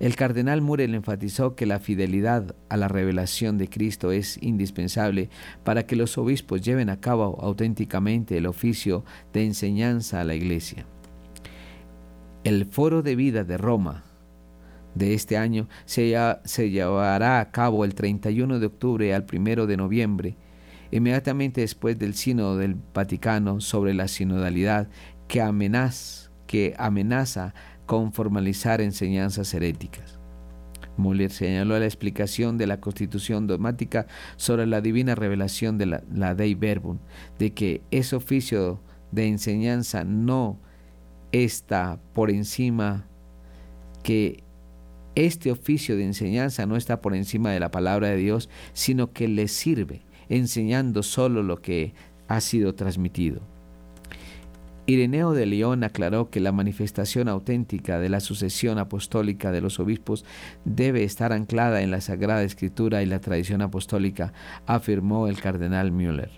El 0.00 0.16
cardenal 0.16 0.62
Murel 0.62 0.94
enfatizó 0.94 1.54
que 1.54 1.66
la 1.66 1.78
fidelidad 1.78 2.56
a 2.70 2.78
la 2.78 2.88
revelación 2.88 3.58
de 3.58 3.68
Cristo 3.68 4.12
es 4.12 4.42
indispensable 4.42 5.28
para 5.62 5.84
que 5.84 5.94
los 5.94 6.16
obispos 6.16 6.62
lleven 6.62 6.88
a 6.88 7.00
cabo 7.00 7.38
auténticamente 7.42 8.38
el 8.38 8.46
oficio 8.46 9.04
de 9.34 9.44
enseñanza 9.44 10.22
a 10.22 10.24
la 10.24 10.34
Iglesia. 10.34 10.86
El 12.44 12.64
Foro 12.64 13.02
de 13.02 13.14
Vida 13.14 13.44
de 13.44 13.58
Roma 13.58 14.04
de 14.94 15.12
este 15.12 15.36
año 15.36 15.68
se, 15.84 16.08
llevará 16.70 17.40
a 17.40 17.50
cabo 17.50 17.84
el 17.84 17.94
31 17.94 18.58
de 18.58 18.66
octubre 18.66 19.14
al 19.14 19.26
1 19.30 19.66
de 19.66 19.76
noviembre, 19.76 20.36
inmediatamente 20.90 21.60
después 21.60 21.98
del 21.98 22.14
Sínodo 22.14 22.56
del 22.56 22.74
Vaticano 22.94 23.60
sobre 23.60 23.92
la 23.92 24.08
sinodalidad 24.08 24.88
que 25.28 25.42
amenaza, 25.42 26.30
que 26.46 26.74
amenaza 26.78 27.52
con 27.90 28.12
formalizar 28.12 28.80
enseñanzas 28.80 29.52
heréticas. 29.52 30.20
Muller 30.96 31.32
señaló 31.32 31.76
la 31.76 31.86
explicación 31.86 32.56
de 32.56 32.68
la 32.68 32.80
constitución 32.80 33.48
dogmática 33.48 34.06
sobre 34.36 34.64
la 34.68 34.80
divina 34.80 35.16
revelación 35.16 35.76
de 35.76 35.86
la, 35.86 36.04
la 36.14 36.36
Dei 36.36 36.54
Verbum, 36.54 36.98
de 37.40 37.52
que 37.52 37.82
ese 37.90 38.14
oficio 38.14 38.80
de 39.10 39.26
enseñanza 39.26 40.04
no 40.04 40.60
está 41.32 41.98
por 42.12 42.30
encima, 42.30 43.08
que 44.04 44.44
este 45.16 45.50
oficio 45.50 45.96
de 45.96 46.04
enseñanza 46.04 46.66
no 46.66 46.76
está 46.76 47.00
por 47.00 47.16
encima 47.16 47.50
de 47.50 47.58
la 47.58 47.72
palabra 47.72 48.06
de 48.06 48.18
Dios, 48.18 48.48
sino 48.72 49.12
que 49.12 49.26
le 49.26 49.48
sirve, 49.48 50.02
enseñando 50.28 51.02
solo 51.02 51.42
lo 51.42 51.60
que 51.60 51.94
ha 52.28 52.40
sido 52.40 52.72
transmitido. 52.76 53.40
Ireneo 54.90 55.34
de 55.34 55.46
León 55.46 55.84
aclaró 55.84 56.30
que 56.30 56.40
la 56.40 56.50
manifestación 56.50 57.28
auténtica 57.28 58.00
de 58.00 58.08
la 58.08 58.18
sucesión 58.18 58.76
apostólica 58.78 59.52
de 59.52 59.60
los 59.60 59.78
obispos 59.78 60.24
debe 60.64 61.04
estar 61.04 61.32
anclada 61.32 61.82
en 61.82 61.92
la 61.92 62.00
Sagrada 62.00 62.42
Escritura 62.42 63.00
y 63.00 63.06
la 63.06 63.20
tradición 63.20 63.62
apostólica, 63.62 64.32
afirmó 64.66 65.28
el 65.28 65.40
cardenal 65.40 65.92
Müller. 65.92 66.32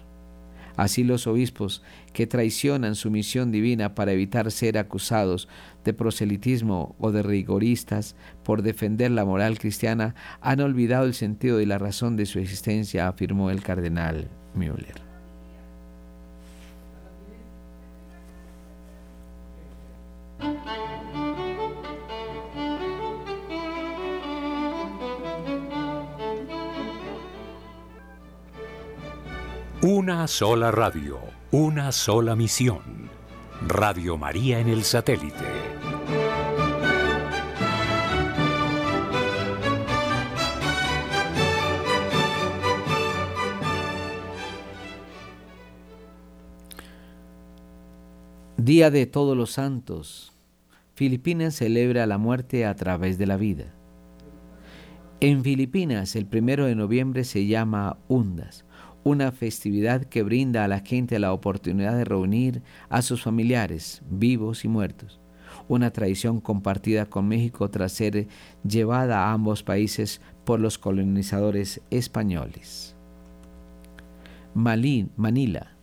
Así 0.76 1.02
los 1.02 1.26
obispos 1.26 1.82
que 2.12 2.26
traicionan 2.26 2.94
su 2.94 3.10
misión 3.10 3.52
divina 3.52 3.94
para 3.94 4.12
evitar 4.12 4.50
ser 4.50 4.76
acusados 4.76 5.48
de 5.82 5.94
proselitismo 5.94 6.94
o 6.98 7.10
de 7.10 7.22
rigoristas 7.22 8.16
por 8.42 8.60
defender 8.60 9.12
la 9.12 9.24
moral 9.24 9.58
cristiana 9.58 10.14
han 10.42 10.60
olvidado 10.60 11.06
el 11.06 11.14
sentido 11.14 11.58
y 11.62 11.64
la 11.64 11.78
razón 11.78 12.16
de 12.16 12.26
su 12.26 12.38
existencia, 12.38 13.08
afirmó 13.08 13.50
el 13.50 13.62
cardenal 13.62 14.28
Müller. 14.54 15.11
Una 29.84 30.28
sola 30.28 30.70
radio, 30.70 31.18
una 31.50 31.90
sola 31.90 32.36
misión. 32.36 33.10
Radio 33.66 34.16
María 34.16 34.60
en 34.60 34.68
el 34.68 34.84
satélite. 34.84 35.34
Día 48.56 48.92
de 48.92 49.06
Todos 49.06 49.36
los 49.36 49.50
Santos. 49.50 50.32
Filipinas 50.94 51.56
celebra 51.56 52.06
la 52.06 52.18
muerte 52.18 52.66
a 52.66 52.76
través 52.76 53.18
de 53.18 53.26
la 53.26 53.36
vida. 53.36 53.74
En 55.18 55.42
Filipinas 55.42 56.14
el 56.14 56.26
primero 56.26 56.66
de 56.66 56.76
noviembre 56.76 57.24
se 57.24 57.46
llama 57.46 57.98
Undas 58.06 58.64
una 59.04 59.32
festividad 59.32 60.04
que 60.04 60.22
brinda 60.22 60.64
a 60.64 60.68
la 60.68 60.80
gente 60.80 61.18
la 61.18 61.32
oportunidad 61.32 61.96
de 61.96 62.04
reunir 62.04 62.62
a 62.88 63.02
sus 63.02 63.22
familiares, 63.22 64.02
vivos 64.10 64.64
y 64.64 64.68
muertos. 64.68 65.20
Una 65.68 65.90
tradición 65.90 66.40
compartida 66.40 67.06
con 67.06 67.28
México 67.28 67.70
tras 67.70 67.92
ser 67.92 68.26
llevada 68.66 69.24
a 69.24 69.32
ambos 69.32 69.62
países 69.62 70.20
por 70.44 70.60
los 70.60 70.78
colonizadores 70.78 71.80
españoles. 71.90 72.96
Manila. 74.54 75.76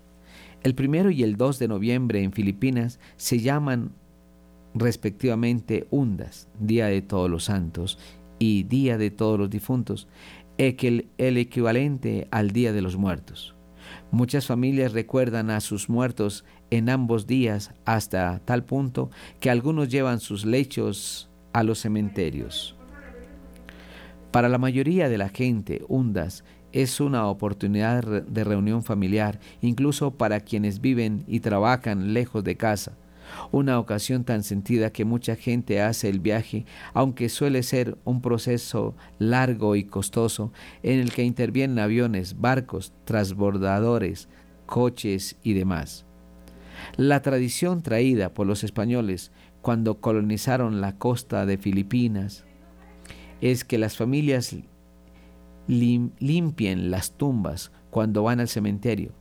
El 0.64 0.76
primero 0.76 1.10
y 1.10 1.24
el 1.24 1.38
2 1.38 1.60
de 1.60 1.68
noviembre 1.68 2.22
en 2.22 2.34
Filipinas 2.34 3.00
se 3.16 3.40
llaman 3.40 3.94
respectivamente 4.74 5.88
Undas, 5.90 6.48
Día 6.60 6.88
de 6.88 7.02
Todos 7.02 7.30
los 7.30 7.46
Santos 7.46 7.98
y 8.40 8.64
Día 8.64 8.98
de 8.98 9.12
Todos 9.12 9.40
los 9.40 9.50
Difuntos, 9.50 10.08
el 10.60 11.38
equivalente 11.38 12.28
al 12.32 12.52
Día 12.52 12.74
de 12.74 12.82
los 12.82 12.98
Muertos. 12.98 13.56
Muchas 14.12 14.46
familias 14.46 14.92
recuerdan 14.92 15.52
a 15.52 15.62
sus 15.62 15.88
muertos 15.88 16.44
en 16.70 16.90
ambos 16.90 17.28
días 17.28 17.72
hasta 17.86 18.40
tal 18.40 18.66
punto 18.66 19.10
que 19.40 19.50
algunos 19.50 19.88
llevan 19.88 20.20
sus 20.20 20.46
lechos 20.46 21.30
a 21.54 21.64
los 21.64 21.80
cementerios. 21.80 22.76
Para 24.32 24.50
la 24.50 24.58
mayoría 24.58 25.08
de 25.08 25.18
la 25.18 25.30
gente, 25.30 25.84
Undas 25.88 26.44
es 26.74 27.00
una 27.00 27.28
oportunidad 27.28 28.04
de 28.04 28.44
reunión 28.44 28.84
familiar, 28.84 29.40
incluso 29.62 30.12
para 30.12 30.42
quienes 30.42 30.82
viven 30.82 31.24
y 31.26 31.40
trabajan 31.40 32.14
lejos 32.14 32.44
de 32.44 32.58
casa 32.58 32.99
una 33.52 33.80
ocasión 33.80 34.24
tan 34.24 34.44
sentida 34.44 34.92
que 34.92 35.06
mucha 35.06 35.36
gente 35.36 35.82
hace 35.82 36.10
el 36.10 36.20
viaje, 36.20 36.66
aunque 36.94 37.30
suele 37.30 37.64
ser 37.64 37.98
un 38.04 38.22
proceso 38.22 38.96
largo 39.18 39.76
y 39.76 39.84
costoso 39.84 40.52
en 40.84 41.00
el 41.00 41.12
que 41.12 41.24
intervienen 41.24 41.80
aviones, 41.80 42.40
barcos, 42.40 42.94
transbordadores, 43.06 44.30
coches 44.66 45.38
y 45.44 45.54
demás. 45.54 46.06
La 46.96 47.22
tradición 47.22 47.82
traída 47.82 48.34
por 48.34 48.48
los 48.48 48.64
españoles 48.64 49.32
cuando 49.62 50.00
colonizaron 50.00 50.82
la 50.82 50.98
costa 50.98 51.46
de 51.46 51.58
Filipinas 51.58 52.46
es 53.42 53.64
que 53.64 53.78
las 53.78 53.98
familias 53.98 54.56
limpien 55.68 56.92
las 56.92 57.18
tumbas 57.18 57.72
cuando 57.90 58.24
van 58.24 58.40
al 58.40 58.48
cementerio 58.48 59.14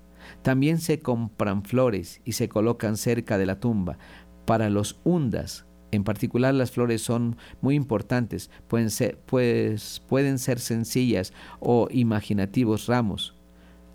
también 0.43 0.79
se 0.79 1.01
compran 1.01 1.63
flores 1.63 2.21
y 2.25 2.33
se 2.33 2.49
colocan 2.49 2.97
cerca 2.97 3.39
de 3.39 3.47
la 3.47 3.61
tumba. 3.61 3.99
Para 4.45 4.71
los 4.71 5.01
hundas, 5.05 5.67
en 5.91 6.05
particular 6.05 6.55
las 6.55 6.71
flores 6.71 7.03
son 7.03 7.37
muy 7.61 7.75
importantes, 7.75 8.51
pues, 8.69 10.03
pueden 10.07 10.39
ser 10.39 10.61
sencillas 10.61 11.33
o 11.61 11.89
imaginativos 11.91 12.87
ramos. 12.87 13.35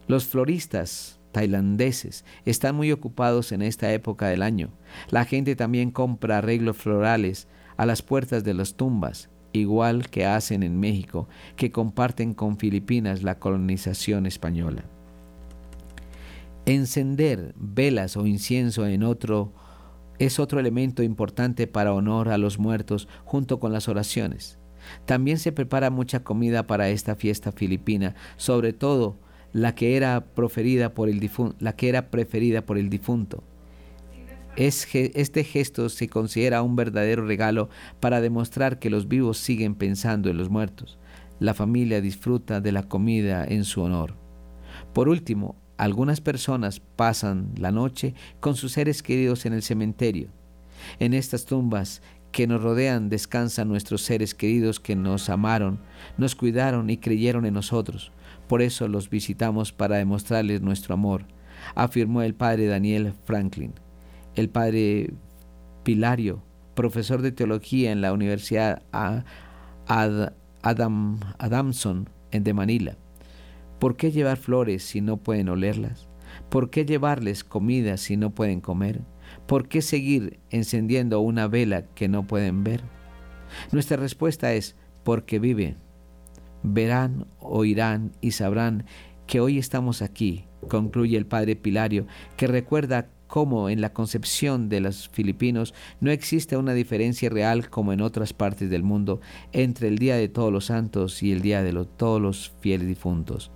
Los 0.08 0.26
floristas 0.26 1.20
tailandeses 1.32 2.26
están 2.46 2.76
muy 2.76 2.92
ocupados 2.92 3.52
en 3.52 3.62
esta 3.62 3.92
época 3.94 4.28
del 4.28 4.42
año. 4.42 4.72
La 5.10 5.26
gente 5.26 5.56
también 5.56 5.92
compra 5.92 6.40
arreglos 6.40 6.78
florales 6.78 7.48
a 7.78 7.86
las 7.86 8.02
puertas 8.02 8.44
de 8.44 8.54
las 8.54 8.76
tumbas, 8.76 9.30
igual 9.52 10.10
que 10.10 10.26
hacen 10.26 10.64
en 10.64 10.80
México, 10.80 11.28
que 11.56 11.72
comparten 11.72 12.34
con 12.34 12.58
Filipinas 12.58 13.24
la 13.24 13.40
colonización 13.40 14.26
española. 14.26 14.86
Encender 16.66 17.54
velas 17.58 18.16
o 18.16 18.26
incienso 18.26 18.88
en 18.88 19.04
otro 19.04 19.54
es 20.18 20.40
otro 20.40 20.62
elemento 20.62 21.04
importante 21.04 21.68
para 21.68 21.94
honor 21.94 22.30
a 22.30 22.38
los 22.38 22.58
muertos 22.58 23.10
junto 23.26 23.60
con 23.60 23.74
las 23.74 23.90
oraciones. 23.90 24.60
También 25.06 25.40
se 25.40 25.52
prepara 25.52 25.90
mucha 25.90 26.24
comida 26.24 26.66
para 26.66 26.88
esta 26.88 27.16
fiesta 27.16 27.52
filipina, 27.52 28.16
sobre 28.38 28.72
todo 28.72 29.18
la 29.52 29.76
que 29.76 29.98
era 29.98 30.26
por 30.94 31.10
el 31.10 31.30
la 31.60 31.76
que 31.76 31.90
era 31.90 32.10
preferida 32.10 32.66
por 32.66 32.78
el 32.78 32.90
difunto. 32.90 33.44
este 34.56 35.44
gesto 35.44 35.90
se 35.90 36.08
considera 36.08 36.62
un 36.62 36.78
verdadero 36.78 37.26
regalo 37.26 37.70
para 38.00 38.22
demostrar 38.22 38.80
que 38.80 38.90
los 38.90 39.10
vivos 39.10 39.38
siguen 39.38 39.76
pensando 39.76 40.30
en 40.30 40.38
los 40.38 40.50
muertos. 40.50 40.98
La 41.40 41.54
familia 41.54 42.00
disfruta 42.00 42.62
de 42.62 42.72
la 42.72 42.84
comida 42.84 43.46
en 43.46 43.66
su 43.66 43.82
honor. 43.82 44.16
Por 44.94 45.10
último, 45.10 45.63
algunas 45.78 46.22
personas 46.22 46.80
pasan 46.80 47.52
la 47.58 47.72
noche 47.72 48.14
con 48.40 48.56
sus 48.56 48.74
seres 48.74 49.04
queridos 49.04 49.46
en 49.46 49.54
el 49.54 49.64
cementerio. 49.64 50.30
En 51.00 51.14
estas 51.14 51.46
tumbas 51.46 52.02
que 52.32 52.48
nos 52.48 52.62
rodean 52.62 53.10
descansan 53.10 53.68
nuestros 53.68 54.02
seres 54.02 54.34
queridos 54.34 54.80
que 54.80 54.96
nos 54.96 55.30
amaron, 55.30 55.80
nos 56.18 56.36
cuidaron 56.36 56.90
y 56.90 56.98
creyeron 56.98 57.46
en 57.46 57.54
nosotros. 57.54 58.12
Por 58.48 58.62
eso 58.62 58.88
los 58.88 59.10
visitamos 59.10 59.72
para 59.72 59.98
demostrarles 59.98 60.62
nuestro 60.62 60.94
amor, 60.96 61.26
afirmó 61.76 62.22
el 62.22 62.34
padre 62.34 62.68
Daniel 62.68 63.14
Franklin. 63.26 63.74
El 64.36 64.50
padre 64.50 65.14
Pilario, 65.84 66.42
profesor 66.74 67.22
de 67.22 67.32
teología 67.32 67.92
en 67.92 68.02
la 68.02 68.14
Universidad 68.14 68.82
Adam, 69.88 71.20
Adamson 71.38 72.10
de 72.32 72.54
Manila, 72.54 72.98
¿Por 73.84 73.98
qué 73.98 74.14
llevar 74.14 74.38
flores 74.38 74.82
si 74.82 75.02
no 75.02 75.18
pueden 75.18 75.50
olerlas? 75.50 76.08
¿Por 76.48 76.70
qué 76.70 76.86
llevarles 76.86 77.44
comida 77.44 77.98
si 77.98 78.16
no 78.16 78.34
pueden 78.34 78.62
comer? 78.62 79.02
¿Por 79.46 79.68
qué 79.68 79.82
seguir 79.82 80.40
encendiendo 80.52 81.20
una 81.20 81.50
vela 81.50 81.88
que 81.94 82.08
no 82.08 82.26
pueden 82.26 82.64
ver? 82.64 82.82
Nuestra 83.74 83.98
respuesta 83.98 84.54
es 84.54 84.78
porque 85.04 85.38
vive. 85.38 85.76
Verán, 86.64 87.28
oirán 87.42 88.14
y 88.22 88.32
sabrán 88.32 88.86
que 89.28 89.42
hoy 89.42 89.58
estamos 89.58 90.02
aquí, 90.02 90.46
concluye 90.70 91.18
el 91.18 91.26
padre 91.26 91.58
Pilario, 91.58 92.08
que 92.38 92.48
recuerda 92.48 93.10
cómo 93.28 93.68
en 93.68 93.82
la 93.82 93.92
concepción 93.92 94.70
de 94.70 94.80
los 94.80 95.10
filipinos 95.10 95.74
no 96.00 96.10
existe 96.10 96.56
una 96.56 96.74
diferencia 96.74 97.30
real 97.30 97.70
como 97.70 97.92
en 97.92 98.00
otras 98.00 98.32
partes 98.32 98.70
del 98.70 98.84
mundo 98.84 99.20
entre 99.52 99.90
el 99.90 99.98
Día 99.98 100.16
de 100.16 100.30
Todos 100.30 100.54
los 100.54 100.68
Santos 100.68 101.22
y 101.22 101.34
el 101.34 101.42
Día 101.42 101.64
de 101.64 101.74
todos 101.98 102.22
los 102.22 102.54
fieles 102.62 102.88
difuntos 102.88 103.52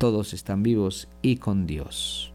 todos 0.00 0.32
están 0.32 0.62
vivos 0.62 1.08
y 1.20 1.36
con 1.36 1.66
Dios. 1.66 2.32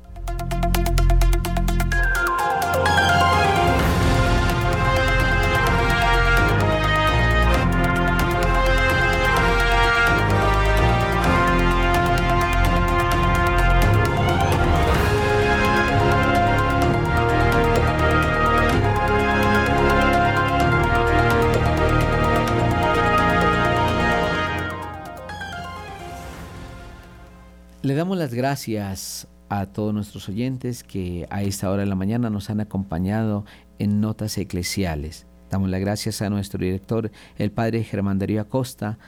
gracias 28.45 29.27
a 29.49 29.65
todos 29.65 29.91
nuestros 29.91 30.29
oyentes 30.29 30.83
que 30.83 31.25
a 31.31 31.41
esta 31.41 31.71
hora 31.71 31.81
de 31.81 31.89
la 31.89 31.95
mañana 31.95 32.29
nos 32.29 32.51
han 32.51 32.59
acompañado 32.59 33.43
en 33.79 34.01
Notas 34.01 34.37
Eclesiales. 34.37 35.25
Damos 35.49 35.71
las 35.71 35.79
gracias 35.79 36.21
a 36.21 36.29
nuestro 36.29 36.59
director, 36.59 37.11
el 37.39 37.51
padre 37.51 37.83
Germán 37.83 38.19
Darío 38.19 38.39
Acosta, 38.39 38.99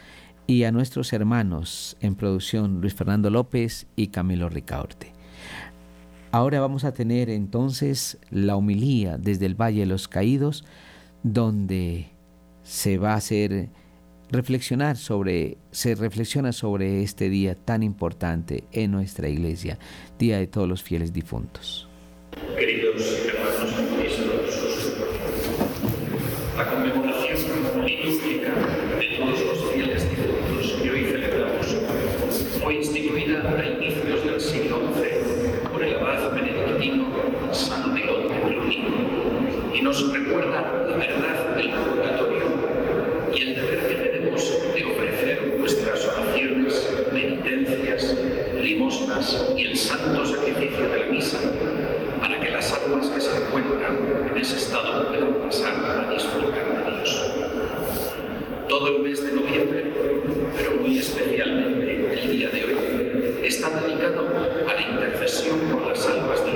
y 0.48 0.64
a 0.64 0.72
nuestros 0.72 1.14
hermanos 1.14 1.98
en 2.02 2.16
producción, 2.16 2.82
Luis 2.82 2.96
Fernando 2.96 3.30
López 3.30 3.86
y 3.96 4.08
Camilo 4.08 4.50
Ricaurte. 4.50 5.14
Ahora 6.32 6.60
vamos 6.60 6.84
a 6.84 6.94
tener 6.94 7.30
entonces 7.30 8.18
la 8.32 8.56
homilía 8.56 9.20
desde 9.20 9.46
el 9.46 9.54
Valle 9.54 9.82
de 9.82 9.86
los 9.86 10.08
Caídos, 10.08 10.66
donde 11.22 12.08
se 12.64 12.98
va 12.98 13.14
a 13.14 13.18
hacer 13.18 13.70
reflexionar 14.32 14.98
sobre, 14.98 15.58
se 15.72 15.96
reflexiona 15.96 16.52
sobre 16.52 17.04
este 17.04 17.30
día 17.30 17.56
tan 17.56 17.84
importante 17.84 18.66
en 18.72 18.92
nuestra 18.92 19.30
iglesia, 19.30 19.78
Día 20.20 20.38
de 20.38 20.48
todos 20.48 20.68
los 20.68 20.84
fieles 20.84 21.14
difuntos. 21.14 21.88
Queridos 22.58 23.02
hermanos 23.28 23.78
las 52.58 52.74
almas 52.74 53.06
que 53.10 53.22
se 53.22 53.38
encuentran 53.38 53.98
en 54.32 54.36
ese 54.36 54.58
estado 54.58 55.10
pueden 55.10 55.32
pasar 55.36 55.76
a 55.76 56.12
disfrutar 56.12 56.86
de 56.86 56.98
Dios. 56.98 57.32
Todo 58.68 58.88
el 58.88 59.04
mes 59.04 59.24
de 59.24 59.32
noviembre, 59.34 59.94
pero 60.58 60.72
muy 60.82 60.98
especialmente 60.98 62.20
el 62.20 62.32
día 62.32 62.50
de 62.50 62.64
hoy, 62.66 63.46
está 63.46 63.70
dedicado 63.70 64.28
a 64.68 64.74
la 64.74 64.82
intercesión 64.82 65.60
por 65.72 65.86
las 65.86 66.04
almas 66.08 66.47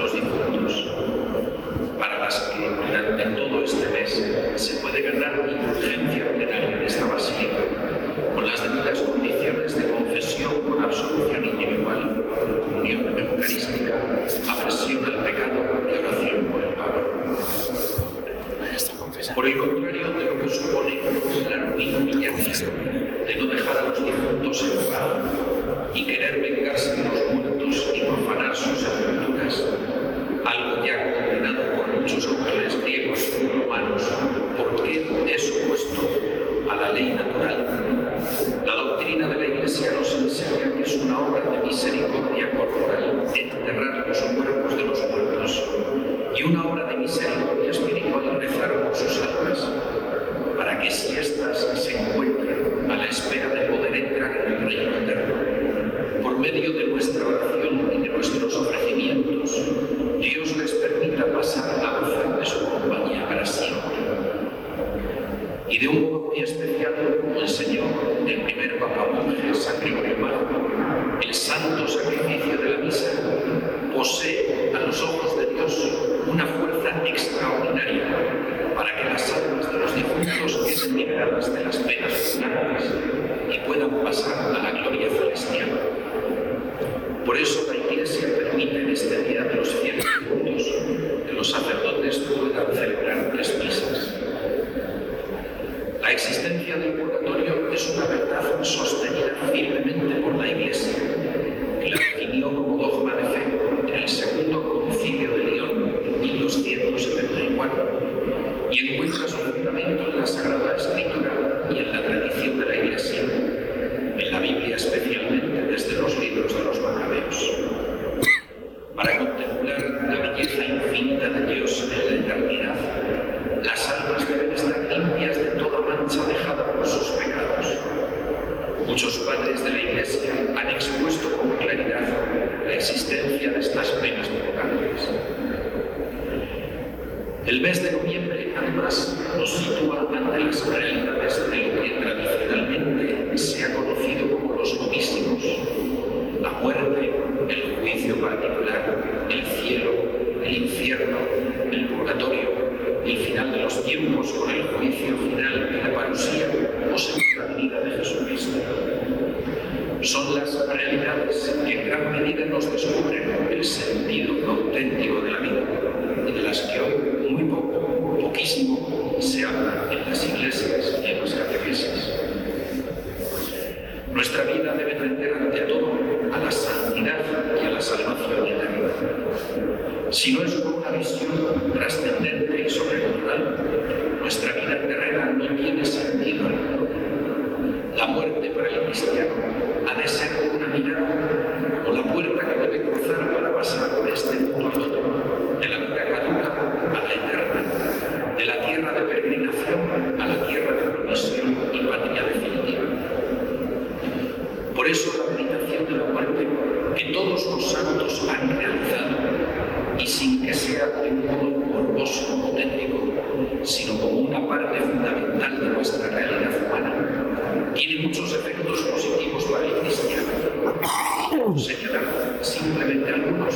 señalar 221.60 222.39
simplemente 222.41 223.10
algunos. 223.10 223.56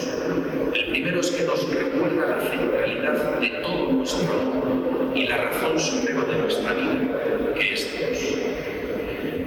El 0.74 0.86
primero 0.88 1.20
es 1.20 1.32
que 1.32 1.44
nos 1.44 1.70
recuerda 1.70 2.38
la 2.38 2.42
centralidad 2.50 3.40
de 3.40 3.50
todo 3.62 3.92
nuestro 3.92 4.34
amor 4.34 5.12
y 5.16 5.28
la 5.28 5.38
razón 5.38 5.80
suprema 5.80 6.26
de 6.26 6.38
nuestra 6.38 6.74
vida, 6.74 7.54
que 7.56 7.74
es 7.74 7.98
Dios. 7.98 8.36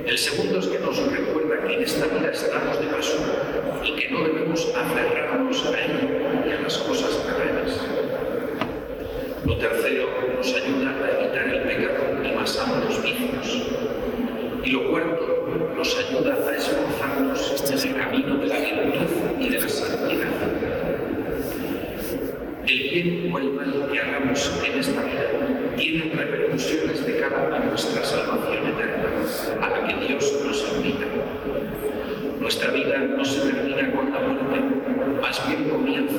El 0.07 0.19
segundo 0.19 0.59
es 0.61 0.67
que 0.67 0.79
nos 0.79 0.97
recuerda 0.99 1.67
que 1.67 1.75
en 1.75 1.83
esta 1.83 2.07
vida 2.07 2.31
estamos 2.31 2.81
de 2.81 2.87
paso 2.87 3.19
y 3.85 3.95
que 3.97 4.11
no 4.11 4.25
debemos 4.25 4.73
aferrarnos 4.75 5.67
a 5.67 5.71
ella 5.71 6.47
y 6.47 6.51
a 6.51 6.61
las 6.63 6.79
cosas 6.79 7.23
terrenas. 7.25 7.81
Lo 9.45 9.57
tercero 9.59 10.09
nos 10.37 10.55
ayuda 10.55 10.91
a 10.91 11.21
evitar 11.21 11.49
el 11.49 11.63
pecado 11.63 12.25
y 12.25 12.35
más 12.35 12.59
ambos 12.59 13.03
vicios. 13.03 13.69
Y 14.65 14.71
lo 14.71 14.91
cuarto 14.91 15.49
nos 15.77 15.97
ayuda 15.97 16.35
a 16.35 16.57
esforzarnos 16.57 17.58
el 17.85 17.95
camino 17.95 18.37
de 18.39 18.47
la 18.49 18.59
virtud 18.59 19.39
y 19.39 19.51
de 19.51 19.61
la 19.61 19.69
santidad. 19.69 20.27
El 22.67 22.79
bien 22.91 23.33
o 23.33 23.39
el 23.39 23.51
mal 23.53 23.89
que 23.93 24.01
hagamos 24.01 24.53
en 24.67 24.81
esta 24.81 25.01
vida 25.05 25.31
tiene 25.77 26.13
repercusiones 26.13 27.07
de 27.07 27.21
cara 27.21 27.57
a 27.57 27.61
nuestra 27.61 28.03
salvación 28.03 28.67
eterna, 28.67 29.65
a 29.65 29.71
la 29.71 29.87
que 29.87 30.07
Dios 30.09 30.41
nos 30.45 30.73
invita. 30.75 31.07
Nuestra 32.41 32.73
vida 32.73 32.99
no 32.99 33.25
se 33.25 33.49
termina 33.49 33.93
con 33.93 34.13
la 34.13 34.19
muerte, 34.19 35.21
más 35.23 35.49
bien 35.49 35.71
comienza 35.71 36.17